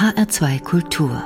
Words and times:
HR2 0.00 0.62
Kultur. 0.62 1.22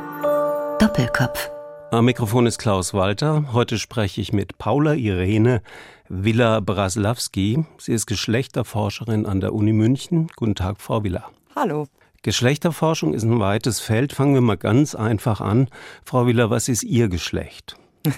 Doppelkopf. 0.80 1.48
Am 1.92 2.06
Mikrofon 2.06 2.44
ist 2.46 2.58
Klaus 2.58 2.92
Walter. 2.92 3.52
Heute 3.52 3.78
spreche 3.78 4.20
ich 4.20 4.32
mit 4.32 4.58
Paula 4.58 4.94
Irene 4.94 5.62
Villa 6.08 6.58
Braslawski. 6.58 7.64
Sie 7.78 7.92
ist 7.92 8.06
Geschlechterforscherin 8.06 9.26
an 9.26 9.40
der 9.40 9.54
Uni 9.54 9.72
München. 9.72 10.26
Guten 10.34 10.56
Tag, 10.56 10.80
Frau 10.80 11.04
Villa. 11.04 11.30
Hallo. 11.54 11.86
Geschlechterforschung 12.22 13.14
ist 13.14 13.22
ein 13.22 13.38
weites 13.38 13.78
Feld. 13.78 14.12
Fangen 14.12 14.34
wir 14.34 14.40
mal 14.40 14.56
ganz 14.56 14.96
einfach 14.96 15.40
an. 15.40 15.68
Frau 16.04 16.26
Villa, 16.26 16.50
was 16.50 16.68
ist 16.68 16.82
Ihr 16.82 17.06
Geschlecht? 17.06 17.76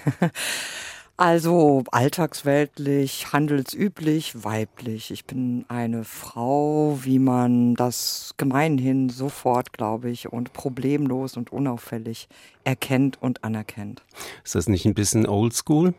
Also 1.18 1.82
alltagsweltlich, 1.92 3.32
handelsüblich, 3.32 4.44
weiblich. 4.44 5.10
Ich 5.10 5.24
bin 5.24 5.64
eine 5.68 6.04
Frau, 6.04 6.98
wie 7.02 7.18
man 7.18 7.74
das 7.74 8.34
gemeinhin 8.36 9.08
sofort, 9.08 9.72
glaube 9.72 10.10
ich, 10.10 10.30
und 10.30 10.52
problemlos 10.52 11.38
und 11.38 11.52
unauffällig 11.52 12.28
erkennt 12.64 13.16
und 13.22 13.44
anerkennt. 13.44 14.02
Ist 14.44 14.56
das 14.56 14.68
nicht 14.68 14.84
ein 14.84 14.92
bisschen 14.92 15.26
oldschool? 15.26 15.94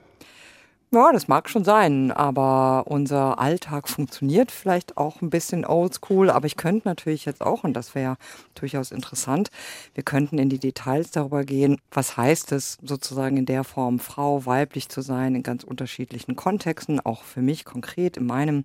Ja, 0.89 1.11
das 1.11 1.27
mag 1.27 1.49
schon 1.49 1.65
sein, 1.65 2.13
aber 2.13 2.85
unser 2.87 3.39
Alltag 3.39 3.89
funktioniert 3.89 4.51
vielleicht 4.51 4.95
auch 4.95 5.21
ein 5.21 5.29
bisschen 5.29 5.65
oldschool, 5.65 6.29
aber 6.29 6.45
ich 6.45 6.55
könnte 6.55 6.87
natürlich 6.87 7.25
jetzt 7.25 7.41
auch, 7.41 7.65
und 7.65 7.73
das 7.73 7.93
wäre 7.93 8.15
durchaus 8.55 8.91
interessant, 8.91 9.49
wir 9.95 10.03
könnten 10.03 10.37
in 10.37 10.47
die 10.47 10.59
Details 10.59 11.11
darüber 11.11 11.43
gehen, 11.43 11.81
was 11.91 12.15
heißt 12.15 12.53
es 12.53 12.77
sozusagen 12.81 13.35
in 13.35 13.45
der 13.45 13.65
Form 13.65 13.99
Frau, 13.99 14.45
weiblich 14.45 14.87
zu 14.87 15.01
sein, 15.01 15.35
in 15.35 15.43
ganz 15.43 15.65
unterschiedlichen 15.65 16.37
Kontexten, 16.37 17.01
auch 17.01 17.23
für 17.23 17.41
mich 17.41 17.65
konkret 17.65 18.15
in 18.15 18.25
meinem 18.25 18.63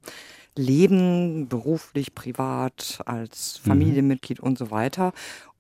Leben, 0.55 1.49
beruflich, 1.49 2.15
privat, 2.15 3.01
als 3.07 3.61
mhm. 3.65 3.69
Familienmitglied 3.69 4.41
mhm. 4.41 4.49
und 4.49 4.59
so 4.59 4.71
weiter. 4.71 5.13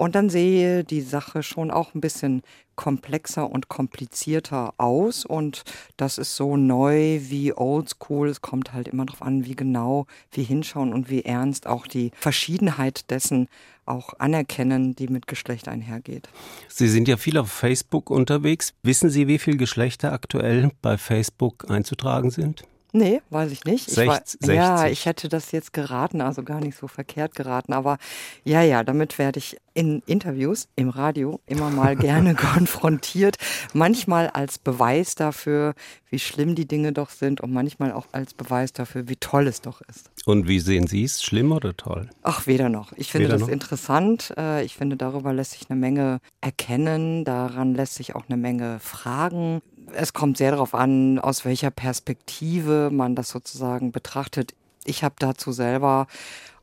Und 0.02 0.16
dann 0.16 0.30
sehe 0.30 0.82
die 0.82 1.00
Sache 1.00 1.44
schon 1.44 1.70
auch 1.70 1.94
ein 1.94 2.00
bisschen 2.00 2.42
komplexer 2.74 3.48
und 3.48 3.68
komplizierter 3.68 4.74
aus. 4.76 5.24
Und 5.24 5.62
das 5.96 6.18
ist 6.18 6.34
so 6.34 6.56
neu 6.56 7.20
wie 7.22 7.56
oldschool. 7.56 8.28
Es 8.28 8.40
kommt 8.40 8.72
halt 8.72 8.88
immer 8.88 9.06
darauf 9.06 9.22
an, 9.22 9.44
wie 9.44 9.54
genau 9.54 10.06
wir 10.32 10.42
hinschauen 10.42 10.92
und 10.92 11.08
wie 11.08 11.24
ernst 11.24 11.68
auch 11.68 11.86
die 11.86 12.10
Verschiedenheit 12.16 13.12
dessen 13.12 13.46
auch 13.86 14.14
anerkennen, 14.18 14.96
die 14.96 15.06
mit 15.06 15.28
Geschlecht 15.28 15.68
einhergeht. 15.68 16.28
Sie 16.66 16.88
sind 16.88 17.06
ja 17.06 17.16
viel 17.16 17.38
auf 17.38 17.52
Facebook 17.52 18.10
unterwegs. 18.10 18.74
Wissen 18.82 19.08
Sie, 19.08 19.28
wie 19.28 19.38
viele 19.38 19.56
Geschlechter 19.56 20.12
aktuell 20.12 20.72
bei 20.82 20.98
Facebook 20.98 21.70
einzutragen 21.70 22.32
sind? 22.32 22.64
Nee, 22.94 23.22
weiß 23.30 23.50
ich 23.50 23.64
nicht. 23.64 23.88
Ich 23.88 23.94
60, 23.94 24.06
war, 24.06 24.22
60. 24.24 24.54
Ja, 24.54 24.86
ich 24.86 25.06
hätte 25.06 25.30
das 25.30 25.50
jetzt 25.50 25.72
geraten, 25.72 26.20
also 26.20 26.42
gar 26.42 26.60
nicht 26.60 26.76
so 26.76 26.88
verkehrt 26.88 27.34
geraten. 27.34 27.72
Aber 27.72 27.96
ja, 28.44 28.60
ja, 28.62 28.84
damit 28.84 29.18
werde 29.18 29.38
ich 29.38 29.56
in 29.72 30.02
Interviews 30.04 30.68
im 30.76 30.90
Radio 30.90 31.40
immer 31.46 31.70
mal 31.70 31.96
gerne 31.96 32.34
konfrontiert. 32.52 33.36
Manchmal 33.72 34.28
als 34.28 34.58
Beweis 34.58 35.14
dafür, 35.14 35.74
wie 36.10 36.18
schlimm 36.18 36.54
die 36.54 36.68
Dinge 36.68 36.92
doch 36.92 37.08
sind 37.08 37.40
und 37.40 37.50
manchmal 37.50 37.92
auch 37.92 38.06
als 38.12 38.34
Beweis 38.34 38.74
dafür, 38.74 39.08
wie 39.08 39.16
toll 39.16 39.46
es 39.46 39.62
doch 39.62 39.80
ist. 39.88 40.10
Und 40.26 40.46
wie 40.46 40.60
sehen 40.60 40.86
Sie 40.86 41.04
es? 41.04 41.22
Schlimm 41.22 41.52
oder 41.52 41.74
toll? 41.74 42.10
Ach, 42.22 42.46
weder 42.46 42.68
noch. 42.68 42.92
Ich 42.96 43.10
finde 43.10 43.28
weder 43.28 43.38
das 43.38 43.46
noch? 43.46 43.52
interessant. 43.52 44.34
Äh, 44.36 44.64
ich 44.64 44.76
finde, 44.76 44.98
darüber 44.98 45.32
lässt 45.32 45.52
sich 45.52 45.70
eine 45.70 45.80
Menge 45.80 46.20
erkennen. 46.42 47.24
Daran 47.24 47.74
lässt 47.74 47.94
sich 47.94 48.14
auch 48.14 48.24
eine 48.28 48.36
Menge 48.36 48.80
fragen 48.80 49.62
es 49.92 50.12
kommt 50.12 50.36
sehr 50.36 50.50
darauf 50.50 50.74
an, 50.74 51.18
aus 51.18 51.44
welcher 51.44 51.70
Perspektive 51.70 52.90
man 52.92 53.14
das 53.14 53.28
sozusagen 53.28 53.92
betrachtet. 53.92 54.54
Ich 54.84 55.04
habe 55.04 55.14
dazu 55.18 55.52
selber 55.52 56.06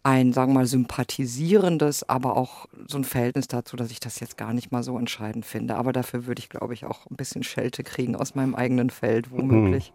ein, 0.03 0.33
sagen 0.33 0.53
wir 0.53 0.59
mal, 0.59 0.65
sympathisierendes, 0.65 2.07
aber 2.07 2.37
auch 2.37 2.67
so 2.87 2.97
ein 2.97 3.03
Verhältnis 3.03 3.47
dazu, 3.47 3.75
dass 3.75 3.91
ich 3.91 3.99
das 3.99 4.19
jetzt 4.19 4.37
gar 4.37 4.53
nicht 4.53 4.71
mal 4.71 4.83
so 4.83 4.97
entscheidend 4.97 5.45
finde. 5.45 5.75
Aber 5.75 5.93
dafür 5.93 6.25
würde 6.25 6.39
ich, 6.39 6.49
glaube 6.49 6.73
ich, 6.73 6.85
auch 6.85 7.05
ein 7.09 7.15
bisschen 7.15 7.43
Schelte 7.43 7.83
kriegen 7.83 8.15
aus 8.15 8.35
meinem 8.35 8.55
eigenen 8.55 8.89
Feld, 8.89 9.31
womöglich. 9.31 9.91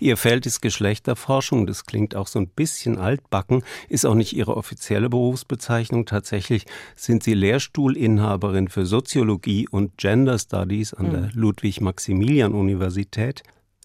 Ihr 0.00 0.16
Feld 0.16 0.46
ist 0.46 0.60
Geschlechterforschung, 0.60 1.66
das 1.66 1.84
klingt 1.84 2.16
auch 2.16 2.26
so 2.26 2.38
ein 2.38 2.48
bisschen 2.48 2.98
altbacken, 2.98 3.62
ist 3.88 4.06
auch 4.06 4.14
nicht 4.14 4.34
Ihre 4.34 4.56
offizielle 4.56 5.08
Berufsbezeichnung. 5.08 6.06
Tatsächlich 6.06 6.66
sind 6.96 7.22
Sie 7.22 7.34
Lehrstuhlinhaberin 7.34 8.68
für 8.68 8.86
Soziologie 8.86 9.68
und 9.68 9.98
Gender 9.98 10.38
Studies 10.38 10.94
an 10.94 11.10
der 11.10 11.32
hm. 11.32 11.34
Ludwig-Maximilian-Universität. 11.34 13.42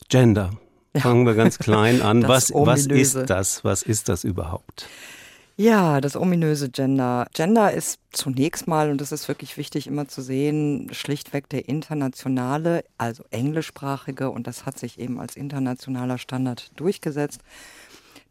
Gender. 0.09 0.51
Fangen 0.95 1.25
wir 1.25 1.33
ganz 1.33 1.57
klein 1.57 2.01
an. 2.01 2.23
Was, 2.27 2.51
was 2.53 2.85
ist 2.85 3.15
das? 3.15 3.63
Was 3.63 3.81
ist 3.81 4.09
das 4.09 4.23
überhaupt? 4.23 4.87
Ja, 5.55 6.01
das 6.01 6.15
ominöse 6.15 6.69
Gender. 6.69 7.27
Gender 7.31 7.71
ist 7.71 7.99
zunächst 8.11 8.67
mal, 8.67 8.89
und 8.89 8.99
das 8.99 9.11
ist 9.11 9.27
wirklich 9.27 9.55
wichtig 9.55 9.85
immer 9.85 10.07
zu 10.07 10.23
sehen, 10.23 10.89
schlichtweg 10.91 11.47
der 11.49 11.69
internationale, 11.69 12.83
also 12.97 13.23
englischsprachige, 13.29 14.31
und 14.31 14.47
das 14.47 14.65
hat 14.65 14.79
sich 14.79 14.99
eben 14.99 15.19
als 15.19 15.35
internationaler 15.35 16.17
Standard 16.17 16.71
durchgesetzt, 16.75 17.41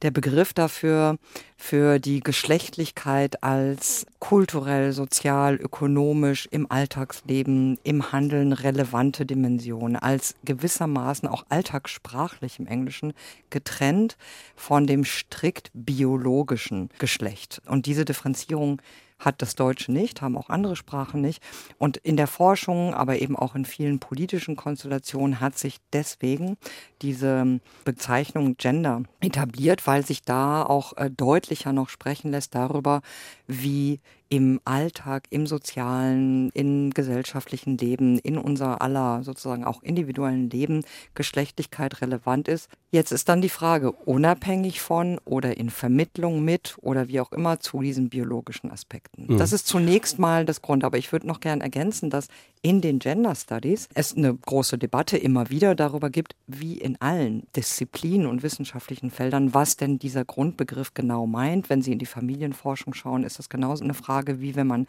der 0.02 0.10
Begriff 0.10 0.52
dafür, 0.52 1.16
für 1.56 2.00
die 2.00 2.20
Geschlechtlichkeit 2.20 3.42
als 3.42 4.04
kulturell, 4.18 4.92
sozial, 4.92 5.54
ökonomisch 5.54 6.48
im 6.50 6.70
Alltagsleben, 6.70 7.78
im 7.84 8.12
Handeln 8.12 8.52
relevante 8.52 9.24
Dimension, 9.24 9.96
als 9.96 10.34
gewissermaßen 10.44 11.28
auch 11.28 11.44
alltagssprachlich 11.48 12.58
im 12.58 12.66
Englischen 12.66 13.12
getrennt 13.50 14.16
von 14.56 14.86
dem 14.86 15.04
strikt 15.04 15.70
biologischen 15.72 16.91
Geschlecht. 16.98 17.62
Und 17.66 17.86
diese 17.86 18.04
Differenzierung 18.04 18.82
hat 19.25 19.41
das 19.43 19.55
Deutsche 19.55 19.93
nicht, 19.93 20.21
haben 20.21 20.37
auch 20.37 20.50
andere 20.50 20.77
Sprachen 20.77 21.21
nicht. 21.21 21.43
Und 21.78 21.97
in 21.97 22.16
der 22.16 22.27
Forschung, 22.27 22.94
aber 22.94 23.21
eben 23.21 23.37
auch 23.37 23.55
in 23.55 23.65
vielen 23.65 23.99
politischen 23.99 24.56
Konstellationen 24.56 25.41
hat 25.41 25.56
sich 25.59 25.78
deswegen 25.93 26.56
diese 27.00 27.60
Bezeichnung 27.84 28.56
Gender 28.56 29.03
etabliert, 29.21 29.87
weil 29.87 30.05
sich 30.05 30.22
da 30.22 30.62
auch 30.62 30.97
äh, 30.97 31.10
deutlicher 31.10 31.72
noch 31.72 31.88
sprechen 31.88 32.31
lässt 32.31 32.55
darüber, 32.55 33.00
wie 33.47 34.00
im 34.32 34.62
Alltag, 34.65 35.25
im 35.28 35.47
sozialen, 35.47 36.48
im 36.54 36.88
gesellschaftlichen 36.88 37.76
Leben, 37.76 38.19
in 38.19 38.38
unser 38.38 38.81
aller 38.81 39.22
sozusagen 39.25 39.62
auch 39.62 39.82
individuellen 39.82 40.48
Leben 40.48 40.84
Geschlechtlichkeit 41.15 42.00
relevant 42.00 42.48
ist. 42.48 42.71
Jetzt 42.91 43.12
ist 43.12 43.28
dann 43.28 43.42
die 43.42 43.50
Frage, 43.50 43.92
unabhängig 43.92 44.81
von 44.81 45.21
oder 45.26 45.59
in 45.59 45.69
Vermittlung 45.69 46.42
mit 46.42 46.78
oder 46.81 47.09
wie 47.09 47.21
auch 47.21 47.31
immer 47.32 47.60
zu 47.60 47.82
diesen 47.82 48.09
biologischen 48.09 48.71
Aspekten. 48.71 49.26
Mhm. 49.34 49.37
Das 49.37 49.53
ist 49.53 49.66
zunächst 49.66 50.19
mal 50.19 50.47
das 50.47 50.62
Grund, 50.62 50.82
aber 50.82 50.97
ich 50.97 51.12
würde 51.12 51.26
noch 51.26 51.41
gern 51.41 51.60
ergänzen, 51.60 52.09
dass 52.09 52.28
in 52.62 52.80
den 52.80 53.00
Gender 53.00 53.34
Studies 53.34 53.88
es 53.92 54.16
eine 54.16 54.32
große 54.34 54.78
Debatte 54.78 55.18
immer 55.18 55.50
wieder 55.50 55.74
darüber 55.74 56.10
gibt, 56.10 56.36
wie 56.46 56.78
in 56.78 57.00
allen 57.00 57.46
Disziplinen 57.56 58.26
und 58.28 58.44
wissenschaftlichen 58.44 59.10
Feldern, 59.10 59.52
was 59.52 59.76
denn 59.76 59.98
dieser 59.98 60.24
Grundbegriff 60.24 60.94
genau 60.94 61.26
meint. 61.26 61.68
Wenn 61.68 61.82
Sie 61.82 61.90
in 61.90 61.98
die 61.98 62.06
Familienforschung 62.06 62.94
schauen, 62.94 63.24
ist 63.24 63.40
das 63.40 63.48
genauso 63.48 63.82
eine 63.82 63.94
Frage, 63.94 64.40
wie 64.40 64.54
wenn 64.54 64.68
man 64.68 64.86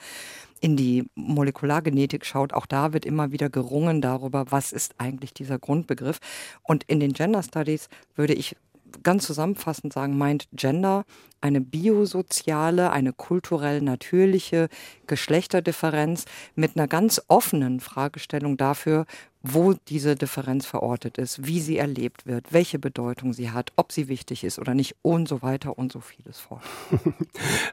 in 0.62 0.78
die 0.78 1.06
Molekulargenetik 1.16 2.26
schaut, 2.26 2.54
auch 2.54 2.68
da 2.68 2.94
wird 2.94 3.06
immer 3.06 3.32
wieder 3.32 3.50
gerungen 3.50 4.02
darüber, 4.02 4.46
was 4.50 4.72
ist 4.72 4.96
eigentlich 5.00 5.34
dieser 5.34 5.58
Grundbegriff. 5.58 6.20
Und 6.62 6.84
in 6.84 7.00
den 7.00 7.14
Gender 7.14 7.42
Studies 7.42 7.90
würde 8.16 8.34
ich 8.34 8.56
ganz 9.02 9.26
zusammenfassend 9.26 9.92
sagen, 9.92 10.18
meint 10.18 10.48
Gender 10.54 11.06
eine 11.44 11.60
biosoziale, 11.60 12.92
eine 12.92 13.12
kulturell 13.12 13.82
natürliche 13.82 14.70
Geschlechterdifferenz 15.08 16.24
mit 16.56 16.78
einer 16.78 16.88
ganz 16.88 17.22
offenen 17.28 17.82
Fragestellung 17.82 18.56
dafür, 18.56 19.06
wo 19.46 19.74
diese 19.74 20.16
Differenz 20.16 20.66
verortet 20.66 21.18
ist, 21.18 21.46
wie 21.46 21.60
sie 21.60 21.78
erlebt 21.78 22.26
wird, 22.26 22.54
welche 22.54 22.80
Bedeutung 22.80 23.34
sie 23.34 23.52
hat, 23.52 23.74
ob 23.76 23.92
sie 23.92 24.08
wichtig 24.08 24.46
ist 24.46 24.58
oder 24.58 24.74
nicht 24.74 24.96
und 25.02 25.28
so 25.28 25.42
weiter 25.42 25.78
und 25.78 25.92
so 25.92 26.00
vieles 26.00 26.40
fort. 26.40 26.64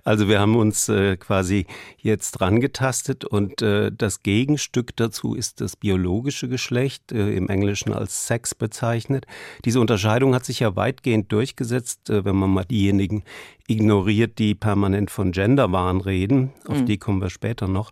Also 0.02 0.28
wir 0.28 0.40
haben 0.40 0.56
uns 0.56 0.88
äh, 0.88 1.16
quasi 1.16 1.66
jetzt 1.98 2.32
dran 2.32 2.60
getastet 2.60 3.24
und 3.24 3.62
äh, 3.62 3.92
das 3.92 4.22
Gegenstück 4.22 4.96
dazu 4.96 5.34
ist 5.34 5.60
das 5.60 5.76
biologische 5.76 6.48
Geschlecht, 6.48 7.12
äh, 7.12 7.34
im 7.36 7.48
Englischen 7.48 7.92
als 7.92 8.26
Sex 8.26 8.54
bezeichnet. 8.54 9.26
Diese 9.64 9.80
Unterscheidung 9.80 10.34
hat 10.34 10.44
sich 10.44 10.60
ja 10.60 10.74
weitgehend 10.74 11.30
durchgesetzt, 11.30 12.10
äh, 12.10 12.24
wenn 12.24 12.34
man 12.34 12.50
mal 12.50 12.64
diejenigen 12.64 13.22
ignoriert, 13.70 14.38
die 14.38 14.54
permanent 14.54 15.10
von 15.10 15.32
Genderwahn 15.32 16.00
reden, 16.00 16.52
auf 16.66 16.80
mhm. 16.80 16.86
die 16.86 16.98
kommen 16.98 17.20
wir 17.20 17.30
später 17.30 17.68
noch. 17.68 17.90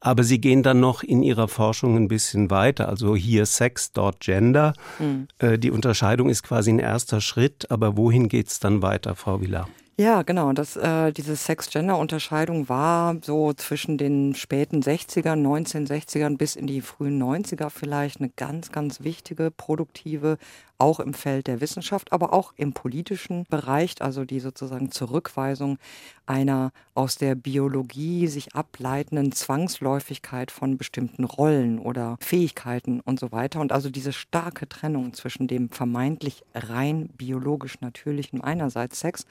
Aber 0.00 0.22
sie 0.22 0.40
gehen 0.40 0.62
dann 0.62 0.78
noch 0.78 1.02
in 1.02 1.22
ihrer 1.22 1.48
Forschung 1.48 1.96
ein 1.96 2.06
bisschen 2.06 2.50
weiter. 2.50 2.88
Also 2.88 3.16
hier 3.16 3.46
Sex, 3.46 3.92
dort 3.92 4.20
Gender. 4.20 4.74
Mhm. 4.98 5.26
die 5.58 5.70
Unterscheidung 5.70 6.28
ist 6.28 6.42
quasi 6.42 6.70
ein 6.70 6.78
erster 6.78 7.20
Schritt, 7.20 7.70
aber 7.70 7.96
wohin 7.96 8.28
geht 8.28 8.48
es 8.48 8.60
dann 8.60 8.82
weiter, 8.82 9.16
Frau 9.16 9.40
Villa? 9.40 9.66
Ja, 9.98 10.22
genau. 10.22 10.52
Das, 10.52 10.76
äh, 10.76 11.10
diese 11.10 11.36
Sex-Gender-Unterscheidung 11.36 12.68
war 12.68 13.16
so 13.22 13.54
zwischen 13.54 13.96
den 13.96 14.34
späten 14.34 14.82
60ern, 14.82 15.42
1960ern 15.42 16.36
bis 16.36 16.54
in 16.54 16.66
die 16.66 16.82
frühen 16.82 17.22
90er 17.22 17.70
vielleicht 17.70 18.20
eine 18.20 18.28
ganz, 18.28 18.70
ganz 18.70 19.02
wichtige, 19.02 19.50
produktive, 19.50 20.36
auch 20.78 21.00
im 21.00 21.14
Feld 21.14 21.46
der 21.46 21.60
Wissenschaft, 21.60 22.12
aber 22.12 22.32
auch 22.32 22.52
im 22.56 22.72
politischen 22.72 23.44
Bereich, 23.48 23.94
also 24.00 24.24
die 24.24 24.40
sozusagen 24.40 24.90
Zurückweisung 24.90 25.78
einer 26.26 26.72
aus 26.94 27.16
der 27.16 27.34
Biologie 27.34 28.26
sich 28.26 28.54
ableitenden 28.54 29.32
Zwangsläufigkeit 29.32 30.50
von 30.50 30.76
bestimmten 30.76 31.24
Rollen 31.24 31.78
oder 31.78 32.16
Fähigkeiten 32.20 33.00
und 33.00 33.20
so 33.20 33.32
weiter. 33.32 33.60
Und 33.60 33.72
also 33.72 33.90
diese 33.90 34.12
starke 34.12 34.68
Trennung 34.68 35.14
zwischen 35.14 35.46
dem 35.46 35.70
vermeintlich 35.70 36.42
rein 36.54 37.08
biologisch 37.16 37.80
natürlichen 37.80 38.40
einerseits 38.40 39.00
Sex 39.00 39.24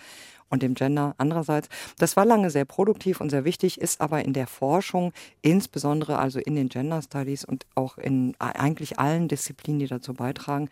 und 0.50 0.63
dem 0.63 0.75
Gender 0.75 1.15
andererseits. 1.18 1.69
Das 1.97 2.15
war 2.15 2.25
lange 2.25 2.50
sehr 2.50 2.65
produktiv 2.65 3.19
und 3.19 3.30
sehr 3.30 3.45
wichtig, 3.45 3.81
ist 3.81 4.01
aber 4.01 4.24
in 4.24 4.33
der 4.33 4.47
Forschung, 4.47 5.12
insbesondere 5.42 6.19
also 6.19 6.39
in 6.39 6.56
den 6.56 6.69
Gender 6.69 7.01
Studies 7.01 7.45
und 7.45 7.65
auch 7.75 7.97
in 7.97 8.36
eigentlich 8.39 9.00
allen 9.00 9.27
Disziplinen, 9.27 9.80
die 9.80 9.88
dazu 9.88 10.13
beitragen, 10.13 10.69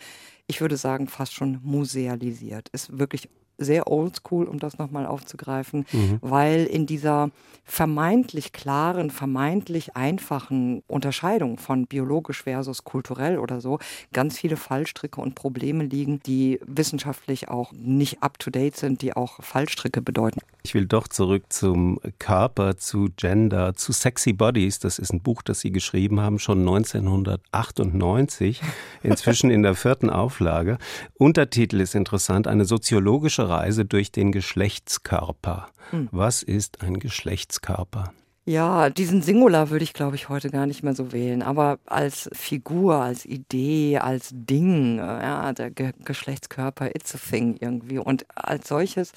ich 0.48 0.62
würde 0.62 0.78
sagen, 0.78 1.08
fast 1.08 1.34
schon 1.34 1.60
musealisiert. 1.64 2.70
Ist 2.70 2.98
wirklich 2.98 3.30
sehr 3.58 3.88
oldschool, 3.88 4.46
um 4.46 4.60
das 4.60 4.78
nochmal 4.78 5.06
aufzugreifen, 5.06 5.86
mhm. 5.92 6.18
weil 6.22 6.66
in 6.66 6.86
dieser 6.86 7.30
vermeintlich 7.66 8.52
klaren, 8.52 9.10
vermeintlich 9.10 9.96
einfachen 9.96 10.84
Unterscheidung 10.88 11.58
von 11.58 11.88
biologisch 11.88 12.44
versus 12.44 12.84
kulturell 12.84 13.40
oder 13.40 13.62
so 13.62 13.80
ganz 14.12 14.38
viele 14.38 14.58
Fallstricke 14.58 15.22
und 15.22 15.36
Probleme 15.36 15.86
liegen, 15.86 16.20
die 16.26 16.60
wissenschaftlich 16.66 17.48
auch 17.48 17.72
nicht 17.72 18.22
up-to-date 18.22 18.76
sind, 18.76 19.02
die 19.02 19.16
auch 19.16 19.42
Fallstricke 19.42 20.02
bedeuten. 20.02 20.42
Ich 20.64 20.74
will 20.74 20.86
doch 20.86 21.08
zurück 21.08 21.46
zum 21.50 22.00
Körper, 22.20 22.78
zu 22.78 23.10
Gender, 23.18 23.76
zu 23.76 23.92
Sexy 23.92 24.34
Bodies. 24.34 24.80
Das 24.80 25.00
ist 25.00 25.14
ein 25.14 25.22
Buch, 25.22 25.42
das 25.42 25.60
Sie 25.60 25.72
geschrieben 25.72 26.20
haben, 26.20 26.40
schon 26.40 26.60
1998, 26.60 28.62
inzwischen 29.04 29.52
in 29.52 29.64
der 29.64 29.76
vierten 29.76 30.10
Auflage. 30.10 30.78
Untertitel 31.16 31.82
ist 31.82 31.96
interessant, 31.96 32.48
eine 32.48 32.66
soziologische 32.66 33.43
Reise 33.50 33.86
durch 33.86 34.12
den 34.12 34.32
Geschlechtskörper. 34.32 35.68
Hm. 35.92 36.10
Was 36.12 36.44
ist 36.44 36.82
ein 36.82 37.00
Geschlechtskörper? 37.00 38.14
Ja, 38.46 38.90
diesen 38.90 39.22
Singular 39.22 39.70
würde 39.70 39.84
ich, 39.84 39.94
glaube 39.94 40.18
ich, 40.18 40.28
heute 40.28 40.50
gar 40.50 40.66
nicht 40.66 40.84
mehr 40.84 40.94
so 40.94 41.14
wählen. 41.14 41.42
Aber 41.42 41.80
als 41.86 42.30
Figur, 42.34 42.96
als 42.96 43.26
Idee, 43.26 44.00
als 44.00 44.32
Ding, 44.34 44.98
ja, 44.98 45.54
der 45.54 45.72
Ge 45.72 45.94
Geschlechtskörper, 46.04 46.94
it's 46.94 47.16
a 47.16 47.18
thing 47.18 47.56
irgendwie. 47.62 48.00
Und 48.00 48.26
als 48.36 48.68
solches 48.68 49.14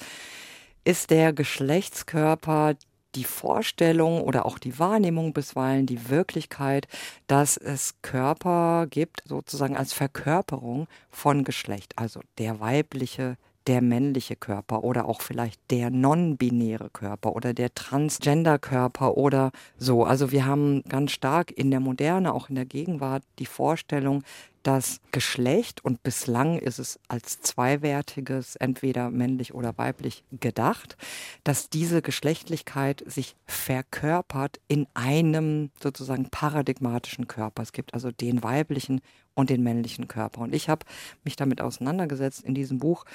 ist 0.85 1.09
der 1.09 1.33
Geschlechtskörper 1.33 2.75
die 3.15 3.25
Vorstellung 3.25 4.21
oder 4.21 4.45
auch 4.45 4.59
die 4.59 4.79
Wahrnehmung 4.79 5.33
bisweilen 5.33 5.85
die 5.85 6.09
Wirklichkeit, 6.09 6.87
dass 7.25 7.57
es 7.57 7.95
Körper 8.01 8.87
gibt, 8.89 9.23
sozusagen 9.25 9.75
als 9.75 9.91
Verkörperung 9.91 10.87
von 11.09 11.43
Geschlecht, 11.43 11.93
also 11.97 12.21
der 12.37 12.61
weibliche, 12.61 13.35
der 13.67 13.81
männliche 13.81 14.35
Körper 14.35 14.83
oder 14.83 15.05
auch 15.05 15.21
vielleicht 15.21 15.59
der 15.69 15.89
non-binäre 15.89 16.89
Körper 16.89 17.35
oder 17.35 17.53
der 17.53 17.73
Transgender-Körper 17.75 19.17
oder 19.17 19.51
so. 19.77 20.05
Also 20.05 20.31
wir 20.31 20.45
haben 20.45 20.83
ganz 20.83 21.11
stark 21.11 21.51
in 21.51 21.69
der 21.69 21.79
Moderne, 21.81 22.33
auch 22.33 22.49
in 22.49 22.55
der 22.55 22.65
Gegenwart, 22.65 23.23
die 23.39 23.45
Vorstellung, 23.45 24.23
das 24.63 24.99
Geschlecht, 25.11 25.85
und 25.85 26.03
bislang 26.03 26.59
ist 26.59 26.77
es 26.77 26.99
als 27.07 27.39
zweiwertiges, 27.41 28.57
entweder 28.57 29.09
männlich 29.09 29.53
oder 29.53 29.77
weiblich 29.77 30.25
gedacht, 30.41 30.97
dass 31.45 31.69
diese 31.69 32.01
Geschlechtlichkeit 32.01 33.01
sich 33.05 33.37
verkörpert 33.45 34.59
in 34.67 34.85
einem 34.93 35.71
sozusagen 35.81 36.29
paradigmatischen 36.29 37.27
Körper. 37.27 37.63
Es 37.63 37.71
gibt 37.71 37.93
also 37.93 38.11
den 38.11 38.43
weiblichen 38.43 38.99
und 39.35 39.49
den 39.49 39.63
männlichen 39.63 40.09
Körper. 40.09 40.41
Und 40.41 40.53
ich 40.53 40.67
habe 40.67 40.85
mich 41.23 41.37
damit 41.37 41.61
auseinandergesetzt 41.61 42.43
in 42.43 42.53
diesem 42.53 42.79
Buch 42.79 43.05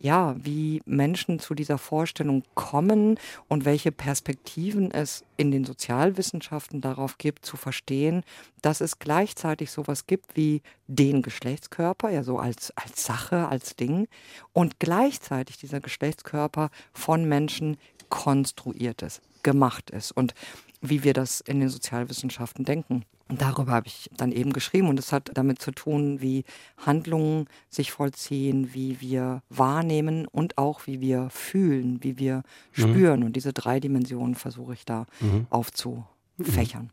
ja, 0.00 0.36
wie 0.38 0.80
Menschen 0.86 1.38
zu 1.38 1.54
dieser 1.54 1.78
Vorstellung 1.78 2.44
kommen 2.54 3.18
und 3.48 3.64
welche 3.64 3.92
Perspektiven 3.92 4.90
es 4.90 5.24
in 5.36 5.50
den 5.50 5.64
Sozialwissenschaften 5.64 6.80
darauf 6.80 7.18
gibt, 7.18 7.44
zu 7.44 7.56
verstehen, 7.56 8.22
dass 8.62 8.80
es 8.80 8.98
gleichzeitig 8.98 9.70
sowas 9.70 10.06
gibt 10.06 10.36
wie 10.36 10.62
den 10.86 11.22
Geschlechtskörper, 11.22 12.10
ja 12.10 12.22
so 12.22 12.38
als, 12.38 12.72
als 12.76 13.04
Sache, 13.04 13.48
als 13.48 13.76
Ding, 13.76 14.08
und 14.52 14.78
gleichzeitig 14.78 15.58
dieser 15.58 15.80
Geschlechtskörper 15.80 16.70
von 16.92 17.24
Menschen 17.24 17.76
konstruiert 18.08 19.02
ist, 19.02 19.20
gemacht 19.42 19.90
ist 19.90 20.12
und 20.12 20.34
wie 20.80 21.02
wir 21.02 21.12
das 21.12 21.40
in 21.40 21.60
den 21.60 21.68
Sozialwissenschaften 21.68 22.64
denken. 22.64 23.04
Und 23.28 23.42
darüber 23.42 23.72
habe 23.72 23.86
ich 23.86 24.10
dann 24.16 24.32
eben 24.32 24.52
geschrieben 24.52 24.88
und 24.88 24.98
es 24.98 25.12
hat 25.12 25.30
damit 25.34 25.60
zu 25.60 25.70
tun, 25.70 26.22
wie 26.22 26.44
Handlungen 26.78 27.46
sich 27.68 27.92
vollziehen, 27.92 28.72
wie 28.72 29.00
wir 29.00 29.42
wahrnehmen 29.50 30.26
und 30.26 30.56
auch 30.56 30.86
wie 30.86 31.00
wir 31.00 31.28
fühlen, 31.30 32.02
wie 32.02 32.18
wir 32.18 32.42
mhm. 32.76 32.80
spüren. 32.80 33.24
Und 33.24 33.34
diese 33.36 33.52
drei 33.52 33.80
Dimensionen 33.80 34.34
versuche 34.34 34.72
ich 34.72 34.84
da 34.86 35.06
mhm. 35.20 35.46
aufzu 35.50 36.04
Fächern. 36.42 36.90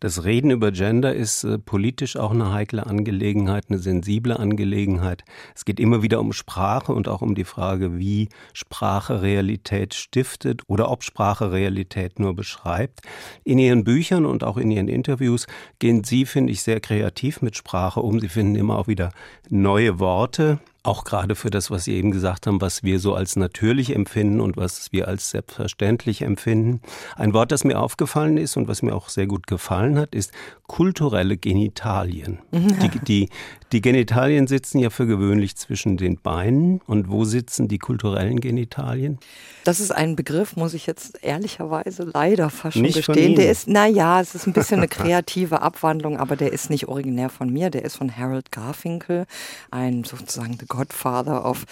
Das 0.00 0.24
Reden 0.24 0.50
über 0.50 0.72
Gender 0.72 1.14
ist 1.14 1.44
äh, 1.44 1.58
politisch 1.58 2.16
auch 2.16 2.30
eine 2.30 2.52
heikle 2.52 2.86
Angelegenheit, 2.86 3.66
eine 3.68 3.78
sensible 3.78 4.38
Angelegenheit. 4.38 5.24
Es 5.54 5.64
geht 5.66 5.78
immer 5.78 6.02
wieder 6.02 6.20
um 6.20 6.32
Sprache 6.32 6.92
und 6.92 7.06
auch 7.06 7.20
um 7.20 7.34
die 7.34 7.44
Frage, 7.44 7.98
wie 7.98 8.30
Sprache 8.54 9.20
Realität 9.20 9.94
stiftet 9.94 10.62
oder 10.68 10.90
ob 10.90 11.04
Sprache 11.04 11.52
Realität 11.52 12.18
nur 12.18 12.34
beschreibt. 12.34 13.00
In 13.44 13.58
Ihren 13.58 13.84
Büchern 13.84 14.24
und 14.24 14.42
auch 14.42 14.56
in 14.56 14.70
Ihren 14.70 14.88
Interviews 14.88 15.46
gehen 15.78 16.02
Sie, 16.02 16.24
finde 16.24 16.52
ich, 16.52 16.62
sehr 16.62 16.80
kreativ 16.80 17.42
mit 17.42 17.56
Sprache 17.56 18.00
um. 18.00 18.20
Sie 18.20 18.28
finden 18.28 18.56
immer 18.56 18.78
auch 18.78 18.88
wieder 18.88 19.12
neue 19.50 19.98
Worte, 19.98 20.60
auch 20.82 21.04
gerade 21.04 21.34
für 21.34 21.50
das, 21.50 21.70
was 21.70 21.84
Sie 21.84 21.94
eben 21.94 22.10
gesagt 22.10 22.46
haben, 22.46 22.60
was 22.60 22.82
wir 22.82 23.00
so 23.00 23.14
als 23.14 23.36
natürlich 23.36 23.94
empfinden 23.94 24.40
und 24.40 24.56
was 24.56 24.92
wir 24.92 25.08
als 25.08 25.30
selbstverständlich 25.30 26.22
empfinden. 26.22 26.80
Ein 27.16 27.34
Wort, 27.34 27.52
das 27.52 27.64
mir 27.64 27.78
aufgefallen 27.78 28.38
ist 28.38 28.56
und 28.56 28.68
was 28.68 28.82
mir 28.82 28.94
auch 28.94 29.08
sehr 29.08 29.26
gut 29.26 29.46
gefallen 29.46 29.98
hat, 29.98 30.14
ist 30.14 30.32
kulturelle 30.66 31.36
Genitalien. 31.36 32.38
Die, 32.52 32.98
die, 33.00 33.28
die 33.72 33.80
Genitalien 33.80 34.46
sitzen 34.46 34.78
ja 34.80 34.90
für 34.90 35.06
gewöhnlich 35.06 35.56
zwischen 35.56 35.96
den 35.96 36.20
Beinen. 36.20 36.80
Und 36.86 37.08
wo 37.08 37.24
sitzen 37.24 37.68
die 37.68 37.78
kulturellen 37.78 38.40
Genitalien? 38.40 39.18
Das 39.64 39.78
ist 39.78 39.92
ein 39.92 40.16
Begriff, 40.16 40.56
muss 40.56 40.74
ich 40.74 40.86
jetzt 40.86 41.22
ehrlicherweise 41.22 42.10
leider 42.12 42.50
fast 42.50 42.74
schon 42.74 42.82
nicht 42.82 42.96
gestehen. 42.96 43.36
Der 43.36 43.50
ist, 43.50 43.68
naja, 43.68 44.20
es 44.20 44.34
ist 44.34 44.46
ein 44.46 44.52
bisschen 44.52 44.78
eine 44.78 44.88
kreative 44.88 45.62
Abwandlung, 45.62 46.18
aber 46.18 46.36
der 46.36 46.52
ist 46.52 46.70
nicht 46.70 46.88
originär 46.88 47.28
von 47.28 47.52
mir. 47.52 47.70
Der 47.70 47.84
ist 47.84 47.96
von 47.96 48.16
Harold 48.16 48.50
Garfinkel, 48.50 49.26
ein 49.70 50.04
sozusagen 50.04 50.58
Godfather 50.66 51.44
of, 51.44 51.64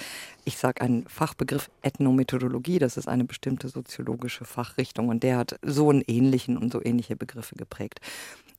ich 0.45 0.57
sage 0.57 0.81
einen 0.81 1.07
Fachbegriff 1.09 1.71
Ethnomethodologie, 1.83 2.79
das 2.79 2.97
ist 2.97 3.09
eine 3.09 3.25
bestimmte 3.25 3.69
soziologische 3.69 4.45
Fachrichtung 4.45 5.09
und 5.09 5.23
der 5.23 5.37
hat 5.37 5.59
so 5.63 5.91
einen 5.91 6.03
ähnlichen 6.07 6.57
und 6.57 6.73
so 6.73 6.83
ähnliche 6.83 7.17
Begriffe 7.17 7.57
geprägt. 7.57 8.01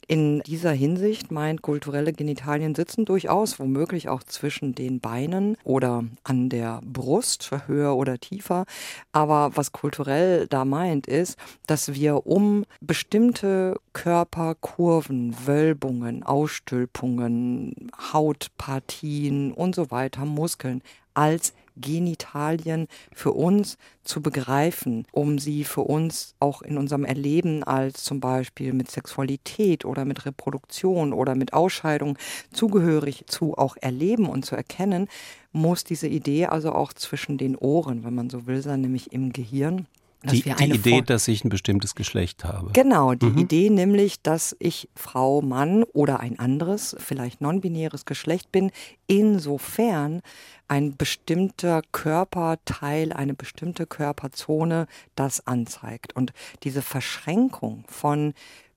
In 0.09 0.41
dieser 0.41 0.71
Hinsicht 0.71 1.29
meint 1.29 1.61
kulturelle 1.61 2.13
Genitalien 2.13 2.73
sitzen 2.73 3.05
durchaus 3.05 3.59
womöglich 3.59 4.09
auch 4.09 4.23
zwischen 4.23 4.73
den 4.73 4.99
Beinen 4.99 5.55
oder 5.63 6.03
an 6.23 6.49
der 6.49 6.81
Brust, 6.83 7.51
höher 7.67 7.95
oder 7.95 8.17
tiefer. 8.17 8.65
Aber 9.11 9.51
was 9.53 9.71
kulturell 9.71 10.47
da 10.47 10.65
meint, 10.65 11.05
ist, 11.05 11.37
dass 11.67 11.93
wir 11.93 12.25
um 12.25 12.65
bestimmte 12.81 13.75
Körperkurven, 13.93 15.35
Wölbungen, 15.45 16.23
Ausstülpungen, 16.23 17.91
Hautpartien 18.11 19.53
und 19.53 19.75
so 19.75 19.91
weiter, 19.91 20.25
Muskeln 20.25 20.81
als 21.13 21.53
Genitalien 21.79 22.87
für 23.13 23.31
uns 23.31 23.77
zu 24.03 24.21
begreifen, 24.21 25.05
um 25.11 25.39
sie 25.39 25.63
für 25.63 25.81
uns 25.81 26.35
auch 26.39 26.61
in 26.61 26.77
unserem 26.77 27.05
Erleben 27.05 27.63
als 27.63 28.03
zum 28.03 28.19
Beispiel 28.19 28.73
mit 28.73 28.89
Sexualität 28.89 29.85
oder 29.85 30.05
mit 30.05 30.25
Reproduktion 30.25 31.13
oder 31.13 31.35
mit 31.35 31.53
Ausscheidung 31.53 32.17
zugehörig 32.51 33.25
zu 33.27 33.57
auch 33.57 33.77
erleben 33.79 34.27
und 34.27 34.45
zu 34.45 34.55
erkennen, 34.55 35.07
muss 35.51 35.83
diese 35.83 36.07
Idee 36.07 36.47
also 36.47 36.71
auch 36.73 36.93
zwischen 36.93 37.37
den 37.37 37.55
Ohren, 37.55 38.03
wenn 38.03 38.15
man 38.15 38.29
so 38.29 38.47
will, 38.47 38.61
sein, 38.61 38.81
nämlich 38.81 39.11
im 39.13 39.33
Gehirn 39.33 39.87
die, 40.23 40.41
die 40.41 40.71
Idee, 40.71 41.01
dass 41.01 41.27
ich 41.27 41.45
ein 41.45 41.49
bestimmtes 41.49 41.95
Geschlecht 41.95 42.43
habe. 42.43 42.71
Genau, 42.73 43.13
die 43.13 43.27
mhm. 43.27 43.37
Idee 43.37 43.69
nämlich, 43.69 44.21
dass 44.21 44.55
ich 44.59 44.89
Frau, 44.95 45.41
Mann 45.41 45.83
oder 45.93 46.19
ein 46.19 46.39
anderes, 46.39 46.95
vielleicht 46.99 47.39
non-binäres 47.39 48.05
Geschlecht 48.05 48.51
bin, 48.51 48.71
insofern 49.07 50.21
ein 50.67 50.97
bestimmter 50.97 51.81
Körperteil, 51.93 53.13
eine 53.13 53.33
bestimmte 53.33 53.87
Körperzone 53.87 54.87
das 55.15 55.47
anzeigt. 55.47 56.15
Und 56.15 56.33
diese 56.63 56.81
Verschränkung 56.81 57.85
von 57.87 58.33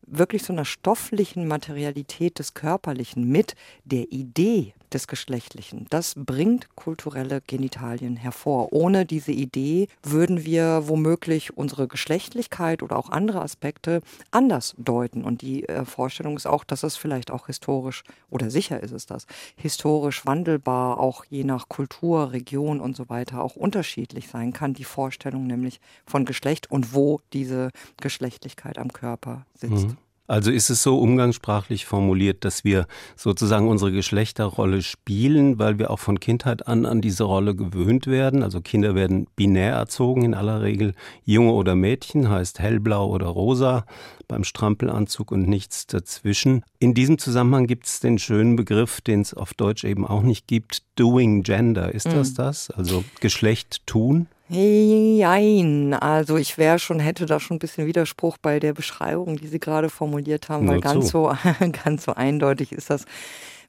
wirklich 0.06 0.44
so 0.44 0.52
einer 0.52 0.64
stofflichen 0.64 1.48
Materialität 1.48 2.38
des 2.38 2.54
Körperlichen 2.54 3.28
mit 3.28 3.56
der 3.84 4.10
Idee 4.12 4.74
des 4.94 5.06
Geschlechtlichen. 5.06 5.86
Das 5.90 6.14
bringt 6.16 6.74
kulturelle 6.76 7.40
Genitalien 7.46 8.16
hervor. 8.16 8.72
Ohne 8.72 9.06
diese 9.06 9.32
Idee 9.32 9.88
würden 10.02 10.44
wir 10.44 10.88
womöglich 10.88 11.56
unsere 11.56 11.88
Geschlechtlichkeit 11.88 12.82
oder 12.82 12.96
auch 12.96 13.10
andere 13.10 13.42
Aspekte 13.42 14.00
anders 14.30 14.74
deuten. 14.78 15.24
Und 15.24 15.42
die 15.42 15.68
äh, 15.68 15.84
Vorstellung 15.84 16.36
ist 16.36 16.46
auch, 16.46 16.64
dass 16.64 16.82
es 16.82 16.96
vielleicht 16.96 17.30
auch 17.30 17.46
historisch, 17.46 18.02
oder 18.30 18.50
sicher 18.50 18.82
ist 18.82 18.92
es 18.92 19.06
das, 19.06 19.26
historisch 19.56 20.26
wandelbar, 20.26 21.00
auch 21.00 21.24
je 21.24 21.44
nach 21.44 21.68
Kultur, 21.68 22.32
Region 22.32 22.80
und 22.80 22.96
so 22.96 23.08
weiter, 23.08 23.42
auch 23.42 23.56
unterschiedlich 23.56 24.28
sein 24.28 24.52
kann. 24.52 24.74
Die 24.74 24.84
Vorstellung 24.84 25.46
nämlich 25.46 25.80
von 26.06 26.24
Geschlecht 26.24 26.70
und 26.70 26.94
wo 26.94 27.20
diese 27.32 27.70
Geschlechtlichkeit 28.00 28.78
am 28.78 28.92
Körper 28.92 29.46
sitzt. 29.54 29.88
Mhm. 29.88 29.96
Also 30.32 30.50
ist 30.50 30.70
es 30.70 30.82
so 30.82 30.98
umgangssprachlich 30.98 31.84
formuliert, 31.84 32.46
dass 32.46 32.64
wir 32.64 32.86
sozusagen 33.16 33.68
unsere 33.68 33.92
Geschlechterrolle 33.92 34.80
spielen, 34.80 35.58
weil 35.58 35.78
wir 35.78 35.90
auch 35.90 35.98
von 35.98 36.20
Kindheit 36.20 36.66
an 36.66 36.86
an 36.86 37.02
diese 37.02 37.24
Rolle 37.24 37.54
gewöhnt 37.54 38.06
werden. 38.06 38.42
Also 38.42 38.62
Kinder 38.62 38.94
werden 38.94 39.26
binär 39.36 39.74
erzogen 39.74 40.22
in 40.22 40.32
aller 40.32 40.62
Regel. 40.62 40.94
Junge 41.26 41.52
oder 41.52 41.74
Mädchen 41.74 42.30
heißt 42.30 42.60
hellblau 42.60 43.10
oder 43.10 43.26
rosa 43.26 43.84
beim 44.26 44.42
Strampelanzug 44.42 45.32
und 45.32 45.46
nichts 45.50 45.86
dazwischen. 45.86 46.64
In 46.78 46.94
diesem 46.94 47.18
Zusammenhang 47.18 47.66
gibt 47.66 47.84
es 47.84 48.00
den 48.00 48.18
schönen 48.18 48.56
Begriff, 48.56 49.02
den 49.02 49.20
es 49.20 49.34
auf 49.34 49.52
Deutsch 49.52 49.84
eben 49.84 50.06
auch 50.06 50.22
nicht 50.22 50.46
gibt, 50.46 50.82
Doing 50.96 51.42
Gender. 51.42 51.94
Ist 51.94 52.06
das 52.06 52.30
mhm. 52.30 52.36
das? 52.36 52.70
Also 52.70 53.04
Geschlecht 53.20 53.86
tun? 53.86 54.28
Nein, 54.48 55.94
also 55.94 56.36
ich 56.36 56.58
wäre 56.58 56.78
schon, 56.78 57.00
hätte 57.00 57.26
da 57.26 57.40
schon 57.40 57.56
ein 57.56 57.60
bisschen 57.60 57.86
Widerspruch 57.86 58.36
bei 58.38 58.60
der 58.60 58.74
Beschreibung, 58.74 59.36
die 59.36 59.46
Sie 59.46 59.58
gerade 59.60 59.88
formuliert 59.88 60.48
haben, 60.48 60.66
Nur 60.66 60.74
weil 60.74 60.80
ganz 60.80 61.08
so, 61.08 61.32
ganz 61.84 62.04
so 62.04 62.12
eindeutig 62.12 62.72
ist 62.72 62.90
das 62.90 63.06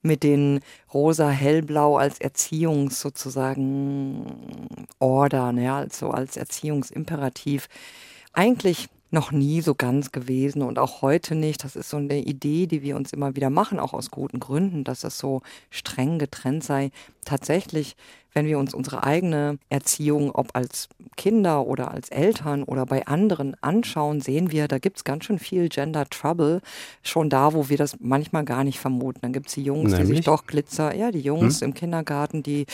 mit 0.02 0.24
den 0.24 0.60
rosa-hellblau 0.94 1.98
als 1.98 2.20
Erziehungs 2.20 3.00
sozusagen 3.00 4.68
Order, 5.00 5.54
ja, 5.54 5.78
also 5.78 6.12
als 6.12 6.36
Erziehungsimperativ. 6.36 7.68
Eigentlich 8.34 8.90
noch 9.12 9.32
nie 9.32 9.62
so 9.62 9.76
ganz 9.76 10.12
gewesen 10.12 10.64
und 10.64 10.80
auch 10.80 11.02
heute 11.02 11.36
nicht. 11.36 11.64
Das 11.64 11.76
ist 11.76 11.90
so 11.90 11.98
eine 11.98 12.20
Idee, 12.20 12.68
die 12.68 12.82
wir 12.82 12.96
uns 12.96 13.14
immer 13.14 13.36
wieder 13.36 13.52
machen, 13.52 13.80
auch 13.80 13.94
aus 13.94 14.12
guten 14.12 14.40
Gründen, 14.40 14.84
dass 14.84 15.04
es 15.04 15.18
so 15.20 15.42
streng 15.70 16.20
getrennt 16.20 16.64
sei. 16.64 16.90
Tatsächlich 17.24 17.96
wenn 18.34 18.48
wir 18.48 18.60
uns 18.60 18.74
unsere 18.74 19.04
eigene 19.04 19.58
Erziehung, 19.70 20.32
ob 20.32 20.56
als 20.56 20.90
Kinder 21.16 21.66
oder 21.68 21.92
als 21.92 22.10
Eltern 22.10 22.64
oder 22.64 22.86
bei 22.86 23.06
anderen 23.06 23.56
anschauen, 23.62 24.22
sehen 24.22 24.52
wir, 24.52 24.68
da 24.68 24.80
gibt 24.80 24.98
es 24.98 25.04
ganz 25.04 25.26
schön 25.26 25.40
viel 25.40 25.70
Gender 25.70 26.06
Trouble, 26.10 26.62
schon 27.04 27.30
da, 27.30 27.54
wo 27.54 27.70
wir 27.70 27.78
das 27.78 27.98
manchmal 28.00 28.44
gar 28.46 28.64
nicht 28.64 28.80
vermuten. 28.80 29.20
Dann 29.22 29.34
gibt 29.34 29.48
es 29.48 29.54
die 29.54 29.64
Jungs, 29.64 29.92
Nämlich? 29.92 30.10
die 30.10 30.16
sich 30.16 30.26
doch 30.26 30.48
Glitzer, 30.48 30.96
ja, 30.96 31.12
die 31.12 31.20
Jungs 31.20 31.62
hm? 31.62 31.70
im 31.70 31.74
Kindergarten, 31.74 32.44
die 32.44 32.66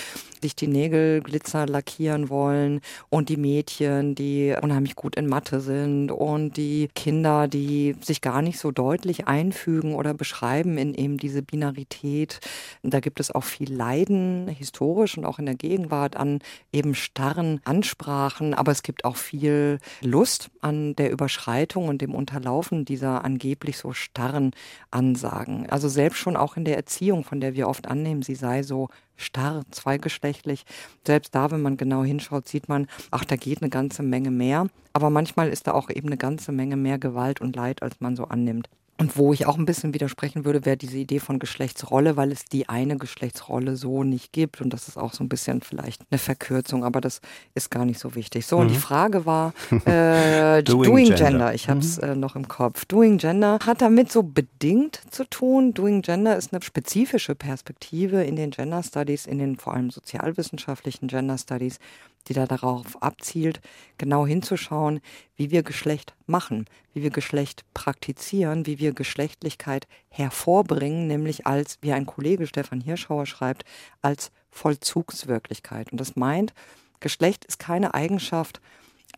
sich 0.41 0.55
die 0.55 0.67
Nägel 0.67 1.21
Glitzer 1.21 1.65
lackieren 1.65 2.29
wollen 2.29 2.81
und 3.09 3.29
die 3.29 3.37
Mädchen, 3.37 4.15
die 4.15 4.55
unheimlich 4.61 4.95
gut 4.95 5.15
in 5.15 5.27
Mathe 5.27 5.59
sind 5.59 6.11
und 6.11 6.55
die 6.55 6.89
Kinder, 6.95 7.47
die 7.47 7.95
sich 8.01 8.21
gar 8.21 8.41
nicht 8.41 8.59
so 8.59 8.71
deutlich 8.71 9.27
einfügen 9.27 9.95
oder 9.95 10.13
beschreiben 10.13 10.77
in 10.77 10.93
eben 10.93 11.17
diese 11.17 11.41
Binarität. 11.41 12.39
Da 12.83 12.99
gibt 13.01 13.19
es 13.19 13.31
auch 13.31 13.43
viel 13.43 13.73
Leiden, 13.73 14.47
historisch 14.47 15.17
und 15.17 15.25
auch 15.25 15.39
in 15.39 15.48
der 15.49 15.55
Gegenwart, 15.55 16.15
an 16.15 16.39
eben 16.71 16.95
starren 16.95 17.59
Ansprachen, 17.65 18.53
aber 18.53 18.71
es 18.71 18.83
gibt 18.83 19.05
auch 19.05 19.15
viel 19.17 19.79
Lust 20.01 20.49
an 20.61 20.95
der 20.95 21.11
Überschreitung 21.11 21.87
und 21.87 22.01
dem 22.01 22.13
Unterlaufen 22.13 22.85
dieser 22.85 23.25
angeblich 23.25 23.77
so 23.77 23.93
starren 23.93 24.51
Ansagen. 24.91 25.69
Also 25.69 25.89
selbst 25.89 26.19
schon 26.19 26.37
auch 26.37 26.55
in 26.55 26.65
der 26.65 26.77
Erziehung, 26.77 27.23
von 27.23 27.41
der 27.41 27.53
wir 27.53 27.67
oft 27.67 27.87
annehmen, 27.87 28.21
sie 28.21 28.35
sei 28.35 28.63
so 28.63 28.89
starr, 29.17 29.63
zweigeschlechtlich. 29.71 30.65
Selbst 31.05 31.35
da, 31.35 31.51
wenn 31.51 31.61
man 31.61 31.77
genau 31.77 32.03
hinschaut, 32.03 32.47
sieht 32.47 32.69
man, 32.69 32.87
ach, 33.11 33.25
da 33.25 33.35
geht 33.35 33.61
eine 33.61 33.69
ganze 33.69 34.03
Menge 34.03 34.31
mehr. 34.31 34.67
Aber 34.93 35.09
manchmal 35.09 35.49
ist 35.49 35.67
da 35.67 35.73
auch 35.73 35.89
eben 35.89 36.07
eine 36.07 36.17
ganze 36.17 36.51
Menge 36.51 36.77
mehr 36.77 36.97
Gewalt 36.97 37.41
und 37.41 37.55
Leid, 37.55 37.83
als 37.83 37.99
man 37.99 38.15
so 38.15 38.25
annimmt. 38.25 38.69
Und 38.99 39.15
wo 39.15 39.31
ich 39.31 39.45
auch 39.45 39.57
ein 39.57 39.65
bisschen 39.65 39.93
widersprechen 39.93 40.43
würde, 40.43 40.65
wäre 40.65 40.75
diese 40.75 40.97
Idee 40.97 41.19
von 41.19 41.39
Geschlechtsrolle, 41.39 42.17
weil 42.17 42.33
es 42.33 42.43
die 42.45 42.67
eine 42.67 42.97
Geschlechtsrolle 42.97 43.77
so 43.77 44.03
nicht 44.03 44.33
gibt. 44.33 44.59
Und 44.59 44.71
das 44.71 44.89
ist 44.89 44.97
auch 44.97 45.13
so 45.13 45.23
ein 45.23 45.29
bisschen 45.29 45.61
vielleicht 45.61 46.01
eine 46.11 46.19
Verkürzung, 46.19 46.83
aber 46.83 46.99
das 46.99 47.21
ist 47.55 47.71
gar 47.71 47.85
nicht 47.85 47.97
so 47.97 48.15
wichtig. 48.15 48.45
So, 48.45 48.57
mhm. 48.57 48.61
und 48.63 48.67
die 48.67 48.75
mhm. 48.75 48.81
Frage 48.81 49.25
war 49.25 49.53
äh, 49.85 50.61
Doing, 50.63 50.83
Doing, 50.83 51.05
Gender. 51.05 51.29
Gender. 51.29 51.53
Ich 51.53 51.69
habe 51.69 51.79
es 51.79 51.97
mhm. 51.97 52.03
äh, 52.03 52.15
noch 52.15 52.35
im 52.35 52.49
Kopf. 52.49 52.83
Doing 52.85 53.17
Gender 53.17 53.59
hat 53.65 53.81
damit 53.81 54.11
so 54.11 54.21
bedingt 54.21 54.99
zu 55.09 55.23
tun. 55.23 55.73
Doing 55.73 56.01
Gender 56.01 56.35
ist 56.35 56.51
eine 56.51 56.61
spezifische 56.61 57.35
Perspektive 57.35 58.23
in 58.23 58.35
den 58.35 58.51
Gender 58.51 58.83
Studies, 58.83 59.25
in 59.25 59.39
den 59.39 59.55
vor 59.55 59.75
allem 59.75 59.91
sozialwissenschaftlichen 59.91 61.07
Gender 61.07 61.37
Studies, 61.37 61.79
die 62.27 62.33
da 62.33 62.45
darauf 62.45 63.01
abzielt, 63.01 63.61
genau 63.97 64.25
hinzuschauen, 64.25 64.99
wie 65.35 65.51
wir 65.51 65.63
Geschlecht 65.63 66.15
machen, 66.25 66.65
wie 66.93 67.01
wir 67.03 67.09
Geschlecht 67.09 67.63
praktizieren, 67.73 68.65
wie 68.65 68.79
wir 68.79 68.93
Geschlechtlichkeit 68.93 69.87
hervorbringen, 70.09 71.07
nämlich 71.07 71.47
als, 71.47 71.77
wie 71.81 71.93
ein 71.93 72.05
Kollege 72.05 72.47
Stefan 72.47 72.81
Hirschauer 72.81 73.25
schreibt, 73.25 73.65
als 74.01 74.31
Vollzugswirklichkeit. 74.51 75.91
Und 75.91 75.99
das 75.99 76.15
meint, 76.15 76.53
Geschlecht 76.99 77.45
ist 77.45 77.59
keine 77.59 77.93
Eigenschaft 77.93 78.61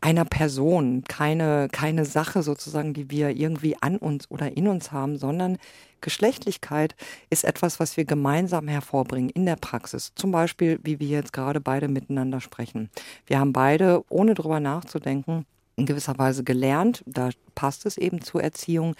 einer 0.01 0.25
Person, 0.25 1.03
keine, 1.07 1.69
keine 1.71 2.05
Sache 2.05 2.41
sozusagen, 2.43 2.93
die 2.93 3.09
wir 3.11 3.29
irgendwie 3.29 3.75
an 3.81 3.97
uns 3.97 4.29
oder 4.29 4.57
in 4.57 4.67
uns 4.67 4.91
haben, 4.91 5.17
sondern 5.17 5.57
Geschlechtlichkeit 6.01 6.95
ist 7.29 7.43
etwas, 7.43 7.79
was 7.79 7.95
wir 7.95 8.05
gemeinsam 8.05 8.67
hervorbringen 8.67 9.29
in 9.29 9.45
der 9.45 9.55
Praxis. 9.55 10.11
Zum 10.15 10.31
Beispiel, 10.31 10.79
wie 10.83 10.99
wir 10.99 11.07
jetzt 11.07 11.33
gerade 11.33 11.61
beide 11.61 11.87
miteinander 11.87 12.41
sprechen. 12.41 12.89
Wir 13.27 13.39
haben 13.39 13.53
beide, 13.53 14.03
ohne 14.09 14.33
drüber 14.33 14.59
nachzudenken, 14.59 15.45
in 15.75 15.85
gewisser 15.85 16.17
Weise 16.17 16.43
gelernt, 16.43 17.03
da 17.05 17.29
passt 17.55 17.85
es 17.85 17.97
eben 17.97 18.21
zur 18.21 18.43
Erziehung, 18.43 18.95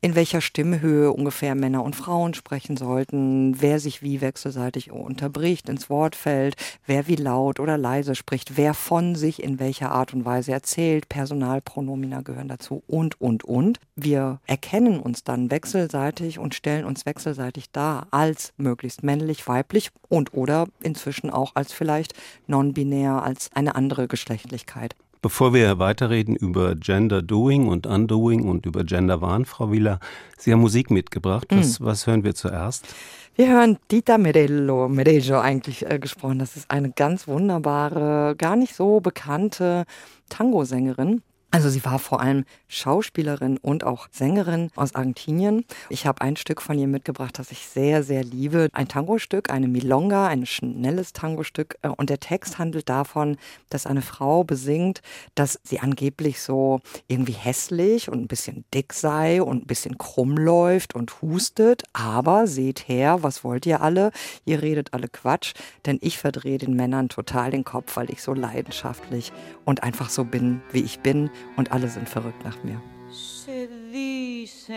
in 0.00 0.14
welcher 0.14 0.40
Stimmhöhe 0.40 1.12
ungefähr 1.12 1.54
Männer 1.54 1.82
und 1.82 1.96
Frauen 1.96 2.34
sprechen 2.34 2.76
sollten, 2.76 3.60
wer 3.60 3.80
sich 3.80 4.02
wie 4.02 4.20
wechselseitig 4.20 4.92
unterbricht, 4.92 5.68
ins 5.68 5.90
Wort 5.90 6.14
fällt, 6.14 6.56
wer 6.86 7.08
wie 7.08 7.16
laut 7.16 7.60
oder 7.60 7.76
leise 7.76 8.14
spricht, 8.14 8.56
wer 8.56 8.74
von 8.74 9.14
sich 9.14 9.42
in 9.42 9.58
welcher 9.58 9.90
Art 9.90 10.14
und 10.14 10.24
Weise 10.24 10.52
erzählt, 10.52 11.08
Personalpronomina 11.08 12.20
gehören 12.20 12.48
dazu 12.48 12.82
und, 12.86 13.20
und, 13.20 13.44
und. 13.44 13.80
Wir 13.96 14.40
erkennen 14.46 15.00
uns 15.00 15.24
dann 15.24 15.50
wechselseitig 15.50 16.38
und 16.38 16.54
stellen 16.54 16.84
uns 16.84 17.06
wechselseitig 17.06 17.70
dar 17.72 18.06
als 18.10 18.52
möglichst 18.56 19.02
männlich, 19.02 19.46
weiblich 19.48 19.90
und 20.08 20.34
oder 20.34 20.66
inzwischen 20.82 21.30
auch 21.30 21.56
als 21.56 21.72
vielleicht 21.72 22.14
non-binär, 22.46 23.22
als 23.22 23.50
eine 23.54 23.74
andere 23.74 24.06
Geschlechtlichkeit. 24.08 24.94
Bevor 25.20 25.52
wir 25.52 25.78
weiterreden 25.78 26.36
über 26.36 26.76
Gender 26.76 27.22
Doing 27.22 27.66
und 27.66 27.86
Undoing 27.86 28.48
und 28.48 28.66
über 28.66 28.84
Gender 28.84 29.20
Wahn, 29.20 29.44
Frau 29.44 29.72
Wieler, 29.72 29.98
Sie 30.36 30.52
haben 30.52 30.60
Musik 30.60 30.90
mitgebracht. 30.90 31.48
Was, 31.50 31.80
mhm. 31.80 31.84
was 31.84 32.06
hören 32.06 32.24
wir 32.24 32.34
zuerst? 32.34 32.86
Wir 33.34 33.48
hören 33.48 33.78
Dita 33.90 34.18
Merello, 34.18 34.88
Merello 34.88 35.38
eigentlich 35.40 35.88
äh, 35.88 35.98
gesprochen. 35.98 36.38
Das 36.38 36.56
ist 36.56 36.70
eine 36.70 36.90
ganz 36.90 37.26
wunderbare, 37.26 38.34
gar 38.36 38.56
nicht 38.56 38.74
so 38.74 39.00
bekannte 39.00 39.84
Tango-Sängerin. 40.28 41.22
Also 41.50 41.70
sie 41.70 41.82
war 41.82 41.98
vor 41.98 42.20
allem 42.20 42.44
Schauspielerin 42.68 43.56
und 43.56 43.82
auch 43.82 44.08
Sängerin 44.10 44.70
aus 44.76 44.94
Argentinien. 44.94 45.64
Ich 45.88 46.06
habe 46.06 46.20
ein 46.20 46.36
Stück 46.36 46.60
von 46.60 46.78
ihr 46.78 46.88
mitgebracht, 46.88 47.38
das 47.38 47.50
ich 47.50 47.66
sehr, 47.66 48.02
sehr 48.02 48.22
liebe. 48.22 48.68
Ein 48.74 48.86
Tango-Stück, 48.86 49.48
eine 49.48 49.66
Milonga, 49.66 50.26
ein 50.26 50.44
schnelles 50.44 51.14
Tango-Stück. 51.14 51.78
Äh, 51.80 51.88
und 51.88 52.10
der 52.10 52.20
Text 52.20 52.58
handelt 52.58 52.90
davon, 52.90 53.38
dass 53.70 53.86
eine 53.86 54.02
Frau 54.02 54.44
besingt, 54.44 55.00
dass 55.34 55.58
sie 55.62 55.80
angeblich 55.80 56.42
so 56.42 56.80
irgendwie 57.06 57.32
hässlich 57.32 58.10
und 58.10 58.20
ein 58.20 58.28
bisschen 58.28 58.66
dick 58.74 58.92
sei 58.92 59.42
und 59.42 59.64
ein 59.64 59.66
bisschen 59.66 59.96
krumm 59.96 60.36
läuft 60.36 60.94
und 60.94 61.22
hustet. 61.22 61.82
Aber 61.94 62.46
seht 62.46 62.88
her, 62.88 63.22
was 63.22 63.42
wollt 63.42 63.64
ihr 63.64 63.80
alle? 63.80 64.10
Ihr 64.44 64.60
redet 64.60 64.92
alle 64.92 65.08
Quatsch, 65.08 65.54
denn 65.86 65.96
ich 66.02 66.18
verdrehe 66.18 66.58
den 66.58 66.74
Männern 66.76 67.08
total 67.08 67.52
den 67.52 67.64
Kopf, 67.64 67.96
weil 67.96 68.10
ich 68.10 68.22
so 68.22 68.34
leidenschaftlich 68.34 69.32
und 69.64 69.82
einfach 69.82 70.10
so 70.10 70.24
bin, 70.24 70.60
wie 70.72 70.82
ich 70.82 71.00
bin 71.00 71.30
und 71.56 71.72
alle 71.72 71.88
sind 71.88 72.08
verrückt 72.08 72.44
nach 72.44 72.62
mir. 72.62 72.80
Se 73.10 73.68
dice 73.92 74.72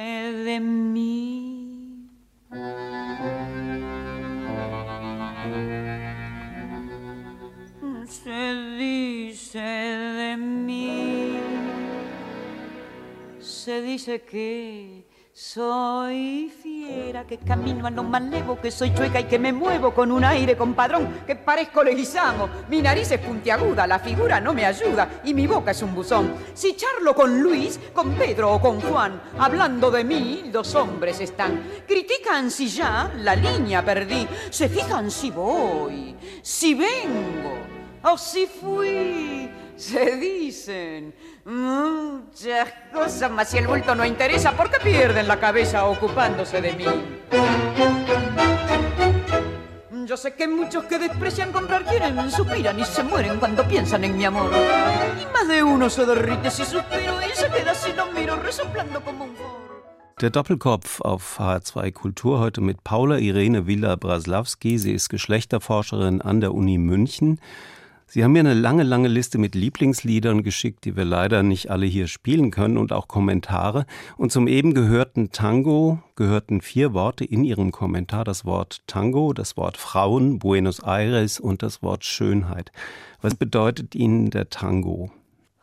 de 0.46 0.60
mí. 0.60 2.08
Se 8.06 8.78
dice 8.78 9.60
de 9.60 10.38
mí. 10.38 11.40
Se 13.40 13.82
dice 13.82 14.20
que 14.22 15.04
Soy 15.44 16.54
fiera 16.62 17.26
que 17.26 17.40
camino 17.40 17.88
a 17.88 17.90
lo 17.90 18.04
malevo, 18.04 18.62
que 18.62 18.70
soy 18.70 18.94
chueca 18.94 19.20
y 19.20 19.24
que 19.24 19.40
me 19.40 19.52
muevo 19.52 19.92
con 19.92 20.12
un 20.12 20.24
aire 20.24 20.56
compadrón, 20.56 21.24
que 21.26 21.36
parezco 21.36 21.84
leguizamo. 21.84 22.48
Mi 22.70 22.80
nariz 22.80 23.10
es 23.10 23.20
puntiaguda, 23.20 23.88
la 23.88 23.98
figura 23.98 24.40
no 24.40 24.54
me 24.54 24.66
ayuda 24.68 25.22
y 25.24 25.34
mi 25.34 25.48
boca 25.48 25.72
es 25.72 25.82
un 25.82 25.96
buzón. 25.96 26.36
Si 26.54 26.76
charlo 26.76 27.16
con 27.16 27.42
Luis, 27.42 27.80
con 27.92 28.12
Pedro 28.12 28.54
o 28.54 28.62
con 28.62 28.80
Juan, 28.82 29.20
hablando 29.40 29.90
de 29.90 30.04
mí, 30.04 30.52
los 30.54 30.76
hombres 30.76 31.20
están. 31.20 31.60
Critican 31.88 32.52
si 32.52 32.68
ya 32.68 33.12
la 33.18 33.36
línea 33.36 33.84
perdí, 33.84 34.28
se 34.52 34.70
fijan 34.70 35.10
si 35.10 35.32
voy, 35.32 36.16
si 36.44 36.76
vengo 36.76 37.58
o 38.04 38.16
si 38.16 38.46
fui. 38.46 39.50
Se 39.76 40.18
dicen 40.18 41.16
muchas 41.46 42.70
cosas, 42.94 43.32
mas 43.32 43.50
si 43.50 43.58
el 43.58 43.68
bulto 43.68 43.96
no 43.96 44.06
interesa, 44.06 44.52
¿por 44.54 44.70
qué 44.70 44.80
pierden 44.80 45.28
la 45.28 45.40
cabeza 45.40 45.86
ocupándose 45.86 46.62
de 46.62 46.74
mí? 46.74 46.86
Yo 50.06 50.18
sé 50.18 50.34
que 50.36 50.48
muchos 50.48 50.84
que 50.86 51.00
desprecian 51.00 51.52
comprar 51.52 51.86
quieren, 51.86 52.30
suspiran 52.30 52.78
y 52.80 52.84
se 52.84 53.04
mueren 53.04 53.40
cuando 53.40 53.66
piensan 53.68 54.04
en 54.04 54.18
mi 54.18 54.26
amor. 54.26 54.52
Y 55.22 55.26
más 55.32 55.48
de 55.48 55.64
uno 55.64 55.90
se 55.90 56.06
derrite 56.06 56.52
si 56.52 56.66
suspiro 56.66 57.14
y 57.22 57.36
se 57.36 57.50
queda 57.50 57.74
si 57.74 57.94
lo 57.94 58.08
miro 58.12 58.36
resoplando 58.36 59.02
como 59.02 59.26
un 59.26 59.36
foro. 59.36 59.72
Der 60.22 60.30
Doppelkopf 60.30 61.02
auf 61.02 61.40
H2 61.40 61.92
Kultur 61.94 62.40
heute 62.40 62.62
mit 62.62 62.84
Paula 62.84 63.18
Irene 63.18 63.66
Villa-Braslawski. 63.66 64.78
Sie 64.78 64.92
ist 64.92 65.10
Geschlechterforscherin 65.10 66.22
an 66.22 66.42
der 66.42 66.54
Uni 66.54 66.78
München. 66.78 67.40
Sie 68.14 68.26
haben 68.26 68.34
mir 68.34 68.42
eine 68.42 68.54
lange, 68.54 68.84
lange 68.84 69.08
Liste 69.08 69.38
mit 69.38 69.56
Lieblingsliedern 69.56 70.44
geschickt, 70.44 70.84
die 70.84 70.98
wir 70.98 71.06
leider 71.06 71.44
nicht 71.44 71.72
alle 71.72 71.86
hier 71.86 72.08
spielen 72.08 72.52
können 72.52 72.78
und 72.78 72.92
auch 72.92 73.08
Kommentare. 73.08 73.86
Und 74.18 74.34
zum 74.34 74.50
eben 74.50 74.74
gehörten 74.74 75.32
Tango 75.32 76.00
gehörten 76.18 76.60
vier 76.60 76.94
Worte 76.94 77.24
in 77.24 77.46
Ihrem 77.46 77.72
Kommentar. 77.72 78.26
Das 78.26 78.44
Wort 78.44 78.82
Tango, 78.86 79.32
das 79.32 79.56
Wort 79.56 79.78
Frauen, 79.78 80.40
Buenos 80.40 80.82
Aires 80.82 81.40
und 81.40 81.64
das 81.64 81.82
Wort 81.84 82.04
Schönheit. 82.04 82.74
Was 83.22 83.36
bedeutet 83.36 83.96
Ihnen 83.96 84.30
der 84.30 84.50
Tango? 84.50 85.10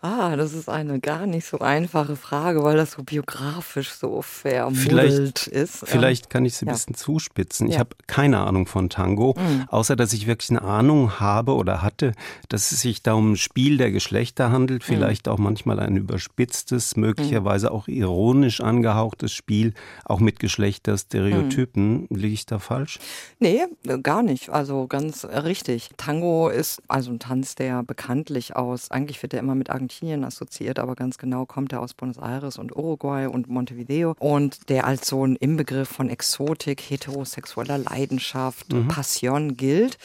Ah, 0.01 0.37
das 0.37 0.53
ist 0.53 0.69
eine 0.69 1.01
gar 1.01 1.27
nicht 1.27 1.45
so 1.45 1.59
einfache 1.59 2.15
Frage, 2.15 2.63
weil 2.63 2.77
das 2.77 2.93
so 2.93 3.03
biografisch 3.03 3.91
so 3.91 4.23
vermuddelt 4.23 5.49
ist. 5.49 5.79
Vielleicht 5.89 6.31
kann 6.31 6.45
ich 6.45 6.53
es 6.53 6.63
ein 6.63 6.69
ja. 6.69 6.75
bisschen 6.75 6.95
zuspitzen. 6.95 7.67
Ich 7.67 7.75
ja. 7.75 7.81
habe 7.81 7.97
keine 8.07 8.39
Ahnung 8.39 8.67
von 8.67 8.91
Tango, 8.91 9.35
mhm. 9.37 9.65
außer 9.69 9.97
dass 9.97 10.13
ich 10.13 10.29
wirklich 10.29 10.51
eine 10.51 10.63
Ahnung 10.63 11.19
habe 11.19 11.57
oder 11.57 11.83
hatte, 11.83 12.13
dass 12.49 12.71
es 12.71 12.83
sich 12.83 13.03
da 13.03 13.15
um 13.15 13.33
ein 13.33 13.37
Spiel 13.37 13.77
der 13.77 13.91
Geschlechter 13.91 14.53
handelt, 14.53 14.83
mhm. 14.83 14.87
vielleicht 14.87 15.27
mhm. 15.27 15.33
auch 15.33 15.39
manchmal 15.39 15.81
ein 15.81 15.97
überspitztes, 15.97 16.95
möglicherweise 16.95 17.71
mhm. 17.71 17.73
auch 17.73 17.89
ironisch 17.89 18.61
angehauchtes 18.61 19.33
Spiel, 19.33 19.75
auch 20.05 20.21
mit 20.21 20.39
Geschlechterstereotypen. 20.39 22.07
Mhm. 22.09 22.17
Liege 22.17 22.35
ich 22.35 22.47
da 22.47 22.61
falsch? 22.61 23.01
Nee, 23.41 23.63
gar 24.05 24.23
nicht. 24.23 24.51
Also 24.51 24.87
ganz 24.87 25.25
richtig. 25.25 25.91
Tango 25.97 26.51
ist 26.51 26.83
also 26.87 27.11
ein 27.11 27.19
Tanz, 27.19 27.57
der 27.57 27.83
bekanntlich 27.83 28.55
aus, 28.55 28.93
eigentlich 28.93 29.21
wird 29.23 29.35
er 29.35 29.41
immer 29.41 29.57
mit 29.57 29.71
Argentinien 29.71 29.88
Argentinien 29.89 30.23
assoziiert, 30.25 30.79
aber 30.79 30.95
ganz 30.95 31.17
genau 31.17 31.47
kommt 31.47 31.73
er 31.73 31.81
aus 31.81 31.95
Buenos 31.95 32.19
Aires 32.19 32.59
und 32.59 32.77
Uruguay 32.77 33.27
und 33.27 33.49
Montevideo 33.49 34.15
und 34.19 34.69
der 34.69 34.87
als 34.87 35.09
so 35.09 35.27
ein 35.27 35.35
Inbegriff 35.35 35.89
von 35.89 36.11
Exotik, 36.11 36.83
heterosexueller 36.83 37.79
Leidenschaft, 37.79 38.71
mhm. 38.71 38.89
Passion 38.89 39.57
gilt. 39.57 39.97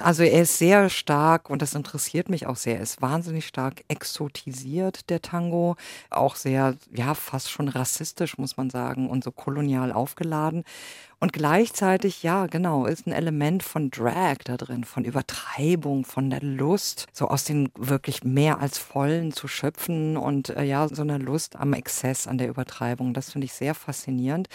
Also 0.00 0.24
er 0.24 0.42
ist 0.42 0.58
sehr 0.58 0.90
stark 0.90 1.50
und 1.50 1.62
das 1.62 1.76
interessiert 1.76 2.28
mich 2.28 2.46
auch 2.46 2.56
sehr. 2.56 2.76
Er 2.78 2.82
ist 2.82 3.00
wahnsinnig 3.00 3.46
stark 3.46 3.84
exotisiert, 3.86 5.08
der 5.08 5.22
Tango. 5.22 5.76
Auch 6.10 6.34
sehr, 6.34 6.74
ja, 6.92 7.14
fast 7.14 7.48
schon 7.48 7.68
rassistisch, 7.68 8.38
muss 8.38 8.56
man 8.56 8.70
sagen, 8.70 9.08
und 9.08 9.22
so 9.22 9.30
kolonial 9.30 9.92
aufgeladen. 9.92 10.64
Und 11.20 11.32
gleichzeitig, 11.32 12.22
ja, 12.22 12.46
genau, 12.46 12.86
ist 12.86 13.08
ein 13.08 13.12
Element 13.12 13.64
von 13.64 13.90
Drag 13.90 14.36
da 14.44 14.56
drin, 14.56 14.84
von 14.84 15.04
Übertreibung, 15.04 16.04
von 16.04 16.30
der 16.30 16.40
Lust, 16.40 17.06
so 17.12 17.26
aus 17.26 17.42
den 17.42 17.70
wirklich 17.76 18.22
mehr 18.22 18.60
als 18.60 18.78
vollen 18.78 19.32
zu 19.32 19.48
schöpfen 19.48 20.16
und 20.16 20.50
äh, 20.50 20.62
ja, 20.62 20.86
so 20.86 21.02
einer 21.02 21.18
Lust 21.18 21.56
am 21.56 21.72
Exzess, 21.72 22.28
an 22.28 22.38
der 22.38 22.48
Übertreibung. 22.48 23.14
Das 23.14 23.32
finde 23.32 23.46
ich 23.46 23.52
sehr 23.52 23.74
faszinierend, 23.74 24.48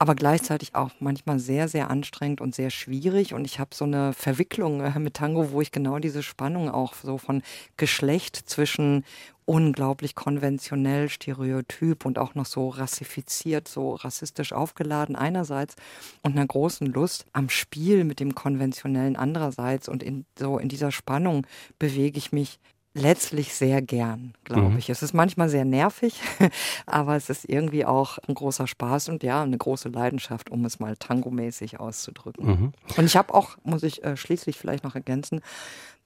aber 0.00 0.16
gleichzeitig 0.16 0.74
auch 0.74 0.90
manchmal 0.98 1.38
sehr, 1.38 1.68
sehr 1.68 1.90
anstrengend 1.90 2.40
und 2.40 2.56
sehr 2.56 2.70
schwierig. 2.70 3.32
Und 3.32 3.44
ich 3.44 3.60
habe 3.60 3.72
so 3.72 3.84
eine 3.84 4.12
Verwicklung 4.12 4.80
äh, 4.80 4.98
mit 4.98 5.14
Tango, 5.14 5.52
wo 5.52 5.60
ich 5.60 5.70
genau 5.70 6.00
diese 6.00 6.24
Spannung 6.24 6.70
auch 6.70 6.94
so 6.94 7.18
von 7.18 7.40
Geschlecht 7.76 8.34
zwischen 8.34 9.04
unglaublich 9.44 10.14
konventionell, 10.14 11.08
stereotyp 11.08 12.04
und 12.04 12.18
auch 12.18 12.34
noch 12.34 12.46
so 12.46 12.68
rassifiziert, 12.68 13.68
so 13.68 13.94
rassistisch 13.94 14.52
aufgeladen 14.52 15.16
einerseits 15.16 15.76
und 16.22 16.32
einer 16.32 16.46
großen 16.46 16.86
Lust 16.86 17.26
am 17.32 17.48
Spiel 17.48 18.04
mit 18.04 18.20
dem 18.20 18.34
Konventionellen 18.34 19.16
andererseits 19.16 19.88
und 19.88 20.02
in 20.02 20.24
so 20.38 20.58
in 20.58 20.68
dieser 20.68 20.92
Spannung 20.92 21.46
bewege 21.78 22.18
ich 22.18 22.32
mich 22.32 22.60
letztlich 22.94 23.54
sehr 23.54 23.82
gern, 23.82 24.34
glaube 24.44 24.70
mhm. 24.70 24.78
ich. 24.78 24.90
Es 24.90 25.02
ist 25.02 25.14
manchmal 25.14 25.48
sehr 25.48 25.64
nervig, 25.64 26.20
aber 26.86 27.16
es 27.16 27.30
ist 27.30 27.48
irgendwie 27.48 27.84
auch 27.84 28.18
ein 28.26 28.34
großer 28.34 28.66
Spaß 28.66 29.10
und 29.10 29.22
ja, 29.22 29.42
eine 29.42 29.58
große 29.58 29.88
Leidenschaft, 29.90 30.50
um 30.50 30.64
es 30.64 30.80
mal 30.80 30.96
tangomäßig 30.96 31.78
auszudrücken. 31.78 32.46
Mhm. 32.46 32.72
Und 32.96 33.04
ich 33.04 33.16
habe 33.16 33.32
auch, 33.32 33.56
muss 33.62 33.82
ich 33.82 34.02
äh, 34.02 34.16
schließlich 34.16 34.58
vielleicht 34.58 34.82
noch 34.82 34.96
ergänzen, 34.96 35.40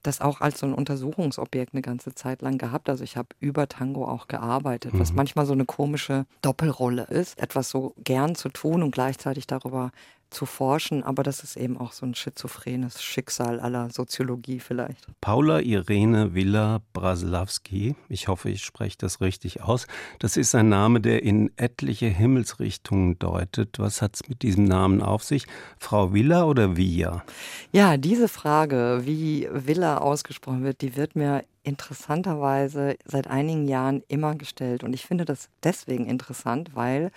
das 0.07 0.21
auch 0.21 0.41
als 0.41 0.59
so 0.59 0.65
ein 0.65 0.73
Untersuchungsobjekt 0.73 1.73
eine 1.73 1.81
ganze 1.81 2.13
Zeit 2.13 2.41
lang 2.41 2.57
gehabt. 2.57 2.89
Also 2.89 3.03
ich 3.03 3.17
habe 3.17 3.29
über 3.39 3.67
Tango 3.67 4.07
auch 4.07 4.27
gearbeitet, 4.27 4.93
mhm. 4.93 4.99
was 4.99 5.13
manchmal 5.13 5.45
so 5.45 5.53
eine 5.53 5.65
komische 5.65 6.25
Doppelrolle 6.41 7.03
ist, 7.03 7.39
etwas 7.39 7.69
so 7.69 7.93
gern 8.03 8.35
zu 8.35 8.49
tun 8.49 8.83
und 8.83 8.91
gleichzeitig 8.91 9.47
darüber 9.47 9.91
zu 10.29 10.45
forschen, 10.45 11.03
aber 11.03 11.23
das 11.23 11.43
ist 11.43 11.55
eben 11.55 11.77
auch 11.77 11.91
so 11.91 12.05
ein 12.05 12.15
schizophrenes 12.15 13.01
Schicksal 13.01 13.59
aller 13.59 13.89
Soziologie 13.89 14.59
vielleicht. 14.59 15.07
Paula 15.21 15.59
Irene 15.59 16.33
Villa 16.33 16.81
Braslawski, 16.93 17.95
ich 18.09 18.27
hoffe, 18.27 18.49
ich 18.49 18.63
spreche 18.63 18.97
das 18.97 19.21
richtig 19.21 19.61
aus, 19.61 19.87
das 20.19 20.37
ist 20.37 20.53
ein 20.55 20.69
Name, 20.69 21.01
der 21.01 21.23
in 21.23 21.51
etliche 21.57 22.07
Himmelsrichtungen 22.07 23.17
deutet. 23.19 23.79
Was 23.79 24.01
hat 24.01 24.15
es 24.15 24.27
mit 24.27 24.41
diesem 24.41 24.65
Namen 24.65 25.01
auf 25.01 25.23
sich? 25.23 25.45
Frau 25.79 26.13
Villa 26.13 26.45
oder 26.45 26.75
Villa? 26.75 27.23
Ja, 27.71 27.97
diese 27.97 28.27
Frage, 28.27 29.01
wie 29.03 29.47
Villa 29.51 29.97
ausgesprochen 29.99 30.63
wird, 30.63 30.81
die 30.81 30.95
wird 30.95 31.15
mir 31.15 31.43
interessanterweise 31.63 32.95
seit 33.05 33.27
einigen 33.27 33.67
Jahren 33.67 34.03
immer 34.07 34.35
gestellt. 34.35 34.83
Und 34.83 34.93
ich 34.93 35.05
finde 35.05 35.25
das 35.25 35.49
deswegen 35.63 36.05
interessant, 36.05 36.71
weil 36.75 37.11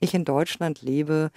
ich 0.00 0.14
in 0.14 0.24
Deutschland 0.24 0.82
lebe, 0.82 1.30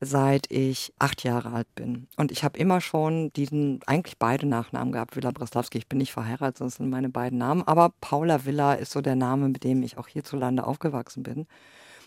seit 0.00 0.50
ich 0.50 0.92
acht 0.98 1.24
Jahre 1.24 1.52
alt 1.52 1.74
bin. 1.74 2.08
Und 2.16 2.32
ich 2.32 2.42
habe 2.42 2.58
immer 2.58 2.80
schon 2.80 3.32
diesen, 3.34 3.80
eigentlich 3.86 4.18
beide 4.18 4.46
Nachnamen 4.46 4.92
gehabt, 4.92 5.14
Villa 5.14 5.30
Breslawski. 5.30 5.78
Ich 5.78 5.88
bin 5.88 5.98
nicht 5.98 6.12
verheiratet, 6.12 6.60
das 6.60 6.76
sind 6.76 6.88
meine 6.88 7.10
beiden 7.10 7.38
Namen. 7.38 7.62
Aber 7.66 7.92
Paula 8.00 8.46
Villa 8.46 8.74
ist 8.74 8.92
so 8.92 9.02
der 9.02 9.16
Name, 9.16 9.48
mit 9.48 9.62
dem 9.62 9.82
ich 9.82 9.98
auch 9.98 10.08
hierzulande 10.08 10.66
aufgewachsen 10.66 11.22
bin. 11.22 11.46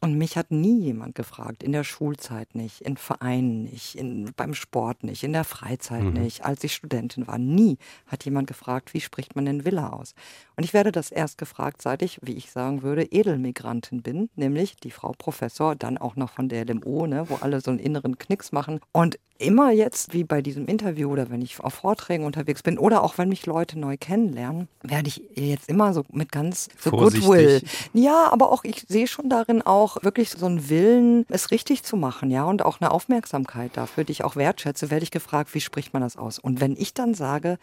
Und 0.03 0.17
mich 0.17 0.35
hat 0.35 0.51
nie 0.51 0.81
jemand 0.81 1.15
gefragt, 1.15 1.63
in 1.63 1.71
der 1.71 1.85
Schulzeit 1.85 2.55
nicht, 2.55 2.81
in 2.81 2.97
Vereinen 2.97 3.63
nicht, 3.63 3.95
in, 3.95 4.33
beim 4.35 4.53
Sport 4.53 5.05
nicht, 5.05 5.23
in 5.23 5.31
der 5.31 5.45
Freizeit 5.45 6.03
mhm. 6.03 6.11
nicht, 6.11 6.43
als 6.43 6.61
ich 6.65 6.75
Studentin 6.75 7.25
war. 7.25 7.37
Nie 7.37 7.77
hat 8.07 8.25
jemand 8.25 8.47
gefragt, 8.47 8.93
wie 8.93 8.99
spricht 8.99 9.37
man 9.37 9.45
denn 9.45 9.63
Villa 9.63 9.91
aus? 9.91 10.13
Und 10.57 10.65
ich 10.65 10.73
werde 10.73 10.91
das 10.91 11.09
erst 11.09 11.37
gefragt, 11.37 11.81
seit 11.81 12.01
ich, 12.01 12.19
wie 12.21 12.33
ich 12.33 12.51
sagen 12.51 12.81
würde, 12.81 13.03
Edelmigrantin 13.03 14.01
bin, 14.01 14.29
nämlich 14.35 14.75
die 14.75 14.91
Frau 14.91 15.13
Professor, 15.17 15.73
dann 15.73 15.97
auch 15.97 16.17
noch 16.17 16.31
von 16.31 16.49
der 16.49 16.65
LMO, 16.65 17.07
ne, 17.07 17.29
wo 17.29 17.35
alle 17.35 17.61
so 17.61 17.71
einen 17.71 17.79
inneren 17.79 18.17
Knicks 18.17 18.51
machen. 18.51 18.81
Und 18.91 19.19
immer 19.37 19.71
jetzt, 19.71 20.13
wie 20.13 20.23
bei 20.23 20.41
diesem 20.41 20.67
Interview 20.67 21.09
oder 21.11 21.29
wenn 21.29 21.41
ich 21.41 21.59
auf 21.59 21.73
Vorträgen 21.73 22.25
unterwegs 22.25 22.63
bin 22.63 22.77
oder 22.77 23.03
auch 23.03 23.17
wenn 23.17 23.29
mich 23.29 23.45
Leute 23.45 23.79
neu 23.79 23.97
kennenlernen, 23.99 24.67
werde 24.81 25.07
ich 25.07 25.23
jetzt 25.35 25.69
immer 25.69 25.93
so 25.93 26.03
mit 26.11 26.31
ganz 26.31 26.69
so 26.79 26.91
Goodwill. 26.91 27.61
Ja, 27.93 28.29
aber 28.31 28.51
auch 28.51 28.63
ich 28.63 28.85
sehe 28.87 29.07
schon 29.07 29.29
darin 29.29 29.61
auch 29.61 30.03
wirklich 30.03 30.29
so 30.29 30.45
einen 30.45 30.69
Willen, 30.69 31.25
es 31.29 31.51
richtig 31.51 31.83
zu 31.83 31.97
machen, 31.97 32.31
ja, 32.31 32.43
und 32.45 32.63
auch 32.63 32.79
eine 32.79 32.91
Aufmerksamkeit 32.91 33.71
dafür, 33.75 34.03
die 34.03 34.11
ich 34.11 34.23
auch 34.23 34.35
wertschätze, 34.35 34.91
werde 34.91 35.03
ich 35.03 35.11
gefragt, 35.11 35.53
wie 35.53 35.61
spricht 35.61 35.93
man 35.93 36.01
das 36.01 36.17
aus? 36.17 36.39
Und 36.39 36.61
wenn 36.61 36.75
ich 36.77 36.93
dann 36.93 37.13
sage, 37.13 37.57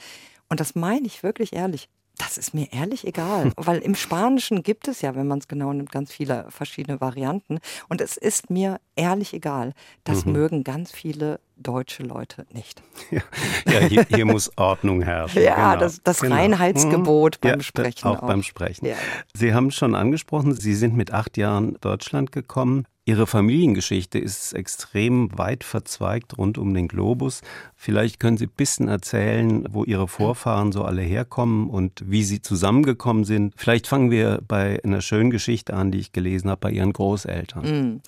und 0.48 0.60
das 0.60 0.74
meine 0.74 1.06
ich 1.06 1.22
wirklich 1.22 1.52
ehrlich, 1.52 1.88
das 2.20 2.36
ist 2.36 2.54
mir 2.54 2.72
ehrlich 2.72 3.06
egal, 3.06 3.52
weil 3.56 3.78
im 3.78 3.94
Spanischen 3.94 4.62
gibt 4.62 4.88
es 4.88 5.00
ja, 5.00 5.14
wenn 5.14 5.26
man 5.26 5.38
es 5.38 5.48
genau 5.48 5.72
nimmt, 5.72 5.90
ganz 5.90 6.12
viele 6.12 6.46
verschiedene 6.50 7.00
Varianten. 7.00 7.58
Und 7.88 8.00
es 8.00 8.16
ist 8.16 8.50
mir 8.50 8.80
ehrlich 8.96 9.32
egal. 9.34 9.72
Das 10.04 10.24
mhm. 10.24 10.32
mögen 10.32 10.64
ganz 10.64 10.92
viele 10.92 11.40
deutsche 11.56 12.02
Leute 12.02 12.46
nicht. 12.52 12.82
Ja, 13.10 13.22
ja 13.66 13.80
hier, 13.80 14.06
hier, 14.08 14.24
muss 14.24 14.50
Ordnung 14.56 15.02
herrschen. 15.02 15.42
ja, 15.42 15.72
genau. 15.72 15.80
das, 15.80 16.02
das 16.02 16.20
genau. 16.20 16.36
Reinheitsgebot 16.36 17.36
mhm. 17.36 17.40
beim 17.40 17.58
ja, 17.58 17.64
Sprechen. 17.64 18.06
Auch, 18.06 18.22
auch, 18.22 18.26
beim 18.26 18.42
Sprechen. 18.42 18.86
Ja. 18.86 18.94
Sie 19.34 19.52
haben 19.52 19.70
schon 19.70 19.94
angesprochen, 19.94 20.54
Sie 20.54 20.74
sind 20.74 20.96
mit 20.96 21.12
acht 21.12 21.36
Jahren 21.36 21.76
Deutschland 21.80 22.30
gekommen. 22.30 22.86
Ihre 23.10 23.26
Familiengeschichte 23.26 24.20
ist 24.20 24.52
extrem 24.52 25.36
weit 25.36 25.64
verzweigt 25.64 26.38
rund 26.38 26.58
um 26.58 26.74
den 26.74 26.86
Globus. 26.86 27.40
Vielleicht 27.74 28.20
können 28.20 28.36
Sie 28.36 28.46
ein 28.46 28.52
bisschen 28.56 28.86
erzählen, 28.86 29.66
wo 29.68 29.82
Ihre 29.82 30.06
Vorfahren 30.06 30.70
so 30.70 30.84
alle 30.84 31.02
herkommen 31.02 31.68
und 31.68 32.04
wie 32.06 32.22
Sie 32.22 32.40
zusammengekommen 32.40 33.24
sind. 33.24 33.54
Vielleicht 33.56 33.88
fangen 33.88 34.12
wir 34.12 34.40
bei 34.46 34.78
einer 34.84 35.00
schönen 35.00 35.30
Geschichte 35.30 35.74
an, 35.74 35.90
die 35.90 35.98
ich 35.98 36.12
gelesen 36.12 36.50
habe, 36.50 36.60
bei 36.60 36.70
Ihren 36.70 36.92
Großeltern. 36.92 37.64
Hm. 37.64 38.00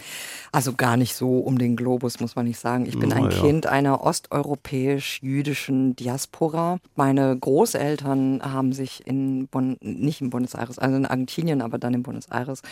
Also 0.53 0.75
gar 0.75 0.97
nicht 0.97 1.17
so 1.17 1.41
um 1.41 1.59
den 1.59 1.75
Globus, 1.75 2.21
muss 2.21 2.37
man 2.37 2.47
nicht 2.47 2.61
sagen. 2.61 2.87
Ich 2.87 2.97
bin 2.97 3.09
Na 3.09 3.17
ein 3.17 3.25
ja. 3.25 3.41
Kind 3.41 3.67
einer 3.67 4.05
osteuropäisch-jüdischen 4.05 5.97
Diaspora. 5.97 6.79
Meine 6.95 7.37
Großeltern 7.37 8.41
haben 8.45 8.73
sich 8.73 9.05
in 9.05 9.49
Bon 9.49 9.77
nicht 9.81 10.21
in 10.21 10.31
Buenos 10.31 10.55
Aires, 10.55 10.79
also 10.79 10.95
in 10.95 11.07
Argentinien, 11.07 11.61
aber 11.61 11.79
dann 11.79 11.93
in 11.93 12.05
Buenos 12.05 12.27
Aires 12.27 12.63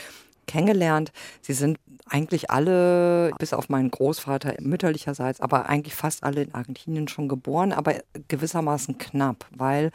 kennengelernt. 0.47 1.13
Sie 1.41 1.53
sind 1.53 1.79
eigentlich 2.11 2.51
alle, 2.51 3.31
bis 3.39 3.53
auf 3.53 3.69
meinen 3.69 3.91
Großvater 3.91 4.55
mütterlicherseits, 4.61 5.41
aber 5.41 5.69
eigentlich 5.69 5.95
fast 5.95 6.25
alle 6.25 6.43
in 6.43 6.55
Argentinien 6.55 7.09
schon 7.09 7.29
geboren, 7.29 7.73
aber 7.73 7.95
gewissermaßen 8.29 8.99
knapp, 8.99 9.47
weil 9.57 9.91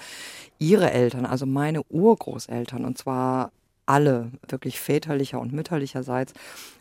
ihre 0.58 0.91
Eltern, 0.91 1.25
also 1.25 1.45
meine 1.45 1.84
Urgroßeltern, 1.84 2.86
und 2.86 2.97
zwar 2.97 3.51
alle, 3.86 4.32
wirklich 4.47 4.80
väterlicher 4.80 5.39
und 5.39 5.54
mütterlicherseits, 5.54 6.34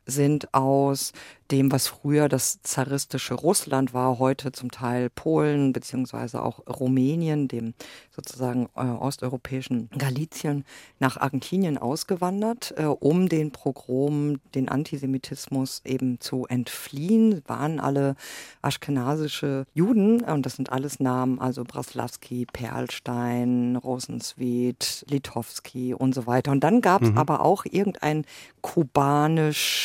sind 0.06 0.52
aus 0.54 1.12
dem, 1.50 1.70
was 1.70 1.88
früher 1.88 2.28
das 2.28 2.62
zaristische 2.62 3.34
Russland 3.34 3.92
war, 3.92 4.18
heute 4.18 4.50
zum 4.52 4.70
Teil 4.70 5.10
Polen 5.10 5.72
beziehungsweise 5.72 6.42
auch 6.42 6.66
Rumänien, 6.66 7.48
dem 7.48 7.74
sozusagen 8.10 8.68
äh, 8.76 8.80
osteuropäischen 8.80 9.90
Galizien, 9.90 10.64
nach 11.00 11.18
Argentinien 11.18 11.76
ausgewandert, 11.76 12.74
äh, 12.78 12.84
um 12.84 13.28
den 13.28 13.50
Pogrom, 13.50 14.40
den 14.54 14.68
Antisemitismus 14.68 15.82
eben 15.84 16.18
zu 16.18 16.46
entfliehen. 16.46 17.42
Waren 17.46 17.78
alle 17.78 18.16
aschkenasische 18.62 19.66
Juden 19.74 20.22
und 20.22 20.46
das 20.46 20.56
sind 20.56 20.72
alles 20.72 20.98
Namen, 20.98 21.40
also 21.40 21.64
Braslavski, 21.64 22.46
Perlstein, 22.50 23.76
Rosenzwedt, 23.76 25.04
Litowski 25.08 25.92
und 25.92 26.14
so 26.14 26.26
weiter. 26.26 26.52
Und 26.52 26.64
dann 26.64 26.80
gab 26.80 27.02
es 27.02 27.14
aber 27.16 27.42
auch 27.42 27.64
irgendeinen 27.66 28.24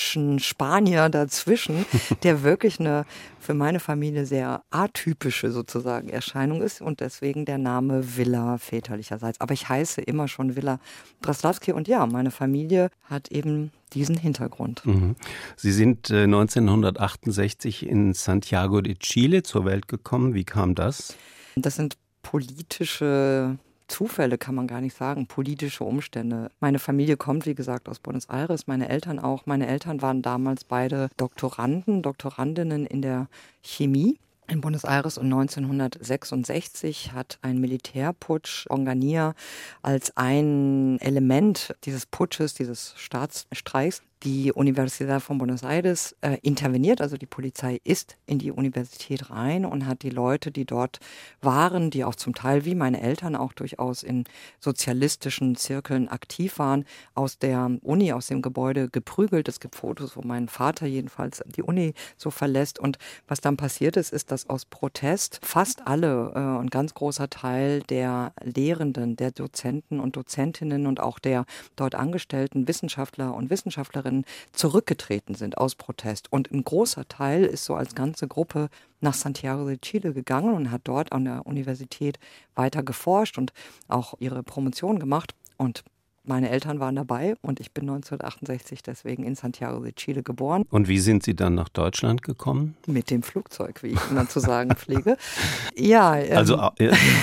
kubanischen 0.10 0.39
Spanier 0.39 1.10
dazwischen, 1.10 1.86
der 2.24 2.43
wirklich 2.43 2.80
eine 2.80 3.06
für 3.39 3.54
meine 3.54 3.80
Familie 3.80 4.26
sehr 4.26 4.63
atypische 4.69 5.52
sozusagen 5.52 6.10
Erscheinung 6.10 6.62
ist 6.62 6.82
und 6.82 7.00
deswegen 7.00 7.45
der 7.45 7.58
Name 7.58 8.17
Villa 8.17 8.58
väterlicherseits. 8.58 9.39
Aber 9.41 9.54
ich 9.54 9.69
heiße 9.69 10.02
immer 10.02 10.28
schon 10.28 10.56
Villa 10.56 10.80
Braslavski 11.22 11.72
und 11.72 11.88
ja, 11.88 12.06
meine 12.06 12.32
Familie 12.32 12.89
hat 13.04 13.32
eben 13.32 13.72
diesen 13.93 14.17
Hintergrund. 14.17 14.86
Mhm. 14.86 15.15
Sie 15.56 15.72
sind 15.72 16.10
äh, 16.10 16.24
1968 16.24 17.88
in 17.88 18.13
Santiago 18.13 18.82
de 18.82 18.95
Chile 18.95 19.41
zur 19.43 19.65
Welt 19.65 19.88
gekommen. 19.88 20.34
Wie 20.34 20.43
kam 20.43 20.76
das? 20.76 21.15
Das 21.56 21.76
sind 21.76 21.98
politische 22.22 23.58
Zufälle, 23.89 24.38
kann 24.38 24.56
man 24.56 24.67
gar 24.67 24.82
nicht 24.82 24.95
sagen, 24.95 25.28
politische 25.28 25.84
Umstände. 25.84 26.49
Meine 26.60 26.80
Familie 26.80 27.17
kommt, 27.17 27.45
wie 27.45 27.56
gesagt, 27.56 27.89
aus 27.89 27.99
Buenos 27.99 28.30
Aires, 28.30 28.67
meine 28.67 28.88
Eltern 28.88 29.19
auch. 29.19 29.45
Meine 29.45 29.67
Eltern 29.67 30.02
waren 30.02 30.21
damals 30.21 30.63
beide 30.63 31.10
Doktoranden, 31.17 32.02
Doktorandinnen 32.02 32.86
in 32.86 33.02
der 33.02 33.28
Chemie 33.62 34.17
in 34.49 34.62
Buenos 34.62 34.84
Aires 34.84 35.17
und 35.17 35.25
1966 35.25 37.13
hat 37.13 37.38
ein 37.41 37.60
Militärputsch 37.60 38.67
Onganía 38.67 39.34
als 39.82 40.15
ein 40.17 40.99
Element 41.02 41.75
dieses 41.84 42.06
Putsches, 42.06 42.56
dieses 42.56 42.93
Staatsstreiks 42.97 44.02
die 44.23 44.51
Universität 44.51 45.21
von 45.21 45.38
Buenos 45.38 45.63
Aires 45.63 46.15
äh, 46.21 46.38
interveniert, 46.41 46.99
also 46.99 47.15
die 47.15 47.25
Polizei 47.25 47.79
ist 47.86 48.17
in 48.25 48.38
die 48.38 48.51
Universität 48.51 49.29
rein 49.29 49.65
und 49.65 49.88
hat 49.88 50.03
die 50.03 50.10
Leute, 50.10 50.51
die 50.51 50.65
dort 50.65 50.99
waren, 51.41 51.89
die 51.89 52.03
auch 52.03 52.15
zum 52.15 52.36
Teil 52.36 52.65
wie 52.65 52.75
meine 52.75 53.01
Eltern 53.01 53.36
auch 53.36 53.53
durchaus 53.53 54.03
in 54.03 54.25
sozialistischen 54.60 55.55
Zirkeln 55.55 56.10
aktiv 56.10 56.60
waren, 56.60 56.86
aus 57.15 57.39
der 57.39 57.77
Uni, 57.82 58.12
aus 58.12 58.27
dem 58.27 58.41
Gebäude 58.41 58.89
geprügelt. 58.89 59.47
Es 59.47 59.62
gibt 59.62 59.75
Fotos, 59.75 60.17
wo 60.17 60.21
mein 60.21 60.49
Vater 60.49 60.86
jedenfalls 60.86 61.41
die 61.45 61.63
Uni 61.63 61.93
so 62.17 62.29
verlässt. 62.29 62.77
Und 62.77 62.97
was 63.27 63.39
dann 63.39 63.55
passiert 63.55 63.95
ist, 63.95 64.12
ist, 64.12 64.32
dass 64.32 64.49
aus 64.49 64.65
Protest 64.65 65.39
fast 65.43 65.88
alle 65.88 66.34
äh, 66.36 66.60
und 66.60 66.71
ganz 66.71 66.93
großer 66.93 67.29
Teil 67.29 67.82
der 67.84 68.34
Lehrenden, 68.43 69.15
der 69.15 69.32
Dozenten 69.32 70.01
und 70.01 70.17
Dozentinnen 70.17 70.88
und 70.88 70.99
auch 70.99 71.19
der 71.19 71.45
dort 71.77 71.95
angestellten 71.95 72.67
Wissenschaftler 72.67 73.34
und 73.34 73.49
Wissenschaftlerinnen 73.49 74.09
zurückgetreten 74.54 75.36
sind 75.36 75.58
aus 75.58 75.76
Protest. 75.76 76.32
Und 76.32 76.52
ein 76.52 76.63
großer 76.63 77.08
Teil 77.08 77.45
ist 77.45 77.65
so 77.65 77.76
als 77.76 77.95
ganze 77.95 78.28
Gruppe 78.28 78.69
nach 79.02 79.13
Santiago 79.13 79.67
de 79.67 79.78
Chile 79.78 80.13
gegangen 80.13 80.54
und 80.54 80.72
hat 80.72 80.82
dort 80.84 81.12
an 81.12 81.26
der 81.26 81.45
Universität 81.45 82.19
weiter 82.56 82.84
geforscht 82.84 83.38
und 83.38 83.54
auch 83.88 84.15
ihre 84.19 84.43
Promotion 84.43 85.00
gemacht. 85.00 85.34
Und 85.58 85.84
meine 86.29 86.49
Eltern 86.49 86.79
waren 86.79 86.95
dabei 86.95 87.35
und 87.41 87.59
ich 87.59 87.73
bin 87.73 87.83
1968 87.89 88.81
deswegen 88.83 89.23
in 89.23 89.35
Santiago 89.35 89.79
de 89.83 89.91
Chile 89.93 90.23
geboren. 90.23 90.63
Und 90.69 90.87
wie 90.87 90.99
sind 90.99 91.23
Sie 91.23 91.35
dann 91.35 91.55
nach 91.55 91.67
Deutschland 91.69 92.21
gekommen? 92.23 92.75
Mit 92.87 93.09
dem 93.09 93.23
Flugzeug, 93.23 93.83
wie 93.83 93.87
ich 93.89 93.99
immer 94.09 94.29
zu 94.29 94.39
sagen 94.39 94.71
pflege. 94.75 95.17
Ja. 95.75 96.17
Ähm, 96.17 96.37
Also 96.37 96.69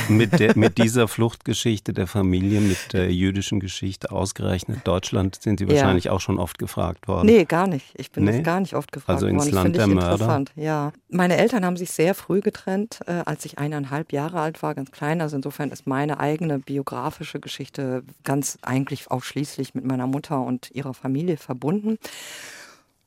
mit, 0.08 0.38
der, 0.40 0.56
mit 0.56 0.78
dieser 0.78 1.08
Fluchtgeschichte 1.08 1.92
der 1.92 2.06
Familie, 2.06 2.60
mit 2.60 2.92
der 2.94 3.12
jüdischen 3.12 3.60
Geschichte 3.60 4.10
ausgerechnet 4.10 4.80
Deutschland, 4.84 5.40
sind 5.42 5.58
Sie 5.58 5.64
Ja. 5.66 5.72
wahrscheinlich 5.72 6.10
auch 6.10 6.20
schon 6.20 6.38
oft 6.38 6.58
gefragt 6.58 7.06
worden. 7.06 7.26
Nee, 7.26 7.44
gar 7.44 7.66
nicht. 7.66 7.86
Ich 7.96 8.10
bin 8.10 8.24
Nee? 8.24 8.42
gar 8.42 8.60
nicht 8.60 8.74
oft 8.74 8.92
gefragt 8.92 9.16
Also 9.16 9.26
ins 9.26 9.44
worden. 9.44 9.54
Land 9.54 9.76
das 9.76 9.84
finde 9.84 9.94
ich 9.94 10.00
der 10.00 10.10
Mörder? 10.10 10.12
interessant. 10.24 10.52
Ja. 10.56 10.92
Meine 11.10 11.36
Eltern 11.36 11.64
haben 11.64 11.76
sich 11.76 11.90
sehr 11.90 12.14
früh 12.14 12.40
getrennt, 12.40 13.00
äh, 13.06 13.22
als 13.26 13.44
ich 13.44 13.58
eineinhalb 13.58 14.12
Jahre 14.12 14.40
alt 14.40 14.62
war, 14.62 14.74
ganz 14.74 14.90
klein. 14.90 15.20
Also 15.20 15.36
insofern 15.36 15.70
ist 15.70 15.86
meine 15.86 16.18
eigene 16.18 16.58
biografische 16.58 17.38
Geschichte 17.40 18.02
ganz 18.24 18.58
eigentlich 18.62 18.95
ausschließlich 19.06 19.74
mit 19.74 19.85
meiner 19.85 20.06
Mutter 20.06 20.40
und 20.40 20.70
ihrer 20.72 20.94
Familie 20.94 21.37
verbunden. 21.37 21.98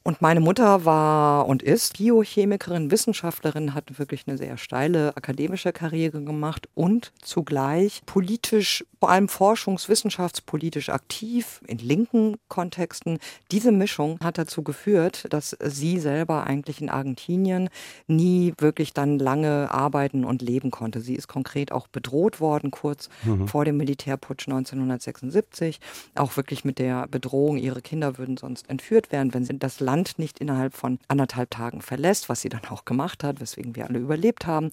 Und 0.01 0.21
meine 0.21 0.39
Mutter 0.39 0.85
war 0.85 1.45
und 1.47 1.61
ist 1.61 1.97
Biochemikerin, 1.97 2.89
Wissenschaftlerin, 2.89 3.73
hat 3.73 3.99
wirklich 3.99 4.23
eine 4.27 4.37
sehr 4.37 4.57
steile 4.57 5.15
akademische 5.17 5.73
Karriere 5.73 6.23
gemacht 6.23 6.69
und 6.73 7.11
zugleich 7.21 8.01
politisch, 8.05 8.85
vor 8.99 9.09
allem 9.09 9.27
forschungswissenschaftspolitisch 9.27 10.89
aktiv 10.89 11.61
in 11.67 11.79
linken 11.79 12.37
Kontexten. 12.47 13.19
Diese 13.51 13.73
Mischung 13.73 14.19
hat 14.23 14.37
dazu 14.37 14.63
geführt, 14.63 15.25
dass 15.31 15.55
sie 15.61 15.99
selber 15.99 16.47
eigentlich 16.47 16.81
in 16.81 16.89
Argentinien 16.89 17.69
nie 18.07 18.53
wirklich 18.57 18.93
dann 18.93 19.19
lange 19.19 19.69
arbeiten 19.69 20.23
und 20.23 20.41
leben 20.41 20.71
konnte. 20.71 21.01
Sie 21.01 21.15
ist 21.15 21.27
konkret 21.27 21.73
auch 21.73 21.87
bedroht 21.87 22.39
worden, 22.39 22.71
kurz 22.71 23.09
vor 23.47 23.65
dem 23.65 23.75
Militärputsch 23.77 24.47
1976, 24.47 25.79
auch 26.15 26.37
wirklich 26.37 26.63
mit 26.63 26.79
der 26.79 27.07
Bedrohung, 27.07 27.57
ihre 27.57 27.81
Kinder 27.81 28.17
würden 28.17 28.37
sonst 28.37 28.69
entführt 28.69 29.11
werden, 29.11 29.33
wenn 29.33 29.43
sie 29.43 29.59
das 29.59 29.81
Land 29.89 30.19
nicht 30.19 30.37
innerhalb 30.37 30.75
von 30.75 30.99
anderthalb 31.07 31.49
Tagen 31.49 31.81
verlässt, 31.81 32.29
was 32.29 32.41
sie 32.41 32.49
dann 32.49 32.65
auch 32.69 32.85
gemacht 32.85 33.23
hat, 33.23 33.41
weswegen 33.41 33.75
wir 33.75 33.87
alle 33.87 33.97
überlebt 33.97 34.45
haben. 34.45 34.69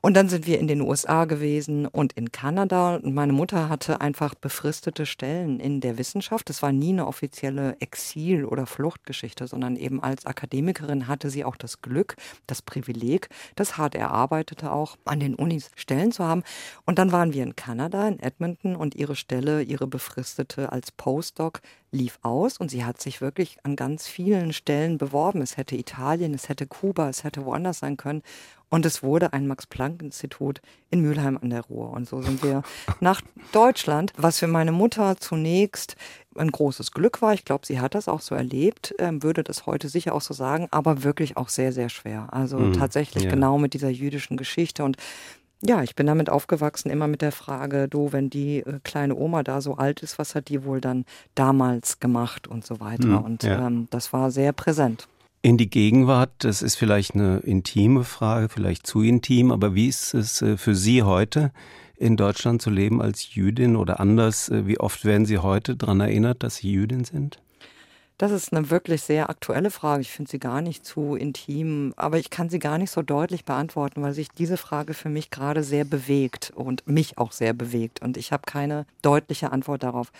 Und 0.00 0.14
dann 0.14 0.28
sind 0.28 0.44
wir 0.48 0.58
in 0.58 0.66
den 0.66 0.80
USA 0.80 1.24
gewesen 1.24 1.86
und 1.86 2.14
in 2.14 2.32
Kanada. 2.32 2.96
Und 2.96 3.14
meine 3.14 3.32
Mutter 3.32 3.68
hatte 3.68 4.00
einfach 4.00 4.34
befristete 4.34 5.06
Stellen 5.06 5.60
in 5.60 5.80
der 5.80 5.98
Wissenschaft. 5.98 6.48
Das 6.48 6.62
war 6.62 6.72
nie 6.72 6.88
eine 6.88 7.06
offizielle 7.06 7.76
Exil- 7.78 8.44
oder 8.44 8.66
Fluchtgeschichte, 8.66 9.46
sondern 9.46 9.76
eben 9.76 10.02
als 10.02 10.26
Akademikerin 10.26 11.06
hatte 11.06 11.30
sie 11.30 11.44
auch 11.44 11.56
das 11.56 11.80
Glück, 11.80 12.16
das 12.48 12.60
Privileg, 12.60 13.28
das 13.54 13.78
hart 13.78 13.94
erarbeitete 13.94 14.72
auch, 14.72 14.96
an 15.04 15.20
den 15.20 15.36
Unis 15.36 15.70
Stellen 15.76 16.10
zu 16.10 16.24
haben. 16.24 16.42
Und 16.84 16.98
dann 16.98 17.12
waren 17.12 17.32
wir 17.32 17.44
in 17.44 17.54
Kanada, 17.54 18.08
in 18.08 18.18
Edmonton 18.18 18.74
und 18.74 18.96
ihre 18.96 19.14
Stelle, 19.14 19.62
ihre 19.62 19.86
befristete 19.86 20.72
als 20.72 20.90
Postdoc 20.90 21.60
lief 21.96 22.18
aus 22.22 22.58
und 22.58 22.70
sie 22.70 22.84
hat 22.84 23.00
sich 23.00 23.20
wirklich 23.20 23.58
an 23.64 23.74
ganz 23.76 24.06
vielen 24.06 24.52
Stellen 24.52 24.98
beworben. 24.98 25.42
Es 25.42 25.56
hätte 25.56 25.76
Italien, 25.76 26.34
es 26.34 26.48
hätte 26.48 26.66
Kuba, 26.66 27.08
es 27.08 27.24
hätte 27.24 27.44
woanders 27.44 27.80
sein 27.80 27.96
können. 27.96 28.22
Und 28.68 28.84
es 28.84 29.02
wurde 29.04 29.32
ein 29.32 29.46
Max-Planck-Institut 29.46 30.60
in 30.90 31.00
Mülheim 31.00 31.38
an 31.40 31.50
der 31.50 31.62
Ruhr. 31.62 31.90
Und 31.90 32.08
so 32.08 32.20
sind 32.20 32.42
wir 32.42 32.62
nach 33.00 33.20
Deutschland, 33.52 34.12
was 34.16 34.38
für 34.40 34.48
meine 34.48 34.72
Mutter 34.72 35.16
zunächst 35.18 35.94
ein 36.36 36.50
großes 36.50 36.90
Glück 36.90 37.22
war. 37.22 37.32
Ich 37.32 37.44
glaube, 37.44 37.64
sie 37.64 37.80
hat 37.80 37.94
das 37.94 38.08
auch 38.08 38.20
so 38.20 38.34
erlebt, 38.34 38.94
ähm, 38.98 39.22
würde 39.22 39.44
das 39.44 39.66
heute 39.66 39.88
sicher 39.88 40.14
auch 40.14 40.20
so 40.20 40.34
sagen, 40.34 40.66
aber 40.72 41.04
wirklich 41.04 41.36
auch 41.36 41.48
sehr, 41.48 41.72
sehr 41.72 41.88
schwer. 41.88 42.28
Also 42.32 42.58
Mhm, 42.58 42.72
tatsächlich 42.72 43.24
ja. 43.24 43.30
genau 43.30 43.56
mit 43.58 43.72
dieser 43.72 43.88
jüdischen 43.90 44.36
Geschichte. 44.36 44.82
Und 44.84 44.96
ja, 45.62 45.82
ich 45.82 45.94
bin 45.94 46.06
damit 46.06 46.28
aufgewachsen, 46.28 46.90
immer 46.90 47.08
mit 47.08 47.22
der 47.22 47.32
Frage, 47.32 47.88
du, 47.88 48.12
wenn 48.12 48.30
die 48.30 48.58
äh, 48.58 48.80
kleine 48.84 49.16
Oma 49.16 49.42
da 49.42 49.60
so 49.60 49.74
alt 49.74 50.02
ist, 50.02 50.18
was 50.18 50.34
hat 50.34 50.48
die 50.48 50.64
wohl 50.64 50.80
dann 50.80 51.04
damals 51.34 52.00
gemacht 52.00 52.46
und 52.46 52.64
so 52.64 52.80
weiter. 52.80 53.18
Hm, 53.18 53.24
und 53.24 53.42
ja. 53.42 53.66
ähm, 53.66 53.88
das 53.90 54.12
war 54.12 54.30
sehr 54.30 54.52
präsent. 54.52 55.08
In 55.42 55.56
die 55.56 55.70
Gegenwart, 55.70 56.32
das 56.38 56.60
ist 56.60 56.74
vielleicht 56.74 57.14
eine 57.14 57.38
intime 57.38 58.04
Frage, 58.04 58.48
vielleicht 58.48 58.86
zu 58.86 59.02
intim, 59.02 59.52
aber 59.52 59.74
wie 59.74 59.88
ist 59.88 60.12
es 60.14 60.42
äh, 60.42 60.56
für 60.56 60.74
Sie 60.74 61.02
heute 61.02 61.52
in 61.96 62.16
Deutschland 62.16 62.60
zu 62.60 62.68
leben 62.68 63.00
als 63.00 63.34
Jüdin 63.34 63.76
oder 63.76 64.00
anders? 64.00 64.48
äh, 64.48 64.66
Wie 64.66 64.78
oft 64.78 65.04
werden 65.04 65.24
Sie 65.24 65.38
heute 65.38 65.76
daran 65.76 66.00
erinnert, 66.00 66.42
dass 66.42 66.56
Sie 66.56 66.70
Jüdin 66.70 67.04
sind? 67.04 67.40
Das 68.18 68.32
ist 68.32 68.52
eine 68.52 68.70
wirklich 68.70 69.02
sehr 69.02 69.28
aktuelle 69.28 69.70
Frage. 69.70 70.00
Ich 70.00 70.10
finde 70.10 70.30
sie 70.30 70.38
gar 70.38 70.62
nicht 70.62 70.86
zu 70.86 71.16
intim, 71.16 71.92
aber 71.96 72.18
ich 72.18 72.30
kann 72.30 72.48
sie 72.48 72.58
gar 72.58 72.78
nicht 72.78 72.90
so 72.90 73.02
deutlich 73.02 73.44
beantworten, 73.44 74.02
weil 74.02 74.14
sich 74.14 74.30
diese 74.30 74.56
Frage 74.56 74.94
für 74.94 75.10
mich 75.10 75.30
gerade 75.30 75.62
sehr 75.62 75.84
bewegt 75.84 76.50
und 76.54 76.86
mich 76.88 77.18
auch 77.18 77.32
sehr 77.32 77.52
bewegt. 77.52 78.00
Und 78.00 78.16
ich 78.16 78.32
habe 78.32 78.44
keine 78.46 78.86
deutliche 79.02 79.52
Antwort 79.52 79.82
darauf. 79.82 80.12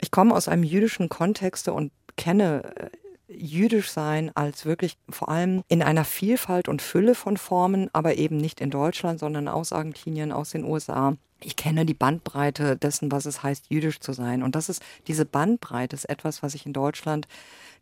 Ich 0.00 0.10
komme 0.10 0.34
aus 0.34 0.46
einem 0.46 0.62
jüdischen 0.62 1.08
Kontext 1.08 1.68
und 1.68 1.90
kenne 2.16 2.64
äh, 2.76 2.90
jüdisch 3.34 3.90
sein 3.90 4.30
als 4.34 4.66
wirklich 4.66 4.98
vor 5.08 5.30
allem 5.30 5.62
in 5.68 5.82
einer 5.82 6.04
Vielfalt 6.04 6.68
und 6.68 6.82
Fülle 6.82 7.14
von 7.14 7.38
Formen, 7.38 7.88
aber 7.94 8.16
eben 8.16 8.36
nicht 8.36 8.60
in 8.60 8.70
Deutschland, 8.70 9.18
sondern 9.18 9.48
aus 9.48 9.72
Argentinien, 9.72 10.32
aus 10.32 10.50
den 10.50 10.64
USA. 10.64 11.16
Ich 11.44 11.56
kenne 11.56 11.86
die 11.86 11.94
Bandbreite 11.94 12.76
dessen, 12.76 13.12
was 13.12 13.26
es 13.26 13.42
heißt, 13.42 13.66
jüdisch 13.68 14.00
zu 14.00 14.12
sein. 14.12 14.42
Und 14.42 14.54
das 14.54 14.68
ist, 14.68 14.82
diese 15.06 15.24
Bandbreite 15.24 15.96
ist 15.96 16.08
etwas, 16.08 16.42
was 16.42 16.54
ich 16.54 16.66
in 16.66 16.72
Deutschland 16.72 17.26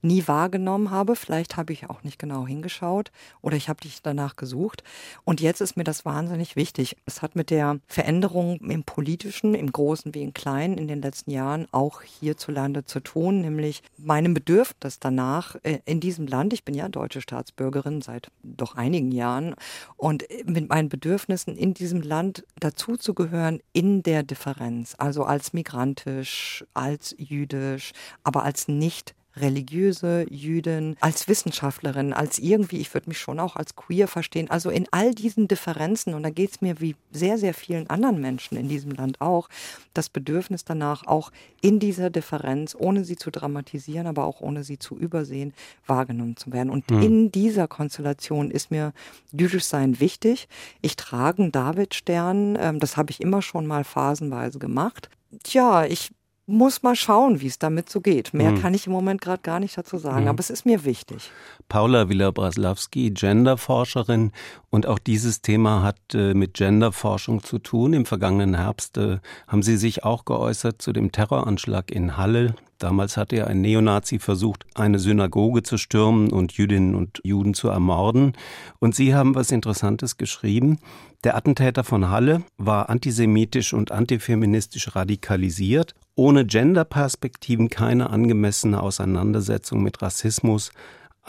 nie 0.02 0.26
wahrgenommen 0.26 0.90
habe. 0.90 1.16
Vielleicht 1.16 1.56
habe 1.56 1.72
ich 1.72 1.88
auch 1.88 2.02
nicht 2.02 2.18
genau 2.18 2.46
hingeschaut 2.46 3.10
oder 3.42 3.56
ich 3.56 3.68
habe 3.68 3.80
dich 3.80 4.02
danach 4.02 4.36
gesucht. 4.36 4.82
Und 5.24 5.40
jetzt 5.40 5.60
ist 5.60 5.76
mir 5.76 5.84
das 5.84 6.04
wahnsinnig 6.04 6.56
wichtig. 6.56 6.96
Es 7.06 7.22
hat 7.22 7.36
mit 7.36 7.50
der 7.50 7.78
Veränderung 7.86 8.58
im 8.60 8.84
politischen, 8.84 9.54
im 9.54 9.70
Großen 9.70 10.14
wie 10.14 10.22
im 10.22 10.34
Kleinen 10.34 10.78
in 10.78 10.88
den 10.88 11.02
letzten 11.02 11.30
Jahren 11.30 11.66
auch 11.72 12.02
hierzulande 12.02 12.84
zu 12.84 13.00
tun, 13.00 13.40
nämlich 13.40 13.82
meinem 13.98 14.34
Bedürfnis 14.34 14.98
danach 14.98 15.56
äh, 15.62 15.80
in 15.84 16.00
diesem 16.00 16.26
Land, 16.26 16.52
ich 16.52 16.64
bin 16.64 16.74
ja 16.74 16.88
deutsche 16.88 17.20
Staatsbürgerin 17.20 18.00
seit 18.00 18.30
doch 18.42 18.76
einigen 18.76 19.12
Jahren 19.12 19.54
und 19.96 20.24
mit 20.44 20.68
meinen 20.68 20.88
Bedürfnissen 20.88 21.56
in 21.56 21.74
diesem 21.74 22.02
Land 22.02 22.44
dazuzugehören 22.58 23.49
in 23.72 24.02
der 24.02 24.22
Differenz, 24.22 24.94
also 24.98 25.24
als 25.24 25.52
migrantisch, 25.52 26.64
als 26.74 27.14
jüdisch, 27.18 27.92
aber 28.22 28.44
als 28.44 28.68
nicht 28.68 29.14
religiöse 29.36 30.26
Jüdin, 30.28 30.96
als 31.00 31.28
Wissenschaftlerin, 31.28 32.12
als 32.12 32.38
irgendwie, 32.38 32.78
ich 32.78 32.92
würde 32.92 33.08
mich 33.08 33.18
schon 33.18 33.38
auch 33.38 33.56
als 33.56 33.76
queer 33.76 34.08
verstehen. 34.08 34.50
Also 34.50 34.70
in 34.70 34.86
all 34.90 35.14
diesen 35.14 35.48
Differenzen, 35.48 36.14
und 36.14 36.22
da 36.22 36.30
geht 36.30 36.50
es 36.50 36.60
mir 36.60 36.80
wie 36.80 36.96
sehr, 37.12 37.38
sehr 37.38 37.54
vielen 37.54 37.88
anderen 37.88 38.20
Menschen 38.20 38.56
in 38.56 38.68
diesem 38.68 38.92
Land 38.92 39.20
auch, 39.20 39.48
das 39.94 40.08
Bedürfnis 40.08 40.64
danach, 40.64 41.06
auch 41.06 41.30
in 41.60 41.78
dieser 41.78 42.10
Differenz, 42.10 42.76
ohne 42.78 43.04
sie 43.04 43.16
zu 43.16 43.30
dramatisieren, 43.30 44.06
aber 44.06 44.24
auch 44.24 44.40
ohne 44.40 44.64
sie 44.64 44.78
zu 44.78 44.96
übersehen, 44.96 45.54
wahrgenommen 45.86 46.36
zu 46.36 46.52
werden. 46.52 46.70
Und 46.70 46.90
mhm. 46.90 47.02
in 47.02 47.32
dieser 47.32 47.68
Konstellation 47.68 48.50
ist 48.50 48.70
mir 48.70 48.92
jüdisch 49.32 49.64
sein 49.64 50.00
wichtig. 50.00 50.48
Ich 50.80 50.96
trage 50.96 51.42
einen 51.42 51.52
Davidstern, 51.52 52.56
ähm, 52.60 52.80
das 52.80 52.96
habe 52.96 53.10
ich 53.10 53.20
immer 53.20 53.42
schon 53.42 53.66
mal 53.66 53.84
phasenweise 53.84 54.58
gemacht. 54.58 55.08
Tja, 55.44 55.84
ich 55.84 56.10
muss 56.50 56.82
mal 56.82 56.96
schauen, 56.96 57.40
wie 57.40 57.46
es 57.46 57.58
damit 57.58 57.88
so 57.88 58.00
geht. 58.00 58.34
Mehr 58.34 58.52
mhm. 58.52 58.60
kann 58.60 58.74
ich 58.74 58.86
im 58.86 58.92
Moment 58.92 59.20
gerade 59.20 59.42
gar 59.42 59.60
nicht 59.60 59.78
dazu 59.78 59.98
sagen, 59.98 60.22
mhm. 60.22 60.28
aber 60.28 60.40
es 60.40 60.50
ist 60.50 60.66
mir 60.66 60.84
wichtig. 60.84 61.30
Paula 61.68 62.08
Willer-Braslawski, 62.08 63.10
Genderforscherin 63.12 64.32
und 64.68 64.86
auch 64.86 64.98
dieses 64.98 65.40
Thema 65.40 65.82
hat 65.82 65.98
äh, 66.14 66.34
mit 66.34 66.54
Genderforschung 66.54 67.42
zu 67.42 67.58
tun. 67.58 67.92
Im 67.92 68.06
vergangenen 68.06 68.56
Herbst 68.56 68.98
äh, 68.98 69.18
haben 69.46 69.62
Sie 69.62 69.76
sich 69.76 70.04
auch 70.04 70.24
geäußert 70.24 70.82
zu 70.82 70.92
dem 70.92 71.12
Terroranschlag 71.12 71.90
in 71.90 72.16
Halle. 72.16 72.54
Damals 72.80 73.18
hatte 73.18 73.36
ja 73.36 73.46
ein 73.46 73.60
Neonazi 73.60 74.18
versucht, 74.18 74.64
eine 74.74 74.98
Synagoge 74.98 75.62
zu 75.62 75.76
stürmen 75.76 76.32
und 76.32 76.52
Jüdinnen 76.52 76.94
und 76.94 77.20
Juden 77.22 77.52
zu 77.52 77.68
ermorden. 77.68 78.32
Und 78.78 78.94
Sie 78.94 79.14
haben 79.14 79.34
was 79.34 79.50
Interessantes 79.52 80.16
geschrieben. 80.16 80.78
Der 81.22 81.36
Attentäter 81.36 81.84
von 81.84 82.08
Halle 82.08 82.42
war 82.56 82.88
antisemitisch 82.88 83.74
und 83.74 83.92
antifeministisch 83.92 84.96
radikalisiert, 84.96 85.94
ohne 86.14 86.46
Genderperspektiven 86.46 87.68
keine 87.68 88.08
angemessene 88.08 88.82
Auseinandersetzung 88.82 89.82
mit 89.82 90.00
Rassismus, 90.00 90.72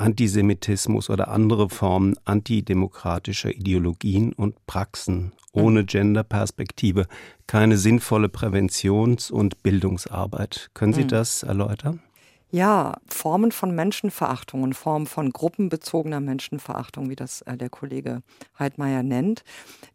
Antisemitismus 0.02 1.10
oder 1.10 1.28
andere 1.28 1.70
Formen 1.70 2.16
antidemokratischer 2.26 3.52
Ideologien 3.52 4.34
und 4.34 4.66
Praxen. 4.66 5.34
Ohne 5.54 5.86
Genderperspektive 5.86 7.06
keine 7.46 7.78
sinnvolle 7.78 8.28
Präventions- 8.28 9.32
und 9.32 9.62
Bildungsarbeit. 9.62 10.72
Können 10.74 10.94
Sie 10.94 11.02
hm. 11.02 11.10
das 11.10 11.44
erläutern? 11.44 12.02
Ja, 12.54 12.98
Formen 13.08 13.54
von 13.54 13.74
Menschenverachtung 13.74 14.64
und 14.64 14.74
Formen 14.74 15.08
von 15.08 15.32
gruppenbezogener 15.32 16.20
Menschenverachtung, 16.20 17.10
wie 17.10 17.16
das 17.16 17.42
äh, 17.44 17.56
der 17.56 17.70
Kollege 17.70 18.24
Heidmeier 18.60 19.04
nennt, 19.04 19.46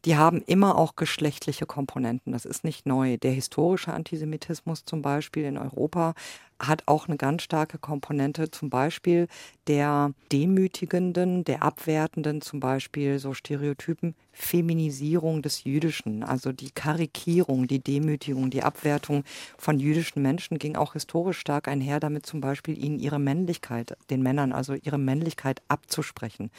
die 0.06 0.16
haben 0.16 0.40
immer 0.46 0.78
auch 0.78 0.96
geschlechtliche 0.96 1.66
Komponenten. 1.66 2.32
Das 2.32 2.46
ist 2.46 2.64
nicht 2.64 2.86
neu. 2.86 3.18
Der 3.18 3.32
historische 3.32 3.92
Antisemitismus 3.92 4.86
zum 4.86 5.02
Beispiel 5.02 5.44
in 5.44 5.58
Europa 5.58 6.14
hat 6.58 6.84
auch 6.86 7.08
eine 7.08 7.16
ganz 7.16 7.42
starke 7.42 7.78
Komponente, 7.78 8.50
zum 8.50 8.70
Beispiel 8.70 9.28
der 9.66 10.12
demütigenden, 10.32 11.44
der 11.44 11.62
abwertenden, 11.62 12.40
zum 12.40 12.60
Beispiel 12.60 13.18
so 13.18 13.34
Stereotypen, 13.34 14.14
Feminisierung 14.32 15.40
des 15.40 15.64
Jüdischen, 15.64 16.22
also 16.22 16.52
die 16.52 16.70
Karikierung, 16.70 17.66
die 17.66 17.78
Demütigung, 17.80 18.50
die 18.50 18.62
Abwertung 18.62 19.24
von 19.56 19.80
jüdischen 19.80 20.20
Menschen 20.20 20.58
ging 20.58 20.76
auch 20.76 20.92
historisch 20.92 21.38
stark 21.38 21.68
einher, 21.68 22.00
damit 22.00 22.26
zum 22.26 22.42
Beispiel 22.42 22.76
ihnen 22.76 22.98
ihre 22.98 23.18
Männlichkeit, 23.18 23.96
den 24.10 24.22
Männern 24.22 24.52
also 24.52 24.74
ihre 24.74 24.98
Männlichkeit 24.98 25.62
abzusprechen. 25.68 26.50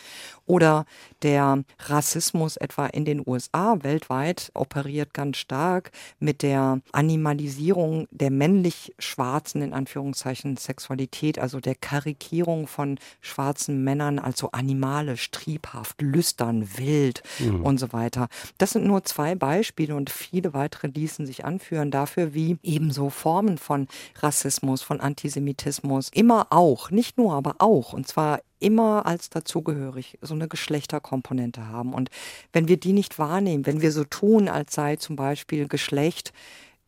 Oder 0.47 0.86
der 1.21 1.63
Rassismus 1.79 2.57
etwa 2.57 2.88
in 2.88 3.05
den 3.05 3.21
USA 3.25 3.77
weltweit 3.83 4.49
operiert 4.55 5.13
ganz 5.13 5.38
stark 5.38 5.91
mit 6.19 6.41
der 6.41 6.81
Animalisierung 6.91 8.07
der 8.10 8.31
männlich 8.31 8.95
Schwarzen 8.97 9.62
in 9.62 9.73
Anführungszeichen 9.88 10.58
Sexualität, 10.58 11.39
also 11.39 11.62
der 11.62 11.73
Karikierung 11.73 12.67
von 12.67 13.00
schwarzen 13.21 13.86
Männern 13.86 14.19
als 14.19 14.39
so 14.39 14.52
animalisch, 14.52 15.32
triebhaft, 15.32 16.02
lüstern, 16.02 16.67
wild 16.78 17.23
mhm. 17.39 17.63
und 17.63 17.78
so 17.78 17.93
weiter. 17.93 18.28
Das 18.58 18.71
sind 18.71 18.86
nur 18.86 19.06
zwei 19.06 19.36
Beispiele 19.36 19.95
und 19.95 20.10
viele 20.10 20.54
weitere 20.54 20.88
ließen 20.88 21.26
sich 21.26 21.45
anführen 21.45 21.89
dafür, 21.89 22.34
wie 22.34 22.58
ebenso 22.63 23.10
Formen 23.10 23.58
von 23.58 23.88
Rassismus, 24.19 24.82
von 24.82 25.00
Antisemitismus 25.00 26.10
immer 26.13 26.47
auch, 26.50 26.91
nicht 26.91 27.17
nur, 27.17 27.34
aber 27.34 27.56
auch, 27.60 27.93
und 27.93 28.10
zwar 28.10 28.41
immer 28.60 29.06
als 29.06 29.30
dazugehörig 29.30 30.17
so 30.21 30.34
eine 30.34 30.50
Geschlechterkomponente 30.50 31.67
haben. 31.67 31.93
Und 31.93 32.10
wenn 32.52 32.67
wir 32.67 32.78
die 32.78 32.91
nicht 32.91 33.19
wahrnehmen, 33.19 33.65
wenn 33.65 33.82
wir 33.82 33.91
so 33.91 34.04
tun, 34.04 34.50
als 34.50 34.73
sei 34.73 34.97
zum 34.97 35.15
Beispiel 35.15 35.67
Geschlecht 35.67 36.34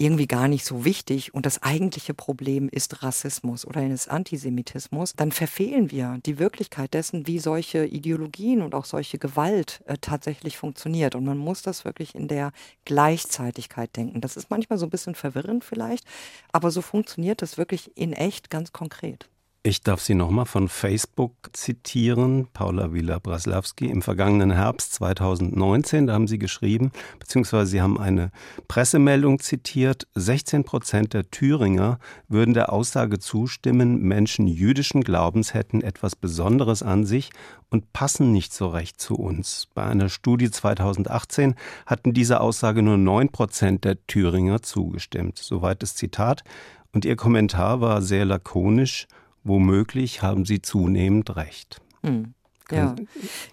irgendwie 0.01 0.27
gar 0.27 0.47
nicht 0.47 0.63
so 0.63 0.85
wichtig 0.85 1.33
und 1.33 1.45
das 1.45 1.61
eigentliche 1.61 2.13
Problem 2.13 2.69
ist 2.69 3.03
Rassismus 3.03 3.67
oder 3.67 3.85
ist 3.85 4.09
Antisemitismus, 4.09 5.13
dann 5.13 5.33
verfehlen 5.33 5.91
wir 5.91 6.19
die 6.25 6.39
Wirklichkeit 6.39 6.93
dessen, 6.93 7.27
wie 7.27 7.37
solche 7.37 7.85
Ideologien 7.85 8.61
und 8.61 8.73
auch 8.73 8.85
solche 8.85 9.17
Gewalt 9.17 9.83
äh, 9.87 9.97
tatsächlich 9.99 10.57
funktioniert. 10.57 11.15
Und 11.15 11.25
man 11.25 11.37
muss 11.37 11.63
das 11.63 11.83
wirklich 11.83 12.15
in 12.15 12.29
der 12.29 12.53
Gleichzeitigkeit 12.85 13.95
denken. 13.97 14.21
Das 14.21 14.37
ist 14.37 14.49
manchmal 14.49 14.79
so 14.79 14.85
ein 14.85 14.89
bisschen 14.89 15.15
verwirrend 15.15 15.65
vielleicht, 15.65 16.05
aber 16.53 16.71
so 16.71 16.81
funktioniert 16.81 17.41
das 17.41 17.57
wirklich 17.57 17.91
in 17.97 18.13
echt 18.13 18.49
ganz 18.49 18.71
konkret. 18.71 19.29
Ich 19.61 19.81
darf 19.81 19.99
Sie 19.99 20.13
nochmal 20.13 20.45
von 20.45 20.69
Facebook 20.69 21.33
zitieren, 21.51 22.47
Paula 22.53 22.93
Wieler-Braslawski. 22.93 23.87
Im 23.87 24.01
vergangenen 24.01 24.51
Herbst 24.51 24.93
2019, 24.93 26.07
da 26.07 26.13
haben 26.13 26.29
Sie 26.29 26.39
geschrieben, 26.39 26.93
beziehungsweise 27.19 27.69
Sie 27.69 27.81
haben 27.81 27.99
eine 27.99 28.31
Pressemeldung 28.69 29.39
zitiert, 29.39 30.07
16 30.15 30.63
Prozent 30.63 31.13
der 31.13 31.29
Thüringer 31.29 31.99
würden 32.29 32.53
der 32.53 32.71
Aussage 32.71 33.19
zustimmen, 33.19 34.01
Menschen 34.01 34.47
jüdischen 34.47 35.01
Glaubens 35.01 35.53
hätten 35.53 35.81
etwas 35.81 36.15
Besonderes 36.15 36.81
an 36.81 37.05
sich 37.05 37.29
und 37.69 37.91
passen 37.91 38.31
nicht 38.31 38.53
so 38.53 38.69
recht 38.69 39.01
zu 39.01 39.15
uns. 39.15 39.67
Bei 39.73 39.83
einer 39.83 40.07
Studie 40.07 40.51
2018 40.51 41.55
hatten 41.85 42.13
dieser 42.13 42.39
Aussage 42.39 42.81
nur 42.81 42.97
9 42.97 43.27
Prozent 43.27 43.83
der 43.83 43.97
Thüringer 44.07 44.61
zugestimmt. 44.61 45.37
Soweit 45.37 45.83
das 45.83 45.95
Zitat. 45.95 46.45
Und 46.93 47.03
Ihr 47.03 47.17
Kommentar 47.17 47.81
war 47.81 48.01
sehr 48.01 48.23
lakonisch 48.23 49.05
womöglich 49.49 50.21
haben 50.21 50.45
Sie 50.45 50.61
zunehmend 50.61 51.35
recht. 51.35 51.81
Hm. 52.03 52.33
Ja. 52.71 52.95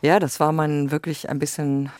ja, 0.03 0.19
das 0.21 0.41
war 0.41 0.53
man 0.53 0.91
wirklich 0.91 1.31
ein 1.31 1.39
bisschen 1.39 1.91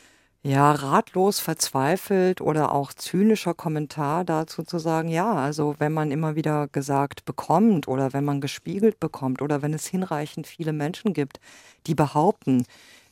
ja, 0.43 0.71
ratlos, 0.71 1.41
verzweifelt 1.41 2.41
oder 2.41 2.73
auch 2.73 2.93
zynischer 2.93 3.55
Kommentar 3.55 4.25
dazu 4.25 4.63
zu 4.63 4.79
sagen, 4.79 5.09
ja, 5.09 5.33
also 5.33 5.75
wenn 5.79 5.93
man 5.93 6.13
immer 6.13 6.37
wieder 6.37 6.69
gesagt 6.69 7.25
bekommt 7.25 7.89
oder 7.89 8.13
wenn 8.13 8.25
man 8.25 8.41
gespiegelt 8.41 9.01
bekommt 9.01 9.43
oder 9.43 9.63
wenn 9.63 9.75
es 9.75 9.87
hinreichend 9.87 10.47
viele 10.47 10.73
Menschen 10.73 11.15
gibt, 11.15 11.41
die 11.89 11.97
behaupten, 11.97 12.65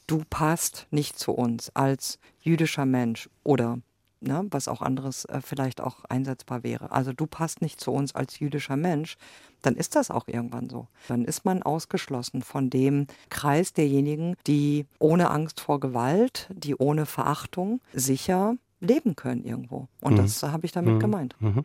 du 0.07 0.23
passt 0.31 0.87
nicht 0.93 1.19
zu 1.19 1.33
uns 1.33 1.75
als 1.75 2.21
jüdischer 2.41 2.87
Mensch 2.87 3.29
oder 3.43 3.79
ne, 4.25 4.47
was 4.51 4.69
auch 4.69 4.83
anderes 4.83 5.25
äh, 5.27 5.41
vielleicht 5.43 5.81
auch 5.81 6.05
einsetzbar 6.09 6.63
wäre. 6.63 6.93
Also 6.93 7.13
du 7.13 7.27
passt 7.27 7.63
nicht 7.63 7.81
zu 7.81 7.93
uns 7.93 8.15
als 8.15 8.39
jüdischer 8.39 8.77
Mensch, 8.77 9.17
dann 9.63 9.77
ist 9.77 9.97
das 9.97 10.11
auch 10.11 10.29
irgendwann 10.29 10.69
so. 10.69 10.89
Dann 11.09 11.25
ist 11.25 11.45
man 11.45 11.63
ausgeschlossen 11.63 12.43
von 12.43 12.71
dem 12.71 13.07
Kreis 13.31 13.73
derjenigen, 13.73 14.37
die 14.47 14.87
ohne 14.99 15.31
Angst 15.31 15.61
vor 15.61 15.81
Gewalt, 15.81 16.49
die 16.53 16.77
ohne 16.77 17.07
Verachtung 17.07 17.81
sicher 17.93 18.57
leben 18.81 19.17
können 19.17 19.45
irgendwo. 19.45 19.89
Und 20.01 20.15
mhm. 20.15 20.19
das 20.19 20.43
habe 20.43 20.67
ich 20.67 20.73
damit 20.73 20.95
mhm. 20.95 21.01
gemeint. 21.01 21.37
Mhm. 21.41 21.65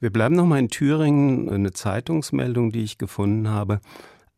Wir 0.00 0.10
bleiben 0.10 0.34
noch 0.34 0.46
mal 0.46 0.58
in 0.58 0.70
Thüringen. 0.70 1.48
Eine 1.50 1.72
Zeitungsmeldung, 1.72 2.72
die 2.72 2.82
ich 2.82 2.98
gefunden 2.98 3.48
habe. 3.48 3.80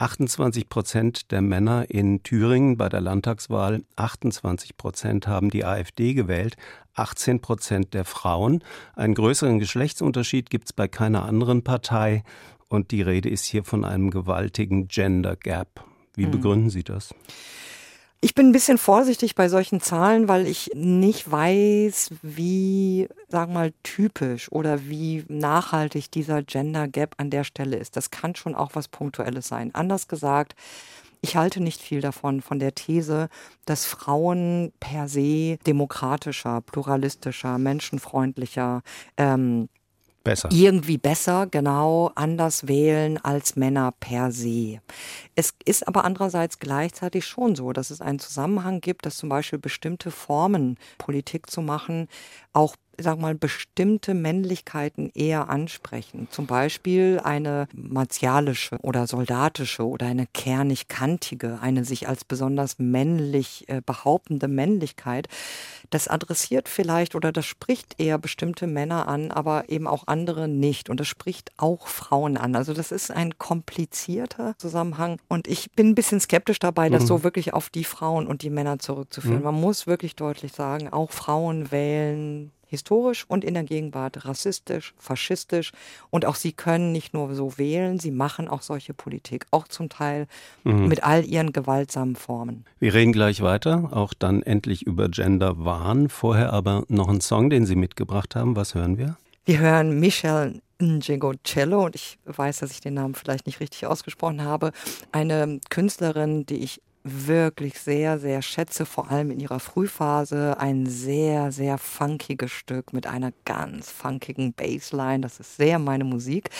28 0.02 0.68
Prozent 0.68 1.30
der 1.30 1.42
Männer 1.42 1.88
in 1.88 2.24
Thüringen 2.24 2.76
bei 2.76 2.88
der 2.88 3.00
Landtagswahl, 3.00 3.84
28 3.94 4.76
Prozent 4.76 5.28
haben 5.28 5.48
die 5.48 5.64
AfD 5.64 6.12
gewählt, 6.12 6.56
18 6.94 7.40
Prozent 7.40 7.94
der 7.94 8.04
Frauen. 8.04 8.64
Einen 8.96 9.14
größeren 9.14 9.60
Geschlechtsunterschied 9.60 10.50
gibt 10.50 10.64
es 10.64 10.72
bei 10.72 10.88
keiner 10.88 11.24
anderen 11.24 11.62
Partei. 11.62 12.24
Und 12.66 12.90
die 12.90 13.02
Rede 13.02 13.28
ist 13.28 13.44
hier 13.44 13.62
von 13.62 13.84
einem 13.84 14.10
gewaltigen 14.10 14.88
Gender 14.88 15.36
Gap. 15.36 15.84
Wie 16.16 16.26
mhm. 16.26 16.32
begründen 16.32 16.70
Sie 16.70 16.82
das? 16.82 17.14
Ich 18.24 18.36
bin 18.36 18.50
ein 18.50 18.52
bisschen 18.52 18.78
vorsichtig 18.78 19.34
bei 19.34 19.48
solchen 19.48 19.80
Zahlen, 19.80 20.28
weil 20.28 20.46
ich 20.46 20.70
nicht 20.74 21.28
weiß, 21.28 22.10
wie, 22.22 23.08
sagen 23.26 23.52
wir 23.52 23.58
mal, 23.58 23.72
typisch 23.82 24.50
oder 24.52 24.88
wie 24.88 25.24
nachhaltig 25.26 26.08
dieser 26.08 26.44
Gender 26.44 26.86
Gap 26.86 27.16
an 27.18 27.30
der 27.30 27.42
Stelle 27.42 27.76
ist. 27.76 27.96
Das 27.96 28.12
kann 28.12 28.36
schon 28.36 28.54
auch 28.54 28.70
was 28.74 28.86
Punktuelles 28.86 29.48
sein. 29.48 29.74
Anders 29.74 30.06
gesagt, 30.06 30.54
ich 31.20 31.34
halte 31.34 31.60
nicht 31.60 31.80
viel 31.80 32.00
davon, 32.00 32.42
von 32.42 32.60
der 32.60 32.76
These, 32.76 33.28
dass 33.64 33.86
Frauen 33.86 34.72
per 34.78 35.08
se 35.08 35.58
demokratischer, 35.66 36.60
pluralistischer, 36.60 37.58
menschenfreundlicher, 37.58 38.82
ähm, 39.16 39.68
Besser. 40.24 40.48
Irgendwie 40.52 40.98
besser, 40.98 41.46
genau, 41.50 42.12
anders 42.14 42.68
wählen 42.68 43.18
als 43.18 43.56
Männer 43.56 43.92
per 43.98 44.30
se. 44.30 44.80
Es 45.34 45.54
ist 45.64 45.88
aber 45.88 46.04
andererseits 46.04 46.58
gleichzeitig 46.58 47.26
schon 47.26 47.56
so, 47.56 47.72
dass 47.72 47.90
es 47.90 48.00
einen 48.00 48.20
Zusammenhang 48.20 48.80
gibt, 48.80 49.04
dass 49.04 49.16
zum 49.16 49.28
Beispiel 49.28 49.58
bestimmte 49.58 50.10
Formen, 50.10 50.78
Politik 50.98 51.50
zu 51.50 51.60
machen, 51.60 52.08
auch 52.52 52.76
sag 52.98 53.18
mal, 53.18 53.34
bestimmte 53.34 54.14
Männlichkeiten 54.14 55.10
eher 55.14 55.48
ansprechen. 55.48 56.28
Zum 56.30 56.46
Beispiel 56.46 57.20
eine 57.22 57.68
martialische 57.74 58.78
oder 58.82 59.06
soldatische 59.06 59.86
oder 59.86 60.06
eine 60.06 60.26
kernig-kantige, 60.26 61.58
eine 61.60 61.84
sich 61.84 62.08
als 62.08 62.24
besonders 62.24 62.78
männlich 62.78 63.68
äh, 63.68 63.80
behauptende 63.84 64.48
Männlichkeit. 64.48 65.28
Das 65.90 66.08
adressiert 66.08 66.68
vielleicht 66.68 67.14
oder 67.14 67.32
das 67.32 67.46
spricht 67.46 68.00
eher 68.00 68.18
bestimmte 68.18 68.66
Männer 68.66 69.08
an, 69.08 69.30
aber 69.30 69.68
eben 69.68 69.86
auch 69.86 70.06
andere 70.06 70.48
nicht. 70.48 70.88
Und 70.88 71.00
das 71.00 71.08
spricht 71.08 71.52
auch 71.56 71.88
Frauen 71.88 72.36
an. 72.36 72.56
Also 72.56 72.74
das 72.74 72.92
ist 72.92 73.10
ein 73.10 73.38
komplizierter 73.38 74.54
Zusammenhang. 74.58 75.18
Und 75.28 75.48
ich 75.48 75.72
bin 75.72 75.88
ein 75.88 75.94
bisschen 75.94 76.20
skeptisch 76.20 76.58
dabei, 76.58 76.88
das 76.88 77.04
mhm. 77.04 77.08
so 77.08 77.24
wirklich 77.24 77.52
auf 77.52 77.70
die 77.70 77.84
Frauen 77.84 78.26
und 78.26 78.42
die 78.42 78.50
Männer 78.50 78.78
zurückzuführen. 78.78 79.38
Mhm. 79.38 79.44
Man 79.44 79.60
muss 79.60 79.86
wirklich 79.86 80.16
deutlich 80.16 80.52
sagen, 80.52 80.92
auch 80.92 81.10
Frauen 81.10 81.70
wählen 81.70 82.52
historisch 82.72 83.26
und 83.28 83.44
in 83.44 83.52
der 83.52 83.64
Gegenwart 83.64 84.24
rassistisch, 84.24 84.94
faschistisch. 84.98 85.72
Und 86.10 86.24
auch 86.24 86.36
sie 86.36 86.52
können 86.52 86.90
nicht 86.90 87.12
nur 87.12 87.34
so 87.34 87.58
wählen, 87.58 88.00
sie 88.00 88.10
machen 88.10 88.48
auch 88.48 88.62
solche 88.62 88.94
Politik, 88.94 89.46
auch 89.50 89.68
zum 89.68 89.90
Teil 89.90 90.26
mhm. 90.64 90.88
mit 90.88 91.04
all 91.04 91.24
ihren 91.24 91.52
gewaltsamen 91.52 92.16
Formen. 92.16 92.64
Wir 92.80 92.94
reden 92.94 93.12
gleich 93.12 93.42
weiter, 93.42 93.90
auch 93.92 94.14
dann 94.14 94.42
endlich 94.42 94.86
über 94.86 95.10
Gender-Wahn. 95.10 96.08
Vorher 96.08 96.52
aber 96.52 96.84
noch 96.88 97.08
ein 97.08 97.20
Song, 97.20 97.50
den 97.50 97.66
Sie 97.66 97.76
mitgebracht 97.76 98.34
haben. 98.34 98.56
Was 98.56 98.74
hören 98.74 98.96
wir? 98.96 99.16
Wir 99.44 99.58
hören 99.58 100.00
Michelle 100.00 100.62
Cello 101.44 101.84
und 101.84 101.94
ich 101.94 102.18
weiß, 102.24 102.58
dass 102.58 102.70
ich 102.72 102.80
den 102.80 102.94
Namen 102.94 103.14
vielleicht 103.14 103.46
nicht 103.46 103.60
richtig 103.60 103.86
ausgesprochen 103.86 104.42
habe. 104.42 104.72
Eine 105.12 105.60
Künstlerin, 105.68 106.46
die 106.46 106.56
ich 106.56 106.80
wirklich 107.04 107.78
sehr, 107.78 108.18
sehr 108.18 108.42
schätze, 108.42 108.86
vor 108.86 109.10
allem 109.10 109.30
in 109.30 109.40
ihrer 109.40 109.60
Frühphase, 109.60 110.58
ein 110.58 110.86
sehr, 110.86 111.52
sehr 111.52 111.78
funkiges 111.78 112.50
Stück 112.50 112.92
mit 112.92 113.06
einer 113.06 113.32
ganz 113.44 113.90
funkigen 113.90 114.52
Bassline. 114.52 115.20
Das 115.20 115.40
ist 115.40 115.56
sehr 115.56 115.78
meine 115.78 116.04
Musik. 116.04 116.50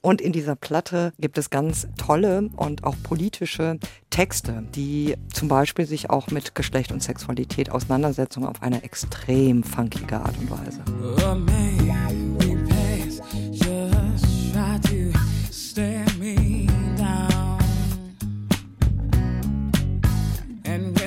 Und 0.00 0.20
in 0.20 0.32
dieser 0.32 0.56
Platte 0.56 1.12
gibt 1.18 1.38
es 1.38 1.50
ganz 1.50 1.88
tolle 1.96 2.50
und 2.56 2.84
auch 2.84 2.96
politische 3.02 3.78
Texte, 4.10 4.64
die 4.74 5.14
zum 5.32 5.48
Beispiel 5.48 5.86
sich 5.86 6.10
auch 6.10 6.28
mit 6.28 6.54
Geschlecht 6.54 6.92
und 6.92 7.02
Sexualität 7.02 7.70
auseinandersetzen 7.70 8.44
auf 8.44 8.62
eine 8.62 8.82
extrem 8.82 9.62
funkige 9.62 10.20
Art 10.20 10.36
und 10.38 10.50
Weise. 10.50 10.82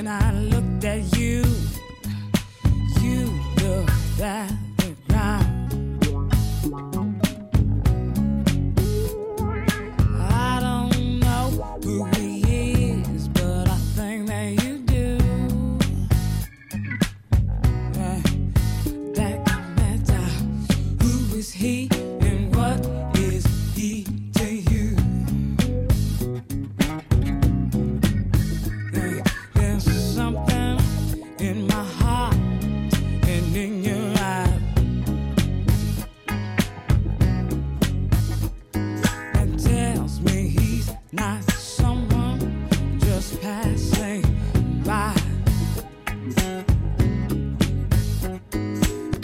When 0.04 0.12
I 0.12 0.32
looked 0.34 0.84
at 0.84 1.16
you, 1.16 1.42
you 3.00 3.24
looked 3.56 4.20
at 4.20 4.52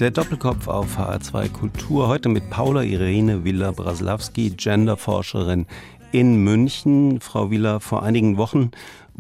Der 0.01 0.11
Doppelkopf 0.11 0.67
auf 0.67 0.99
HR2 0.99 1.51
Kultur. 1.51 2.09
Heute 2.09 2.29
mit 2.29 2.49
Paula 2.49 2.83
Irene 2.83 3.45
Villa-Braslawski, 3.45 4.51
Genderforscherin 4.51 5.67
in 6.13 6.43
München. 6.43 7.21
Frau 7.21 7.51
Villa, 7.51 7.81
vor 7.81 8.03
einigen 8.03 8.37
Wochen 8.37 8.71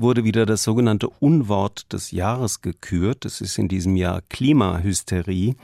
wurde 0.01 0.25
wieder 0.25 0.47
das 0.47 0.63
sogenannte 0.63 1.09
Unwort 1.09 1.93
des 1.93 2.11
Jahres 2.11 2.63
gekürt. 2.63 3.25
Das 3.25 3.41
ist 3.41 3.59
in 3.59 3.69
diesem 3.69 3.97
Jahr 3.97 4.23
Klimahysterie. 4.29 5.55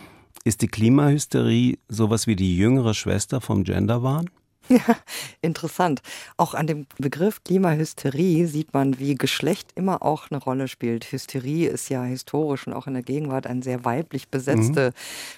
Ist 0.44 0.62
die 0.62 0.68
Klimahysterie 0.68 1.78
sowas 1.88 2.26
wie 2.26 2.36
die 2.36 2.56
jüngere 2.56 2.94
Schwester 2.94 3.40
vom 3.40 3.64
Genderwahn? 3.64 4.30
Ja, 4.76 4.96
interessant. 5.42 6.02
Auch 6.36 6.54
an 6.54 6.66
dem 6.66 6.86
Begriff 6.98 7.44
Klimahysterie 7.44 8.46
sieht 8.46 8.74
man, 8.74 8.98
wie 8.98 9.14
Geschlecht 9.14 9.70
immer 9.76 10.02
auch 10.02 10.30
eine 10.30 10.42
Rolle 10.42 10.66
spielt. 10.66 11.12
Hysterie 11.12 11.68
ist 11.68 11.88
ja 11.88 12.02
historisch 12.02 12.66
und 12.66 12.72
auch 12.72 12.86
in 12.86 12.94
der 12.94 13.04
Gegenwart 13.04 13.46
eine 13.46 13.62
sehr 13.62 13.84
weiblich 13.84 14.28
besetzte 14.28 14.88
mhm. 14.88 14.92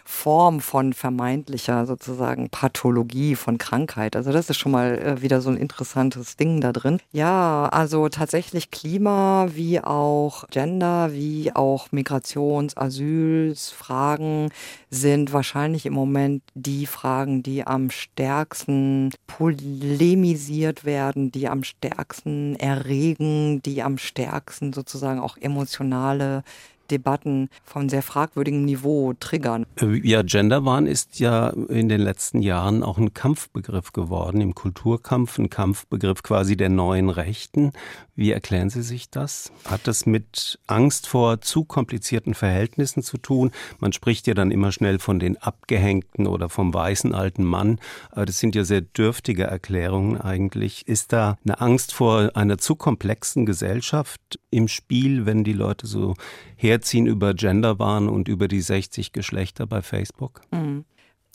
Form 0.04 0.60
von 0.60 0.92
vermeintlicher 0.94 1.84
sozusagen 1.84 2.48
Pathologie 2.48 3.34
von 3.34 3.58
Krankheit. 3.58 4.16
Also 4.16 4.32
das 4.32 4.48
ist 4.48 4.56
schon 4.56 4.72
mal 4.72 4.98
äh, 4.98 5.22
wieder 5.22 5.42
so 5.42 5.50
ein 5.50 5.58
interessantes 5.58 6.36
Ding 6.36 6.60
da 6.62 6.72
drin. 6.72 6.98
Ja, 7.12 7.68
also 7.70 8.08
tatsächlich 8.08 8.70
Klima 8.70 9.48
wie 9.52 9.80
auch 9.80 10.48
Gender, 10.48 11.12
wie 11.12 11.54
auch 11.54 11.88
Migrations-, 11.92 12.76
Asylsfragen 12.76 14.50
sind 14.90 15.32
wahrscheinlich 15.32 15.84
im 15.84 15.92
Moment 15.92 16.42
die 16.54 16.86
Fragen, 16.86 17.42
die 17.42 17.66
am 17.66 17.90
stärksten 17.90 19.10
polemisiert 19.26 20.84
werden, 20.84 21.30
die 21.30 21.48
am 21.48 21.62
stärksten 21.64 22.56
erregen, 22.56 23.62
die 23.62 23.82
am 23.82 23.98
stärksten 23.98 24.72
sozusagen 24.72 25.20
auch 25.20 25.36
emotionale 25.36 26.42
Debatten 26.90 27.48
von 27.64 27.88
sehr 27.88 28.02
fragwürdigem 28.02 28.64
Niveau 28.64 29.12
triggern. 29.18 29.66
Äh, 29.80 29.98
ja, 30.06 30.22
Genderwahn 30.22 30.86
ist 30.86 31.20
ja 31.20 31.48
in 31.50 31.88
den 31.88 32.00
letzten 32.00 32.40
Jahren 32.40 32.82
auch 32.82 32.98
ein 32.98 33.14
Kampfbegriff 33.14 33.92
geworden, 33.92 34.40
im 34.40 34.54
Kulturkampf 34.54 35.38
ein 35.38 35.50
Kampfbegriff 35.50 36.22
quasi 36.22 36.56
der 36.56 36.70
neuen 36.70 37.10
Rechten. 37.10 37.72
Wie 38.18 38.32
erklären 38.32 38.68
Sie 38.68 38.82
sich 38.82 39.10
das? 39.10 39.52
Hat 39.64 39.86
das 39.86 40.04
mit 40.04 40.58
Angst 40.66 41.06
vor 41.06 41.40
zu 41.40 41.62
komplizierten 41.62 42.34
Verhältnissen 42.34 43.04
zu 43.04 43.16
tun? 43.16 43.52
Man 43.78 43.92
spricht 43.92 44.26
ja 44.26 44.34
dann 44.34 44.50
immer 44.50 44.72
schnell 44.72 44.98
von 44.98 45.20
den 45.20 45.36
Abgehängten 45.36 46.26
oder 46.26 46.48
vom 46.48 46.74
weißen 46.74 47.14
alten 47.14 47.44
Mann. 47.44 47.78
Das 48.12 48.40
sind 48.40 48.56
ja 48.56 48.64
sehr 48.64 48.80
dürftige 48.80 49.44
Erklärungen 49.44 50.20
eigentlich. 50.20 50.88
Ist 50.88 51.12
da 51.12 51.38
eine 51.44 51.60
Angst 51.60 51.94
vor 51.94 52.32
einer 52.34 52.58
zu 52.58 52.74
komplexen 52.74 53.46
Gesellschaft 53.46 54.40
im 54.50 54.66
Spiel, 54.66 55.24
wenn 55.24 55.44
die 55.44 55.52
Leute 55.52 55.86
so 55.86 56.14
herziehen 56.56 57.06
über 57.06 57.34
Genderwahn 57.34 58.08
und 58.08 58.26
über 58.26 58.48
die 58.48 58.62
60 58.62 59.12
Geschlechter 59.12 59.68
bei 59.68 59.80
Facebook? 59.80 60.40
Mhm. 60.50 60.84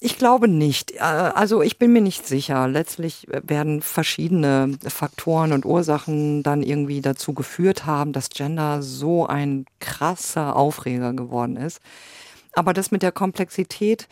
Ich 0.06 0.18
glaube 0.18 0.50
nicht. 0.50 0.92
Äh, 0.96 0.98
also 1.00 1.62
ich 1.62 1.80
bin 1.80 1.94
mir 1.94 2.02
nicht 2.02 2.28
sicher. 2.28 2.68
Letztlich 2.68 3.26
werden 3.30 3.82
verschiedene 3.82 4.78
Faktoren 4.86 5.54
und 5.54 5.66
Ursachen 5.66 6.44
dann 6.44 6.62
irgendwie 6.62 7.00
dazu 7.02 7.34
geführt 7.34 7.86
haben, 7.86 8.12
dass 8.12 8.30
Gender 8.30 8.82
so 8.82 9.26
ein 9.28 9.66
krasser 9.80 10.56
Aufreger 10.58 11.14
geworden 11.14 11.56
ist. 11.56 11.80
Aber 12.54 12.74
das 12.74 12.92
mit 12.92 13.02
der 13.04 13.12
Komplexität, 13.14 14.08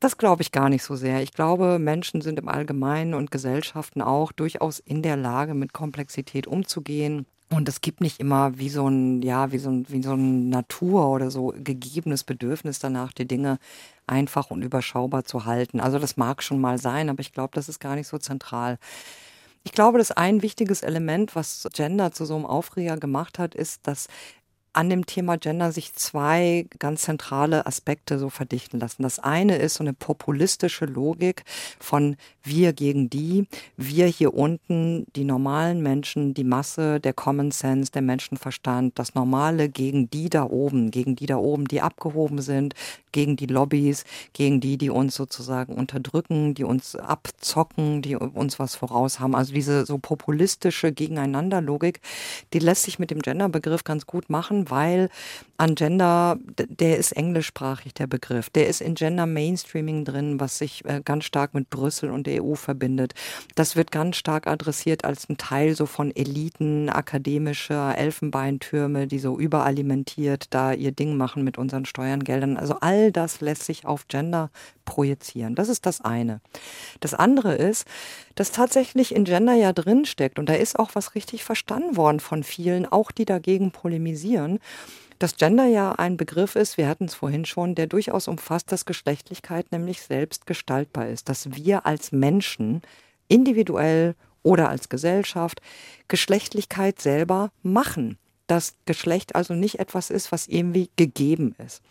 Das 0.00 0.18
glaube 0.18 0.42
ich 0.42 0.52
gar 0.52 0.68
nicht 0.68 0.82
so 0.84 0.96
sehr. 0.96 1.22
Ich 1.22 1.32
glaube, 1.32 1.78
Menschen 1.78 2.20
sind 2.20 2.38
im 2.38 2.48
Allgemeinen 2.48 3.14
und 3.14 3.30
Gesellschaften 3.30 4.02
auch 4.02 4.32
durchaus 4.32 4.78
in 4.80 5.02
der 5.02 5.16
Lage, 5.16 5.54
mit 5.54 5.72
Komplexität 5.72 6.46
umzugehen. 6.46 7.26
Und 7.54 7.68
es 7.68 7.80
gibt 7.80 8.00
nicht 8.00 8.18
immer 8.18 8.58
wie 8.58 8.68
so 8.68 8.88
ein, 8.88 9.22
ja, 9.22 9.52
wie 9.52 9.58
so 9.58 9.70
ein, 9.70 9.86
wie 9.88 10.02
so 10.02 10.14
ein 10.14 10.48
Natur 10.48 11.08
oder 11.08 11.30
so 11.30 11.54
gegebenes 11.56 12.24
Bedürfnis 12.24 12.80
danach, 12.80 13.12
die 13.12 13.28
Dinge 13.28 13.58
einfach 14.08 14.50
und 14.50 14.62
überschaubar 14.62 15.24
zu 15.24 15.44
halten. 15.44 15.78
Also 15.78 16.00
das 16.00 16.16
mag 16.16 16.42
schon 16.42 16.60
mal 16.60 16.78
sein, 16.78 17.08
aber 17.08 17.20
ich 17.20 17.32
glaube, 17.32 17.52
das 17.54 17.68
ist 17.68 17.78
gar 17.78 17.94
nicht 17.94 18.08
so 18.08 18.18
zentral. 18.18 18.78
Ich 19.62 19.70
glaube, 19.70 19.98
dass 19.98 20.10
ein 20.10 20.42
wichtiges 20.42 20.82
Element, 20.82 21.36
was 21.36 21.68
Gender 21.72 22.10
zu 22.10 22.24
so 22.24 22.34
einem 22.34 22.44
Aufreger 22.44 22.96
gemacht 22.96 23.38
hat, 23.38 23.54
ist, 23.54 23.86
dass 23.86 24.08
an 24.74 24.90
dem 24.90 25.06
Thema 25.06 25.38
Gender 25.38 25.72
sich 25.72 25.94
zwei 25.94 26.66
ganz 26.78 27.02
zentrale 27.02 27.66
Aspekte 27.66 28.18
so 28.18 28.28
verdichten 28.28 28.80
lassen. 28.80 29.02
Das 29.02 29.18
eine 29.18 29.56
ist 29.56 29.74
so 29.74 29.84
eine 29.84 29.92
populistische 29.92 30.84
Logik 30.84 31.44
von 31.78 32.16
wir 32.42 32.72
gegen 32.72 33.08
die, 33.08 33.46
wir 33.76 34.06
hier 34.06 34.34
unten, 34.34 35.06
die 35.16 35.24
normalen 35.24 35.82
Menschen, 35.82 36.34
die 36.34 36.44
Masse, 36.44 37.00
der 37.00 37.14
Common 37.14 37.50
Sense, 37.50 37.90
der 37.90 38.02
Menschenverstand, 38.02 38.98
das 38.98 39.14
Normale 39.14 39.68
gegen 39.68 40.10
die 40.10 40.28
da 40.28 40.44
oben, 40.44 40.90
gegen 40.90 41.16
die 41.16 41.26
da 41.26 41.36
oben, 41.36 41.66
die 41.66 41.80
abgehoben 41.80 42.42
sind, 42.42 42.74
gegen 43.12 43.36
die 43.36 43.46
Lobbys, 43.46 44.04
gegen 44.32 44.60
die, 44.60 44.76
die 44.76 44.90
uns 44.90 45.14
sozusagen 45.14 45.74
unterdrücken, 45.74 46.54
die 46.54 46.64
uns 46.64 46.96
abzocken, 46.96 48.02
die 48.02 48.16
uns 48.16 48.58
was 48.58 48.74
voraus 48.74 49.20
haben. 49.20 49.34
Also 49.34 49.54
diese 49.54 49.86
so 49.86 49.98
populistische 49.98 50.92
Gegeneinanderlogik, 50.92 52.00
die 52.52 52.58
lässt 52.58 52.82
sich 52.82 52.98
mit 52.98 53.10
dem 53.10 53.22
Genderbegriff 53.22 53.84
ganz 53.84 54.06
gut 54.06 54.28
machen, 54.28 54.63
weil 54.70 55.08
an 55.56 55.76
Gender, 55.76 56.36
der 56.56 56.98
ist 56.98 57.12
englischsprachig, 57.12 57.94
der 57.94 58.08
Begriff. 58.08 58.50
Der 58.50 58.66
ist 58.66 58.80
in 58.80 58.96
Gender 58.96 59.26
Mainstreaming 59.26 60.04
drin, 60.04 60.40
was 60.40 60.58
sich 60.58 60.84
äh, 60.84 61.00
ganz 61.04 61.24
stark 61.24 61.54
mit 61.54 61.70
Brüssel 61.70 62.10
und 62.10 62.26
der 62.26 62.42
EU 62.44 62.54
verbindet. 62.54 63.14
Das 63.54 63.76
wird 63.76 63.92
ganz 63.92 64.16
stark 64.16 64.48
adressiert 64.48 65.04
als 65.04 65.28
ein 65.28 65.36
Teil 65.36 65.76
so 65.76 65.86
von 65.86 66.14
Eliten, 66.14 66.88
akademischer 66.88 67.96
Elfenbeintürme, 67.96 69.06
die 69.06 69.20
so 69.20 69.38
überalimentiert 69.38 70.46
da 70.50 70.72
ihr 70.72 70.90
Ding 70.90 71.16
machen 71.16 71.44
mit 71.44 71.56
unseren 71.56 71.84
Steuergeldern. 71.84 72.56
Also 72.56 72.78
all 72.80 73.12
das 73.12 73.40
lässt 73.40 73.62
sich 73.64 73.86
auf 73.86 74.08
Gender 74.08 74.50
projizieren. 74.84 75.54
Das 75.54 75.68
ist 75.68 75.86
das 75.86 76.00
eine. 76.00 76.40
Das 77.00 77.14
andere 77.14 77.54
ist, 77.54 77.86
dass 78.34 78.52
tatsächlich 78.52 79.14
in 79.14 79.24
Gender 79.24 79.54
ja 79.54 79.72
drinsteckt 79.72 80.38
und 80.38 80.48
da 80.48 80.54
ist 80.54 80.78
auch 80.78 80.90
was 80.94 81.14
richtig 81.14 81.44
verstanden 81.44 81.96
worden 81.96 82.20
von 82.20 82.42
vielen, 82.42 82.86
auch 82.86 83.10
die 83.10 83.24
dagegen 83.24 83.70
polemisieren 83.70 84.58
dass 85.18 85.36
Gender 85.36 85.66
ja 85.66 85.92
ein 85.92 86.16
Begriff 86.16 86.56
ist, 86.56 86.76
wir 86.76 86.88
hatten 86.88 87.04
es 87.04 87.14
vorhin 87.14 87.44
schon, 87.44 87.74
der 87.74 87.86
durchaus 87.86 88.28
umfasst, 88.28 88.72
dass 88.72 88.84
Geschlechtlichkeit 88.84 89.70
nämlich 89.72 90.02
selbst 90.02 90.46
gestaltbar 90.46 91.08
ist, 91.08 91.28
dass 91.28 91.54
wir 91.54 91.86
als 91.86 92.12
Menschen 92.12 92.82
individuell 93.28 94.16
oder 94.42 94.68
als 94.68 94.88
Gesellschaft 94.88 95.62
Geschlechtlichkeit 96.08 97.00
selber 97.00 97.50
machen. 97.62 98.18
Dass 98.46 98.74
Geschlecht 98.84 99.34
also 99.34 99.54
nicht 99.54 99.78
etwas 99.78 100.10
ist, 100.10 100.30
was 100.30 100.46
irgendwie 100.46 100.90
gegeben 100.96 101.54
ist. 101.64 101.82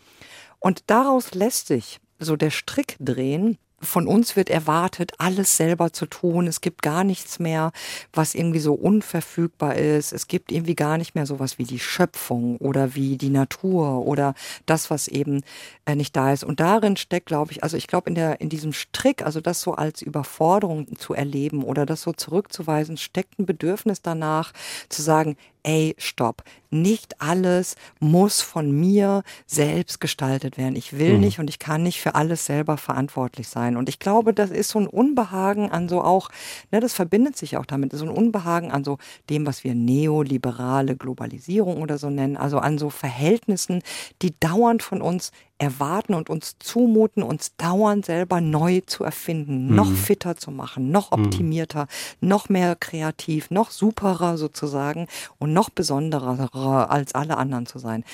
Und 0.60 0.84
daraus 0.86 1.34
lässt 1.34 1.66
sich 1.66 1.98
so 2.20 2.36
der 2.36 2.50
Strick 2.50 2.96
drehen, 3.00 3.58
von 3.84 4.06
uns 4.06 4.36
wird 4.36 4.50
erwartet, 4.50 5.12
alles 5.18 5.56
selber 5.56 5.92
zu 5.92 6.06
tun. 6.06 6.46
Es 6.46 6.60
gibt 6.60 6.82
gar 6.82 7.04
nichts 7.04 7.38
mehr, 7.38 7.72
was 8.12 8.34
irgendwie 8.34 8.58
so 8.58 8.74
unverfügbar 8.74 9.76
ist. 9.76 10.12
Es 10.12 10.28
gibt 10.28 10.52
irgendwie 10.52 10.74
gar 10.74 10.98
nicht 10.98 11.14
mehr 11.14 11.26
sowas 11.26 11.58
wie 11.58 11.64
die 11.64 11.78
Schöpfung 11.78 12.56
oder 12.58 12.94
wie 12.94 13.16
die 13.16 13.30
Natur 13.30 14.06
oder 14.06 14.34
das, 14.66 14.90
was 14.90 15.08
eben 15.08 15.42
äh, 15.86 15.94
nicht 15.94 16.16
da 16.16 16.32
ist. 16.32 16.44
Und 16.44 16.60
darin 16.60 16.96
steckt, 16.96 17.26
glaube 17.26 17.52
ich, 17.52 17.62
also 17.62 17.76
ich 17.76 17.86
glaube 17.86 18.08
in 18.08 18.14
der 18.14 18.40
in 18.40 18.48
diesem 18.48 18.72
Strick, 18.72 19.22
also 19.22 19.40
das 19.40 19.60
so 19.60 19.74
als 19.74 20.02
Überforderung 20.02 20.96
zu 20.96 21.14
erleben 21.14 21.62
oder 21.62 21.86
das 21.86 22.02
so 22.02 22.12
zurückzuweisen, 22.12 22.96
steckt 22.96 23.38
ein 23.38 23.46
Bedürfnis 23.46 24.02
danach 24.02 24.52
zu 24.88 25.02
sagen, 25.02 25.36
ey, 25.64 25.94
stopp. 25.98 26.44
Nicht 26.70 27.20
alles 27.20 27.76
muss 28.00 28.40
von 28.40 28.70
mir 28.70 29.22
selbst 29.46 30.00
gestaltet 30.00 30.58
werden. 30.58 30.76
Ich 30.76 30.98
will 30.98 31.14
mhm. 31.14 31.20
nicht 31.20 31.38
und 31.38 31.48
ich 31.48 31.58
kann 31.58 31.82
nicht 31.82 32.00
für 32.00 32.14
alles 32.14 32.46
selber 32.46 32.76
verantwortlich 32.76 33.48
sein. 33.48 33.76
Und 33.76 33.88
ich 33.88 33.98
glaube, 33.98 34.34
das 34.34 34.50
ist 34.50 34.70
so 34.70 34.80
ein 34.80 34.86
Unbehagen 34.86 35.70
an 35.70 35.88
so 35.88 36.02
auch, 36.02 36.30
ne, 36.70 36.80
das 36.80 36.92
verbindet 36.92 37.36
sich 37.36 37.56
auch 37.56 37.66
damit, 37.66 37.92
so 37.92 38.04
ein 38.04 38.10
Unbehagen 38.10 38.70
an 38.70 38.84
so 38.84 38.98
dem, 39.30 39.46
was 39.46 39.64
wir 39.64 39.74
neoliberale 39.74 40.96
Globalisierung 40.96 41.80
oder 41.80 41.98
so 41.98 42.10
nennen, 42.10 42.36
also 42.36 42.58
an 42.58 42.78
so 42.78 42.90
Verhältnissen, 42.90 43.82
die 44.22 44.38
dauernd 44.38 44.82
von 44.82 45.00
uns 45.00 45.30
erwarten 45.64 46.14
und 46.14 46.30
uns 46.30 46.56
zumuten, 46.58 47.22
uns 47.22 47.56
dauernd 47.56 48.06
selber 48.06 48.40
neu 48.40 48.80
zu 48.86 49.04
erfinden, 49.04 49.68
mhm. 49.68 49.74
noch 49.74 49.92
fitter 49.92 50.36
zu 50.36 50.50
machen, 50.50 50.90
noch 50.90 51.10
mhm. 51.10 51.24
optimierter, 51.24 51.88
mhm. 52.20 52.28
noch 52.28 52.48
mehr 52.48 52.76
kreativ, 52.76 53.50
noch 53.50 53.70
superer 53.70 54.38
sozusagen 54.38 55.08
und 55.38 55.52
noch 55.52 55.70
besonderer 55.70 56.90
als 56.90 57.14
alle 57.14 57.36
anderen 57.36 57.66
zu 57.66 57.78
sein. 57.78 58.04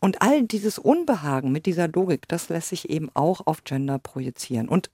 Und 0.00 0.22
all 0.22 0.42
dieses 0.42 0.78
Unbehagen 0.78 1.50
mit 1.50 1.66
dieser 1.66 1.88
Logik, 1.88 2.28
das 2.28 2.48
lässt 2.48 2.68
sich 2.68 2.90
eben 2.90 3.10
auch 3.14 3.46
auf 3.46 3.64
Gender 3.64 3.98
projizieren. 3.98 4.68
Und 4.68 4.90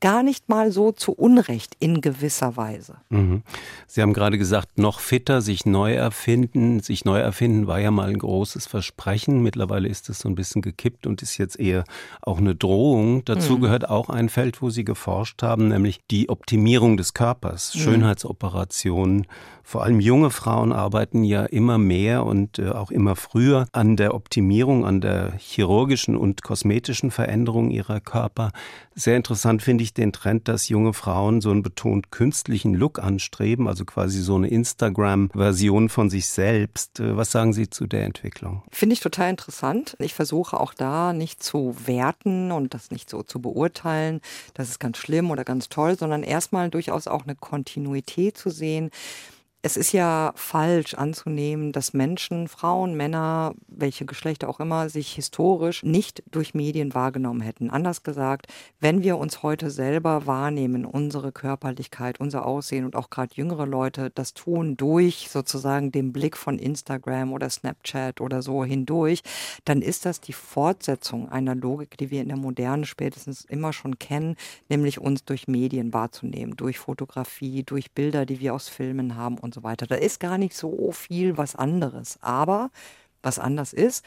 gar 0.00 0.22
nicht 0.22 0.48
mal 0.48 0.70
so 0.72 0.92
zu 0.92 1.12
Unrecht 1.12 1.74
in 1.80 2.00
gewisser 2.00 2.56
Weise. 2.56 2.96
Mhm. 3.08 3.42
Sie 3.86 4.02
haben 4.02 4.12
gerade 4.12 4.36
gesagt, 4.36 4.78
noch 4.78 5.00
fitter, 5.00 5.40
sich 5.40 5.64
neu 5.64 5.94
erfinden. 5.94 6.80
Sich 6.80 7.04
neu 7.04 7.18
erfinden 7.18 7.66
war 7.66 7.80
ja 7.80 7.90
mal 7.90 8.10
ein 8.10 8.18
großes 8.18 8.66
Versprechen. 8.66 9.42
Mittlerweile 9.42 9.88
ist 9.88 10.10
es 10.10 10.20
so 10.20 10.28
ein 10.28 10.34
bisschen 10.34 10.60
gekippt 10.60 11.06
und 11.06 11.22
ist 11.22 11.38
jetzt 11.38 11.58
eher 11.58 11.84
auch 12.20 12.38
eine 12.38 12.54
Drohung. 12.54 13.24
Dazu 13.24 13.56
mhm. 13.56 13.62
gehört 13.62 13.88
auch 13.88 14.10
ein 14.10 14.28
Feld, 14.28 14.60
wo 14.60 14.68
Sie 14.68 14.84
geforscht 14.84 15.42
haben, 15.42 15.68
nämlich 15.68 16.00
die 16.10 16.28
Optimierung 16.28 16.96
des 16.96 17.14
Körpers, 17.14 17.74
mhm. 17.74 17.80
Schönheitsoperationen. 17.80 19.26
Vor 19.70 19.84
allem 19.84 20.00
junge 20.00 20.30
Frauen 20.30 20.72
arbeiten 20.72 21.22
ja 21.22 21.44
immer 21.44 21.78
mehr 21.78 22.26
und 22.26 22.58
äh, 22.58 22.70
auch 22.70 22.90
immer 22.90 23.14
früher 23.14 23.68
an 23.70 23.96
der 23.96 24.16
Optimierung, 24.16 24.84
an 24.84 25.00
der 25.00 25.34
chirurgischen 25.38 26.16
und 26.16 26.42
kosmetischen 26.42 27.12
Veränderung 27.12 27.70
ihrer 27.70 28.00
Körper. 28.00 28.50
Sehr 28.96 29.14
interessant 29.14 29.62
finde 29.62 29.84
ich 29.84 29.94
den 29.94 30.12
Trend, 30.12 30.48
dass 30.48 30.68
junge 30.68 30.92
Frauen 30.92 31.40
so 31.40 31.52
einen 31.52 31.62
betont 31.62 32.10
künstlichen 32.10 32.74
Look 32.74 32.98
anstreben, 32.98 33.68
also 33.68 33.84
quasi 33.84 34.18
so 34.18 34.34
eine 34.34 34.48
Instagram-Version 34.48 35.88
von 35.88 36.10
sich 36.10 36.26
selbst. 36.26 36.98
Äh, 36.98 37.16
was 37.16 37.30
sagen 37.30 37.52
Sie 37.52 37.70
zu 37.70 37.86
der 37.86 38.06
Entwicklung? 38.06 38.64
Finde 38.72 38.94
ich 38.94 39.00
total 39.00 39.30
interessant. 39.30 39.94
Ich 40.00 40.14
versuche 40.14 40.58
auch 40.58 40.74
da 40.74 41.12
nicht 41.12 41.44
zu 41.44 41.76
werten 41.86 42.50
und 42.50 42.74
das 42.74 42.90
nicht 42.90 43.08
so 43.08 43.22
zu 43.22 43.40
beurteilen, 43.40 44.20
das 44.52 44.68
ist 44.68 44.80
ganz 44.80 44.98
schlimm 44.98 45.30
oder 45.30 45.44
ganz 45.44 45.68
toll, 45.68 45.96
sondern 45.96 46.24
erstmal 46.24 46.70
durchaus 46.70 47.06
auch 47.06 47.22
eine 47.22 47.36
Kontinuität 47.36 48.36
zu 48.36 48.50
sehen 48.50 48.90
es 49.62 49.76
ist 49.76 49.92
ja 49.92 50.32
falsch 50.36 50.94
anzunehmen, 50.94 51.72
dass 51.72 51.92
Menschen, 51.92 52.48
Frauen, 52.48 52.94
Männer, 52.94 53.54
welche 53.68 54.06
Geschlechter 54.06 54.48
auch 54.48 54.58
immer, 54.58 54.88
sich 54.88 55.12
historisch 55.12 55.82
nicht 55.82 56.22
durch 56.30 56.54
Medien 56.54 56.94
wahrgenommen 56.94 57.42
hätten. 57.42 57.68
Anders 57.68 58.02
gesagt, 58.02 58.46
wenn 58.80 59.02
wir 59.02 59.18
uns 59.18 59.42
heute 59.42 59.70
selber 59.70 60.26
wahrnehmen, 60.26 60.86
unsere 60.86 61.30
Körperlichkeit, 61.30 62.20
unser 62.20 62.46
Aussehen 62.46 62.86
und 62.86 62.96
auch 62.96 63.10
gerade 63.10 63.34
jüngere 63.34 63.66
Leute 63.66 64.10
das 64.14 64.32
tun 64.32 64.78
durch 64.78 65.28
sozusagen 65.28 65.92
den 65.92 66.12
Blick 66.12 66.38
von 66.38 66.58
Instagram 66.58 67.34
oder 67.34 67.50
Snapchat 67.50 68.22
oder 68.22 68.40
so 68.40 68.64
hindurch, 68.64 69.20
dann 69.66 69.82
ist 69.82 70.06
das 70.06 70.22
die 70.22 70.32
Fortsetzung 70.32 71.28
einer 71.28 71.54
Logik, 71.54 71.98
die 71.98 72.10
wir 72.10 72.22
in 72.22 72.28
der 72.28 72.38
Moderne 72.38 72.86
spätestens 72.86 73.44
immer 73.44 73.74
schon 73.74 73.98
kennen, 73.98 74.36
nämlich 74.70 75.00
uns 75.00 75.22
durch 75.26 75.48
Medien 75.48 75.92
wahrzunehmen, 75.92 76.56
durch 76.56 76.78
Fotografie, 76.78 77.62
durch 77.62 77.90
Bilder, 77.90 78.24
die 78.24 78.40
wir 78.40 78.54
aus 78.54 78.70
Filmen 78.70 79.16
haben 79.16 79.36
und 79.36 79.49
so 79.52 79.62
weiter. 79.62 79.86
Da 79.86 79.96
ist 79.96 80.20
gar 80.20 80.38
nicht 80.38 80.54
so 80.54 80.92
viel 80.92 81.36
was 81.36 81.56
anderes. 81.56 82.18
Aber 82.22 82.70
was 83.22 83.38
anders 83.38 83.72
ist, 83.72 84.04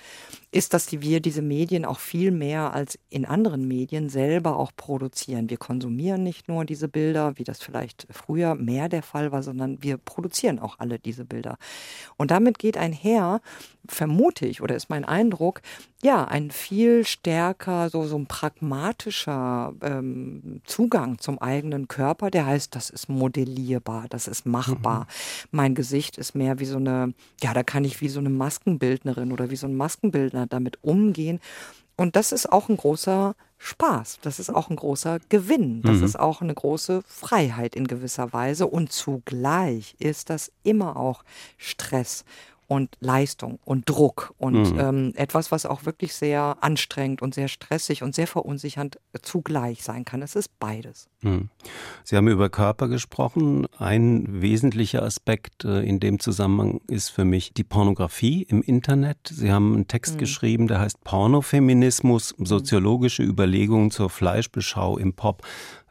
ist, 0.51 0.73
dass 0.73 0.91
wir 0.91 1.19
diese 1.19 1.41
Medien 1.41 1.85
auch 1.85 1.99
viel 1.99 2.31
mehr 2.31 2.73
als 2.73 2.97
in 3.09 3.25
anderen 3.25 3.67
Medien 3.67 4.09
selber 4.09 4.57
auch 4.57 4.71
produzieren. 4.75 5.49
Wir 5.49 5.57
konsumieren 5.57 6.23
nicht 6.23 6.47
nur 6.47 6.65
diese 6.65 6.87
Bilder, 6.87 7.37
wie 7.37 7.43
das 7.43 7.61
vielleicht 7.61 8.07
früher 8.09 8.55
mehr 8.55 8.89
der 8.89 9.03
Fall 9.03 9.31
war, 9.31 9.43
sondern 9.43 9.81
wir 9.83 9.97
produzieren 9.97 10.59
auch 10.59 10.79
alle 10.79 10.99
diese 10.99 11.25
Bilder. 11.25 11.57
Und 12.17 12.31
damit 12.31 12.57
geht 12.57 12.77
einher, 12.77 13.41
vermute 13.87 14.45
ich, 14.45 14.61
oder 14.61 14.75
ist 14.75 14.89
mein 14.89 15.05
Eindruck, 15.05 15.61
ja, 16.01 16.25
ein 16.25 16.51
viel 16.51 17.05
stärker, 17.05 17.89
so, 17.89 18.05
so 18.05 18.17
ein 18.17 18.27
pragmatischer 18.27 19.73
ähm, 19.81 20.61
Zugang 20.65 21.19
zum 21.19 21.39
eigenen 21.39 21.87
Körper, 21.87 22.31
der 22.31 22.45
heißt, 22.45 22.75
das 22.75 22.89
ist 22.89 23.09
modellierbar, 23.09 24.05
das 24.09 24.27
ist 24.27 24.45
machbar. 24.45 25.01
Mhm. 25.01 25.47
Mein 25.51 25.75
Gesicht 25.75 26.17
ist 26.17 26.35
mehr 26.35 26.59
wie 26.59 26.65
so 26.65 26.77
eine, 26.77 27.13
ja, 27.41 27.53
da 27.53 27.63
kann 27.63 27.85
ich 27.85 28.01
wie 28.01 28.09
so 28.09 28.19
eine 28.19 28.29
Maskenbildnerin 28.29 29.31
oder 29.31 29.49
wie 29.49 29.55
so 29.55 29.67
ein 29.67 29.75
Maskenbildner 29.75 30.47
damit 30.47 30.79
umgehen. 30.83 31.39
Und 31.95 32.15
das 32.15 32.31
ist 32.31 32.51
auch 32.51 32.69
ein 32.69 32.77
großer 32.77 33.35
Spaß. 33.59 34.19
Das 34.21 34.39
ist 34.39 34.49
auch 34.49 34.69
ein 34.69 34.75
großer 34.75 35.19
Gewinn. 35.29 35.81
Das 35.83 35.97
mhm. 35.97 36.03
ist 36.03 36.19
auch 36.19 36.41
eine 36.41 36.53
große 36.53 37.01
Freiheit 37.07 37.75
in 37.75 37.87
gewisser 37.87 38.33
Weise. 38.33 38.67
Und 38.67 38.91
zugleich 38.91 39.95
ist 39.99 40.29
das 40.29 40.51
immer 40.63 40.97
auch 40.97 41.23
Stress 41.57 42.25
und 42.73 42.97
Leistung 42.99 43.59
und 43.63 43.87
Druck 43.87 44.33
und 44.37 44.73
mhm. 44.73 44.79
ähm, 44.79 45.13
etwas, 45.15 45.51
was 45.51 45.65
auch 45.65 45.85
wirklich 45.85 46.13
sehr 46.13 46.57
anstrengend 46.61 47.21
und 47.21 47.35
sehr 47.35 47.47
stressig 47.47 48.03
und 48.03 48.15
sehr 48.15 48.27
verunsichernd 48.27 48.99
zugleich 49.21 49.83
sein 49.83 50.05
kann. 50.05 50.21
Es 50.21 50.35
ist 50.35 50.59
beides. 50.59 51.07
Mhm. 51.21 51.49
Sie 52.03 52.15
haben 52.15 52.27
über 52.27 52.49
Körper 52.49 52.87
gesprochen. 52.87 53.67
Ein 53.77 54.41
wesentlicher 54.41 55.03
Aspekt 55.03 55.65
äh, 55.65 55.81
in 55.81 55.99
dem 55.99 56.19
Zusammenhang 56.19 56.81
ist 56.87 57.09
für 57.09 57.25
mich 57.25 57.53
die 57.53 57.63
Pornografie 57.63 58.43
im 58.43 58.61
Internet. 58.61 59.17
Sie 59.31 59.51
haben 59.51 59.73
einen 59.73 59.87
Text 59.87 60.15
mhm. 60.15 60.19
geschrieben, 60.19 60.67
der 60.67 60.79
heißt 60.79 61.03
Pornofeminismus, 61.03 62.37
mhm. 62.37 62.45
soziologische 62.45 63.23
Überlegungen 63.23 63.91
zur 63.91 64.09
Fleischbeschau 64.09 64.97
im 64.97 65.13
Pop. 65.13 65.43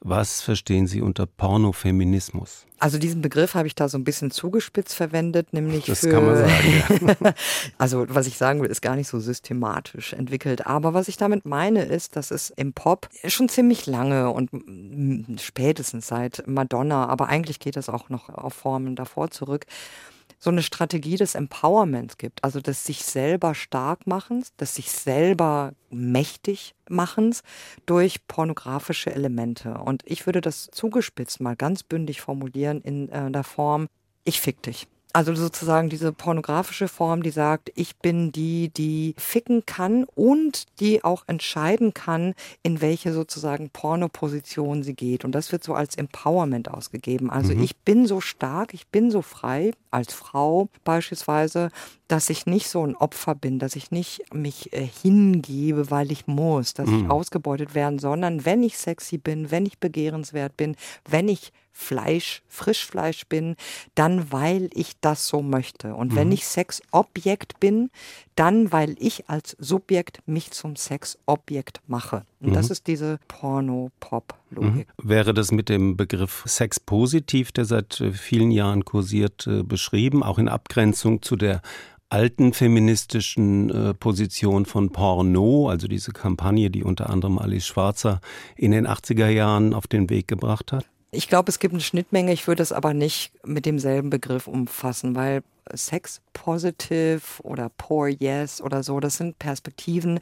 Was 0.05 0.41
verstehen 0.41 0.89
Sie 0.89 1.01
unter 1.01 1.27
Pornofeminismus? 1.27 2.67
Also 2.81 2.99
diesen 2.99 3.23
Begriff 3.23 3.55
habe 3.55 3.69
ich 3.69 3.77
da 3.77 3.89
so 3.89 3.97
ein 3.97 4.03
bisschen 4.03 4.33
zugespitzt 4.33 4.97
verwendet, 4.97 5.53
nämlich 5.53 5.85
das 5.85 6.01
für, 6.01 6.11
kann 6.11 6.27
man 6.27 6.37
sagen. 6.39 7.17
Ja. 7.23 7.35
also 7.79 8.07
was 8.09 8.27
ich 8.27 8.37
sagen 8.37 8.61
will, 8.61 8.69
ist 8.69 8.83
gar 8.83 8.97
nicht 8.97 9.07
so 9.07 9.21
systematisch 9.21 10.13
entwickelt. 10.13 10.67
Aber 10.67 10.93
was 10.93 11.07
ich 11.07 11.19
damit 11.19 11.47
meine, 11.47 11.85
ist, 11.85 12.17
dass 12.17 12.33
es 12.33 12.51
im 12.51 12.73
Pop 12.73 13.09
schon 13.29 13.49
ziemlich 13.49 13.87
lange 13.87 14.31
und 14.31 14.51
spätestens 15.41 16.09
seit 16.09 16.49
Madonna, 16.49 17.07
aber 17.07 17.29
eigentlich 17.29 17.61
geht 17.61 17.77
das 17.77 17.89
auch 17.89 18.09
noch 18.09 18.29
auf 18.29 18.55
Formen 18.55 18.97
davor 18.97 19.31
zurück, 19.31 19.67
so 20.43 20.51
eine 20.51 20.65
Strategie 20.65 21.15
des 21.15 21.37
Empowerments 21.37 22.19
gibt, 22.19 22.43
also 22.43 22.61
des 22.61 22.85
sich 22.85 23.05
selber 23.05 23.55
stark 23.55 24.09
machens, 24.09 24.53
des 24.57 24.75
sich 24.75 24.91
selber 24.91 25.73
mächtig 25.89 26.75
machens 26.89 27.45
durch 27.87 28.27
pornografische 28.27 29.15
Elemente. 29.15 29.75
Und 29.75 30.03
ich 30.05 30.27
würde 30.27 30.41
das 30.41 30.69
zugespitzt 30.73 31.41
mal 31.41 31.55
ganz 31.55 31.85
bündig 31.85 32.21
formulieren 32.21 32.81
in 32.81 33.09
äh, 33.11 33.31
der 33.31 33.45
Form, 33.45 33.87
ich 34.25 34.41
fick 34.41 34.61
dich. 34.63 34.89
Also 35.13 35.35
sozusagen 35.35 35.91
diese 35.91 36.13
pornografische 36.13 36.89
Form, 36.89 37.23
die 37.23 37.31
sagt, 37.31 37.71
ich 37.75 37.97
bin 37.97 38.33
die, 38.33 38.71
die 38.71 39.15
ficken 39.19 39.67
kann 39.67 40.05
und 40.15 40.65
die 40.81 41.05
auch 41.05 41.25
entscheiden 41.27 41.93
kann, 41.93 42.35
in 42.63 42.81
welche 42.81 43.13
sozusagen 43.13 43.71
Pornoposition 43.71 44.83
sie 44.83 44.95
geht. 44.95 45.25
Und 45.25 45.33
das 45.33 45.53
wird 45.53 45.65
so 45.65 45.75
als 45.75 45.97
Empowerment 45.97 46.71
ausgegeben. 46.71 47.31
Also 47.31 47.55
mhm. 47.55 47.63
ich 47.63 47.77
bin 47.77 48.07
so 48.07 48.21
stark, 48.21 48.75
ich 48.75 48.87
bin 48.89 49.11
so 49.11 49.23
frei, 49.23 49.73
als 49.91 50.15
Frau 50.15 50.69
beispielsweise, 50.85 51.69
dass 52.09 52.31
ich 52.31 52.47
nicht 52.47 52.69
so 52.69 52.87
ein 52.87 52.97
Opfer 52.97 53.35
bin, 53.35 53.59
dass 53.59 53.77
ich 53.77 53.91
nicht 53.91 54.35
mich 54.35 54.73
äh, 54.73 54.87
hingebe, 54.87 55.91
weil 55.91 56.11
ich 56.11 56.27
muss, 56.27 56.75
dass 56.75 56.89
mhm. 56.89 57.05
ich 57.05 57.11
ausgebeutet 57.11 57.75
werden, 57.75 57.99
sondern 57.99 58.45
wenn 58.45 58.63
ich 58.63 58.79
sexy 58.79 59.19
bin, 59.19 59.51
wenn 59.51 59.67
ich 59.67 59.79
begehrenswert 59.79 60.57
bin, 60.57 60.77
wenn 61.09 61.29
ich 61.29 61.53
Fleisch, 61.73 62.43
Frischfleisch 62.49 63.27
bin, 63.27 63.57
dann 63.95 64.31
weil 64.31 64.71
ich 64.75 64.93
das 65.01 65.27
so 65.27 65.43
möchte. 65.43 65.95
Und 65.95 66.13
mhm. 66.13 66.17
wenn 66.17 66.33
ich 66.33 66.47
Sexobjekt 66.47 67.59
bin, 67.61 67.91
dann 68.35 68.73
weil 68.73 68.95
ich 68.99 69.29
als 69.29 69.57
Subjekt 69.59 70.21
mich 70.27 70.51
zum 70.53 70.77
Sexobjekt 70.77 71.81
mache. 71.87 72.25
Und 72.41 72.51
mhm. 72.51 72.55
das 72.55 72.71
ist 72.71 72.87
diese 72.87 73.19
Porno-Pop-Logik. 73.29 74.87
Mhm. 74.87 75.09
Wäre 75.09 75.35
das 75.35 75.51
mit 75.51 75.69
dem 75.69 75.97
Begriff 75.97 76.45
Sex 76.47 76.79
positiv, 76.79 77.53
der 77.53 77.65
seit 77.65 78.01
äh, 78.01 78.13
vielen 78.13 78.51
Jahren 78.51 78.85
kursiert, 78.85 79.47
äh, 79.47 79.63
beschrieben, 79.63 80.23
auch 80.23 80.39
in 80.39 80.49
Abgrenzung 80.49 81.23
zu 81.23 81.37
der 81.37 81.63
alten 82.13 82.53
feministischen 82.53 83.71
äh, 83.71 83.95
Position 83.95 84.67
von 84.67 84.91
Porno, 84.91 85.71
also 85.71 85.89
diese 85.89 86.13
Kampagne, 86.13 86.69
die 86.69 86.85
unter 86.85 87.09
anderem 87.09 87.39
Alice 87.39 87.67
Schwarzer 87.67 88.21
in 88.55 88.71
den 88.73 88.87
80er 88.87 89.29
Jahren 89.29 89.73
auf 89.73 89.87
den 89.87 90.11
Weg 90.11 90.29
gebracht 90.29 90.73
hat? 90.73 90.87
Ich 91.15 91.29
glaube, 91.29 91.51
es 91.51 91.59
gibt 91.59 91.75
eine 91.75 91.83
Schnittmenge. 91.83 92.33
Ich 92.33 92.47
würde 92.49 92.63
es 92.63 92.73
aber 92.73 92.95
nicht 92.95 93.33
mit 93.45 93.67
demselben 93.67 94.09
Begriff 94.09 94.47
umfassen, 94.47 95.15
weil 95.15 95.43
Sex 95.75 96.21
Positive 96.33 97.21
oder 97.43 97.71
Poor 97.77 98.09
Yes 98.09 98.61
oder 98.61 98.83
so, 98.83 99.01
das 99.01 99.17
sind 99.17 99.39
Perspektiven, 99.39 100.21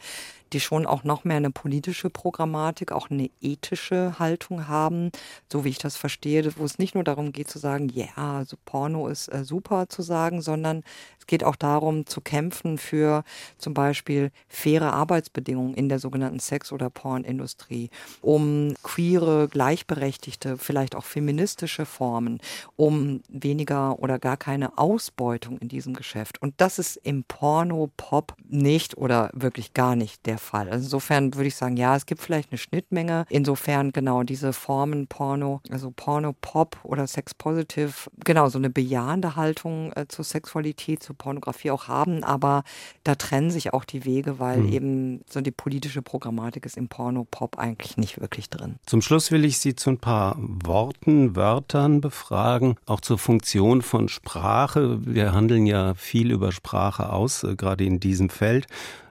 die 0.52 0.60
schon 0.60 0.84
auch 0.84 1.04
noch 1.04 1.22
mehr 1.22 1.36
eine 1.36 1.52
politische 1.52 2.10
Programmatik, 2.10 2.90
auch 2.90 3.08
eine 3.08 3.30
ethische 3.40 4.18
Haltung 4.18 4.66
haben, 4.66 5.12
so 5.50 5.64
wie 5.64 5.68
ich 5.68 5.78
das 5.78 5.96
verstehe, 5.96 6.50
wo 6.56 6.64
es 6.64 6.80
nicht 6.80 6.96
nur 6.96 7.04
darum 7.04 7.30
geht 7.30 7.48
zu 7.48 7.60
sagen, 7.60 7.88
ja, 7.88 8.06
yeah, 8.16 8.38
also 8.38 8.56
Porno 8.64 9.06
ist 9.06 9.28
äh, 9.28 9.44
super 9.44 9.88
zu 9.88 10.02
sagen, 10.02 10.42
sondern 10.42 10.82
es 11.20 11.26
geht 11.28 11.44
auch 11.44 11.54
darum 11.54 12.04
zu 12.06 12.20
kämpfen 12.20 12.78
für 12.78 13.22
zum 13.58 13.74
Beispiel 13.74 14.32
faire 14.48 14.92
Arbeitsbedingungen 14.92 15.74
in 15.74 15.88
der 15.88 16.00
sogenannten 16.00 16.40
Sex- 16.40 16.72
oder 16.72 16.90
Pornindustrie, 16.90 17.90
um 18.20 18.74
queere, 18.82 19.46
gleichberechtigte, 19.48 20.58
vielleicht 20.58 20.96
auch 20.96 21.04
feministische 21.04 21.86
Formen, 21.86 22.40
um 22.74 23.22
weniger 23.28 24.00
oder 24.00 24.18
gar 24.18 24.36
keine 24.36 24.76
Ausbeutung 24.78 25.29
in 25.38 25.68
diesem 25.68 25.94
Geschäft. 25.94 26.40
Und 26.42 26.54
das 26.58 26.78
ist 26.78 26.96
im 26.96 27.24
Porno-Pop 27.24 28.34
nicht 28.48 28.96
oder 28.96 29.30
wirklich 29.32 29.74
gar 29.74 29.96
nicht 29.96 30.26
der 30.26 30.38
Fall. 30.38 30.68
Also 30.68 30.84
insofern 30.84 31.34
würde 31.34 31.48
ich 31.48 31.56
sagen, 31.56 31.76
ja, 31.76 31.96
es 31.96 32.06
gibt 32.06 32.20
vielleicht 32.20 32.50
eine 32.50 32.58
Schnittmenge. 32.58 33.24
Insofern 33.28 33.92
genau 33.92 34.22
diese 34.22 34.52
Formen 34.52 35.06
Porno, 35.06 35.60
also 35.70 35.92
Porno, 35.94 36.34
Pop 36.40 36.78
oder 36.82 37.06
Sex 37.06 37.34
Positive, 37.34 37.92
genau 38.24 38.48
so 38.48 38.58
eine 38.58 38.70
bejahende 38.70 39.36
Haltung 39.36 39.92
äh, 39.94 40.06
zur 40.08 40.24
Sexualität, 40.24 41.02
zur 41.02 41.16
Pornografie 41.16 41.70
auch 41.70 41.88
haben. 41.88 42.24
Aber 42.24 42.62
da 43.04 43.14
trennen 43.14 43.50
sich 43.50 43.72
auch 43.72 43.84
die 43.84 44.04
Wege, 44.04 44.38
weil 44.38 44.58
mhm. 44.58 44.72
eben 44.72 45.20
so 45.28 45.40
die 45.40 45.50
politische 45.50 46.02
Programmatik 46.02 46.66
ist 46.66 46.76
im 46.76 46.88
Porno, 46.88 47.26
Pop 47.30 47.58
eigentlich 47.58 47.96
nicht 47.96 48.20
wirklich 48.20 48.50
drin. 48.50 48.76
Zum 48.86 49.02
Schluss 49.02 49.30
will 49.30 49.44
ich 49.44 49.58
Sie 49.58 49.74
zu 49.74 49.90
ein 49.90 49.98
paar 49.98 50.36
Worten, 50.38 51.36
Wörtern 51.36 52.00
befragen, 52.00 52.76
auch 52.86 53.00
zur 53.00 53.18
Funktion 53.18 53.82
von 53.82 54.08
Sprache. 54.08 54.98
Wir 55.04 55.19
handeln 55.28 55.66
ja 55.66 55.94
viel 55.94 56.30
über 56.30 56.52
Sprache 56.52 57.12
aus, 57.12 57.44
äh, 57.44 57.56
gerade 57.56 57.84
in 57.84 58.00
diesem 58.00 58.30
Feld. 58.30 58.66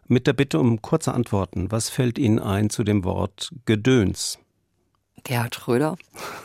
Mit 0.07 0.25
der 0.25 0.33
Bitte 0.33 0.59
um 0.59 0.81
kurze 0.81 1.13
Antworten. 1.13 1.71
Was 1.71 1.89
fällt 1.89 2.17
Ihnen 2.17 2.39
ein 2.39 2.69
zu 2.69 2.83
dem 2.83 3.03
Wort 3.03 3.51
Gedöns? 3.65 4.39
Gerhard 5.23 5.55
Schröder. 5.55 5.97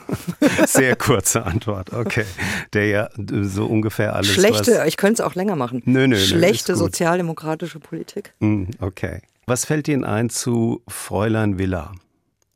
Sehr 0.67 0.97
kurze 0.97 1.45
Antwort, 1.45 1.93
okay. 1.93 2.25
Der 2.73 2.87
ja 2.89 3.09
so 3.17 3.67
ungefähr 3.67 4.15
alles. 4.15 4.33
Schlechte, 4.33 4.85
ich 4.87 4.97
könnte 4.97 5.23
es 5.23 5.27
auch 5.27 5.35
länger 5.35 5.57
machen. 5.57 5.83
Nö, 5.87 6.07
nö, 6.07 6.17
Schlechte 6.17 6.73
nö, 6.73 6.79
sozialdemokratische 6.79 7.81
Politik. 7.81 8.35
Hm, 8.41 8.69
okay. 8.81 9.23
Was 9.47 9.65
fällt 9.65 9.89
Ihnen 9.89 10.05
ein 10.05 10.31
zu 10.31 10.83
Fräulein 10.89 11.59
Villa? 11.59 11.93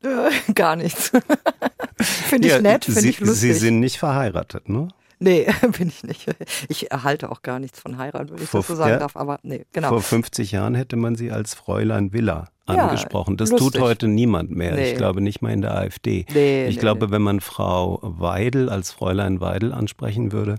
Gar 0.55 0.75
nichts. 0.77 1.11
finde 2.01 2.47
ich 2.47 2.53
ja, 2.53 2.61
nett, 2.61 2.85
finde 2.85 3.07
ich 3.07 3.19
lustig. 3.19 3.39
Sie 3.39 3.53
sind 3.53 3.79
nicht 3.79 3.97
verheiratet, 3.97 4.69
ne? 4.69 4.89
Nee, 5.19 5.47
bin 5.77 5.89
ich 5.89 6.03
nicht. 6.03 6.25
Ich 6.69 6.91
erhalte 6.91 7.29
auch 7.29 7.41
gar 7.41 7.59
nichts 7.59 7.79
von 7.79 7.97
Heirat, 7.97 8.31
wenn 8.31 8.41
ich 8.41 8.49
Vor, 8.49 8.61
das 8.61 8.67
so 8.67 8.75
sagen 8.75 8.91
ja, 8.91 8.99
darf, 8.99 9.15
aber 9.15 9.39
nee, 9.43 9.65
genau. 9.73 9.89
Vor 9.89 10.01
50 10.01 10.51
Jahren 10.51 10.75
hätte 10.75 10.95
man 10.95 11.15
sie 11.15 11.31
als 11.31 11.53
Fräulein 11.53 12.13
Villa 12.13 12.47
angesprochen. 12.65 13.31
Ja, 13.31 13.37
das 13.37 13.49
lustig. 13.51 13.73
tut 13.73 13.81
heute 13.81 14.07
niemand 14.07 14.51
mehr. 14.51 14.75
Nee. 14.75 14.91
Ich 14.91 14.97
glaube 14.97 15.21
nicht 15.21 15.41
mal 15.41 15.51
in 15.51 15.61
der 15.61 15.75
AfD. 15.75 16.25
Nee, 16.33 16.67
ich 16.67 16.75
nee, 16.75 16.79
glaube, 16.81 17.11
wenn 17.11 17.21
man 17.21 17.41
Frau 17.41 17.99
Weidel 18.01 18.69
als 18.69 18.91
Fräulein 18.91 19.41
Weidel 19.41 19.73
ansprechen 19.73 20.31
würde, 20.31 20.55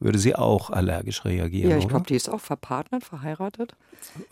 würde 0.00 0.18
sie 0.18 0.36
auch 0.36 0.70
allergisch 0.70 1.24
reagieren. 1.24 1.70
Ja, 1.70 1.76
ich 1.76 1.88
glaube, 1.88 2.06
die 2.06 2.14
ist 2.14 2.28
auch 2.28 2.40
verpartnert, 2.40 3.04
verheiratet. 3.04 3.76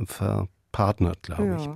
Verpartnert, 0.05 1.23
glaube 1.23 1.57
ich. 1.59 1.69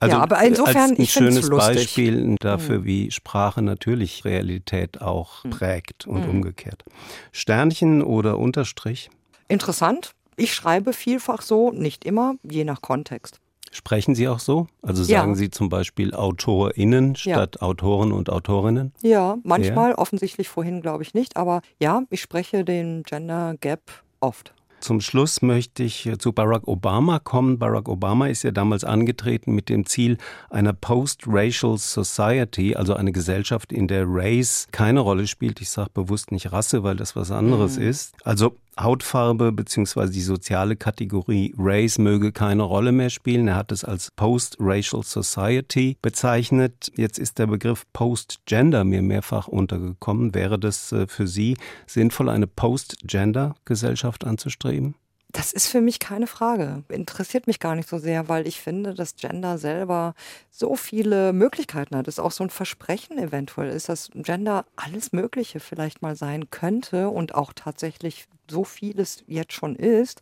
Also 0.00 0.16
ja, 0.16 0.22
aber 0.22 0.42
insofern, 0.42 0.90
als 0.90 0.98
ein 0.98 1.06
schönes 1.06 1.50
Beispiel 1.50 2.36
dafür, 2.40 2.80
mhm. 2.80 2.84
wie 2.86 3.10
Sprache 3.10 3.60
natürlich 3.60 4.24
Realität 4.24 5.02
auch 5.02 5.44
mhm. 5.44 5.50
prägt 5.50 6.06
und 6.06 6.24
mhm. 6.24 6.30
umgekehrt. 6.30 6.84
Sternchen 7.32 8.02
oder 8.02 8.38
Unterstrich? 8.38 9.10
Interessant. 9.48 10.12
Ich 10.36 10.54
schreibe 10.54 10.94
vielfach 10.94 11.42
so, 11.42 11.70
nicht 11.70 12.06
immer, 12.06 12.36
je 12.42 12.64
nach 12.64 12.80
Kontext. 12.80 13.40
Sprechen 13.72 14.14
Sie 14.14 14.26
auch 14.26 14.40
so? 14.40 14.66
Also 14.82 15.04
sagen 15.04 15.32
ja. 15.32 15.36
Sie 15.36 15.50
zum 15.50 15.68
Beispiel 15.68 16.14
AutorInnen 16.14 17.14
statt 17.14 17.58
ja. 17.60 17.66
Autoren 17.66 18.10
und 18.10 18.30
Autorinnen? 18.30 18.92
Ja, 19.02 19.36
manchmal, 19.44 19.90
ja. 19.90 19.98
offensichtlich 19.98 20.48
vorhin 20.48 20.80
glaube 20.80 21.02
ich 21.02 21.14
nicht, 21.14 21.36
aber 21.36 21.60
ja, 21.78 22.02
ich 22.10 22.22
spreche 22.22 22.64
den 22.64 23.02
Gender 23.04 23.54
Gap 23.60 24.02
oft. 24.18 24.54
Zum 24.80 25.00
Schluss 25.00 25.42
möchte 25.42 25.82
ich 25.82 26.10
zu 26.18 26.32
Barack 26.32 26.66
Obama 26.66 27.18
kommen. 27.18 27.58
Barack 27.58 27.88
Obama 27.88 28.28
ist 28.28 28.42
ja 28.42 28.50
damals 28.50 28.82
angetreten 28.82 29.54
mit 29.54 29.68
dem 29.68 29.86
Ziel 29.86 30.16
einer 30.48 30.72
Post-Racial 30.72 31.76
Society, 31.78 32.74
also 32.74 32.94
eine 32.94 33.12
Gesellschaft, 33.12 33.72
in 33.72 33.88
der 33.88 34.04
Race 34.06 34.66
keine 34.72 35.00
Rolle 35.00 35.26
spielt. 35.26 35.60
Ich 35.60 35.70
sage 35.70 35.90
bewusst 35.92 36.32
nicht 36.32 36.50
Rasse, 36.52 36.82
weil 36.82 36.96
das 36.96 37.14
was 37.14 37.30
anderes 37.30 37.76
mhm. 37.76 37.88
ist. 37.88 38.14
Also 38.24 38.56
Hautfarbe 38.82 39.52
bzw. 39.52 40.10
die 40.10 40.20
soziale 40.20 40.76
Kategorie 40.76 41.54
Race 41.58 41.98
möge 41.98 42.32
keine 42.32 42.62
Rolle 42.62 42.92
mehr 42.92 43.10
spielen. 43.10 43.48
Er 43.48 43.56
hat 43.56 43.72
es 43.72 43.84
als 43.84 44.10
Post-Racial 44.16 45.02
Society 45.02 45.96
bezeichnet. 46.02 46.90
Jetzt 46.96 47.18
ist 47.18 47.38
der 47.38 47.46
Begriff 47.46 47.84
Post-Gender 47.92 48.84
mir 48.84 49.02
mehrfach 49.02 49.48
untergekommen. 49.48 50.34
Wäre 50.34 50.58
das 50.58 50.92
äh, 50.92 51.06
für 51.06 51.26
Sie 51.26 51.56
sinnvoll, 51.86 52.28
eine 52.28 52.46
Post-Gender-Gesellschaft 52.46 54.24
anzustreben? 54.24 54.94
Das 55.32 55.52
ist 55.52 55.68
für 55.68 55.80
mich 55.80 56.00
keine 56.00 56.26
Frage. 56.26 56.82
Interessiert 56.88 57.46
mich 57.46 57.60
gar 57.60 57.76
nicht 57.76 57.88
so 57.88 57.98
sehr, 57.98 58.28
weil 58.28 58.48
ich 58.48 58.60
finde, 58.60 58.94
dass 58.94 59.14
Gender 59.14 59.58
selber 59.58 60.14
so 60.50 60.74
viele 60.74 61.32
Möglichkeiten 61.32 61.96
hat. 61.96 62.08
Es 62.08 62.14
ist 62.14 62.20
auch 62.20 62.32
so 62.32 62.42
ein 62.42 62.50
Versprechen 62.50 63.16
eventuell 63.18 63.70
ist, 63.70 63.88
dass 63.88 64.10
Gender 64.14 64.64
alles 64.74 65.12
Mögliche 65.12 65.60
vielleicht 65.60 66.02
mal 66.02 66.16
sein 66.16 66.50
könnte 66.50 67.10
und 67.10 67.34
auch 67.34 67.52
tatsächlich 67.54 68.26
so 68.50 68.64
vieles 68.64 69.22
jetzt 69.28 69.52
schon 69.52 69.76
ist. 69.76 70.20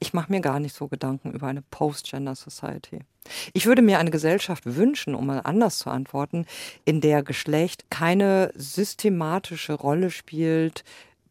Ich 0.00 0.12
mache 0.12 0.32
mir 0.32 0.40
gar 0.40 0.60
nicht 0.60 0.74
so 0.74 0.88
Gedanken 0.88 1.32
über 1.32 1.46
eine 1.46 1.62
Post-Gender 1.62 2.34
Society. 2.34 2.98
Ich 3.52 3.66
würde 3.66 3.82
mir 3.82 4.00
eine 4.00 4.10
Gesellschaft 4.10 4.64
wünschen, 4.66 5.14
um 5.14 5.26
mal 5.26 5.40
anders 5.44 5.78
zu 5.78 5.90
antworten, 5.90 6.44
in 6.84 7.00
der 7.00 7.22
Geschlecht 7.22 7.84
keine 7.88 8.52
systematische 8.56 9.74
Rolle 9.74 10.10
spielt, 10.10 10.82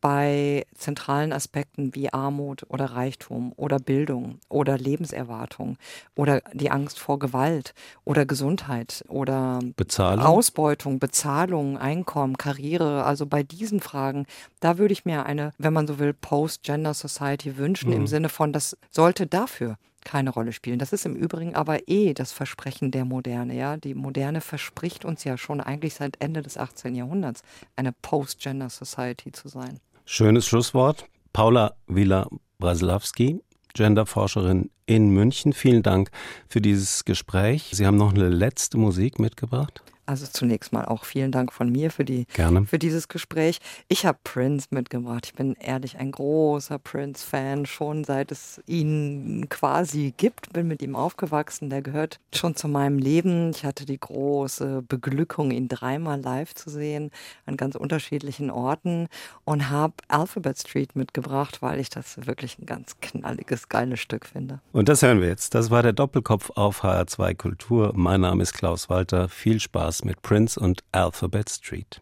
bei 0.02 0.66
zentralen 0.76 1.32
Aspekten 1.32 1.96
wie 1.96 2.12
Armut 2.12 2.66
oder 2.68 2.86
Reichtum 2.86 3.54
oder 3.56 3.80
Bildung 3.80 4.40
oder 4.50 4.78
Lebenserwartung 4.78 5.78
oder 6.16 6.42
die 6.54 6.72
Angst 6.72 7.00
vor 7.00 7.20
Gewalt 7.20 7.74
oder 8.04 8.26
Gesundheit 8.26 9.06
oder 9.08 9.60
Bezahlung. 9.78 10.26
Ausbeutung, 10.26 11.00
Bezahlung, 11.00 11.78
Einkommen, 11.78 12.38
Karriere. 12.38 13.06
Also 13.06 13.28
bei 13.28 13.44
diesen 13.44 13.80
Fragen, 13.80 14.26
da 14.60 14.80
würde 14.80 14.94
ich 14.94 15.06
mir 15.06 15.26
eine, 15.26 15.54
wenn 15.60 15.74
man 15.74 15.88
so 15.88 16.00
will, 16.00 16.14
Post-Gender 16.14 16.96
Society 16.96 17.58
wünschen 17.58 17.92
mhm. 17.92 17.98
im 17.98 18.08
Sinne 18.08 18.30
von, 18.30 18.52
das 18.52 18.78
sollte 18.90 19.28
dafür 19.28 19.78
keine 20.04 20.32
Rolle 20.32 20.52
spielen. 20.52 20.80
Das 20.80 20.94
ist 20.94 21.06
im 21.06 21.16
Übrigen 21.16 21.56
aber 21.56 21.88
eh 21.88 22.14
das 22.14 22.32
Versprechen 22.32 22.90
der 22.90 23.06
Moderne. 23.06 23.56
Ja, 23.56 23.78
die 23.78 23.94
Moderne 23.94 24.42
verspricht 24.42 25.06
uns 25.06 25.24
ja 25.24 25.38
schon 25.38 25.62
eigentlich 25.62 25.94
seit 25.94 26.20
Ende 26.20 26.42
des 26.42 26.58
18. 26.58 26.96
Jahrhunderts 26.96 27.44
eine 27.76 27.92
Post-Gender 27.92 28.70
Society 28.70 29.32
zu 29.32 29.48
sein. 29.48 29.80
Schönes 30.06 30.46
Schlusswort. 30.46 31.06
Paula 31.34 31.76
Wieler-Braslawski, 31.88 33.42
Genderforscherin 33.74 34.70
in 34.86 35.10
München. 35.12 35.54
Vielen 35.54 35.84
Dank 35.84 36.12
für 36.48 36.62
dieses 36.62 37.06
Gespräch. 37.06 37.70
Sie 37.72 37.86
haben 37.86 37.98
noch 37.98 38.14
eine 38.14 38.28
letzte 38.28 38.78
Musik 38.78 39.20
mitgebracht. 39.20 39.82
Also 40.12 40.28
zunächst 40.30 40.74
mal 40.74 40.84
auch 40.84 41.06
vielen 41.06 41.32
Dank 41.32 41.54
von 41.54 41.72
mir 41.72 41.90
für, 41.90 42.04
die, 42.04 42.26
Gerne. 42.34 42.66
für 42.66 42.78
dieses 42.78 43.08
Gespräch. 43.08 43.60
Ich 43.88 44.06
habe 44.06 44.18
Prince 44.26 44.68
mitgebracht. 44.72 45.26
Ich 45.28 45.34
bin 45.36 45.54
ehrlich 45.54 46.00
ein 46.00 46.12
großer 46.12 46.80
Prince-Fan, 46.80 47.66
schon 47.66 48.04
seit 48.04 48.30
es 48.34 48.62
ihn 48.68 49.48
quasi 49.48 50.14
gibt. 50.18 50.52
Bin 50.52 50.68
mit 50.68 50.82
ihm 50.82 50.98
aufgewachsen. 50.98 51.70
Der 51.70 51.82
gehört 51.82 52.20
schon 52.36 52.58
zu 52.58 52.68
meinem 52.68 52.98
Leben. 52.98 53.52
Ich 53.52 53.64
hatte 53.64 53.86
die 53.86 53.98
große 53.98 54.84
Beglückung, 54.86 55.52
ihn 55.52 55.70
dreimal 55.70 56.20
live 56.20 56.54
zu 56.56 56.70
sehen 56.70 57.10
an 57.46 57.56
ganz 57.56 57.76
unterschiedlichen 57.76 58.52
Orten 58.52 59.08
und 59.46 59.70
habe 59.70 59.94
Alphabet 60.10 60.60
Street 60.60 60.94
mitgebracht, 60.94 61.62
weil 61.62 61.80
ich 61.80 61.90
das 61.90 62.28
wirklich 62.28 62.60
ein 62.60 62.66
ganz 62.66 62.98
knalliges, 63.00 63.70
geiles 63.70 64.02
Stück 64.02 64.26
finde. 64.26 64.60
Und 64.74 64.90
das 64.90 65.04
hören 65.04 65.22
wir 65.22 65.30
jetzt. 65.30 65.56
Das 65.56 65.72
war 65.72 65.84
der 65.84 65.94
Doppelkopf 65.94 66.52
auf 66.56 66.84
HR2 66.84 67.34
Kultur. 67.34 67.94
Mein 67.96 68.20
Name 68.20 68.44
ist 68.44 68.52
Klaus 68.52 68.90
Walter. 68.90 69.30
Viel 69.30 69.62
Spaß 69.62 70.01
mit 70.06 70.22
Prince 70.22 70.60
und 70.60 70.84
Alphabet 70.92 71.50
Street. 71.50 72.02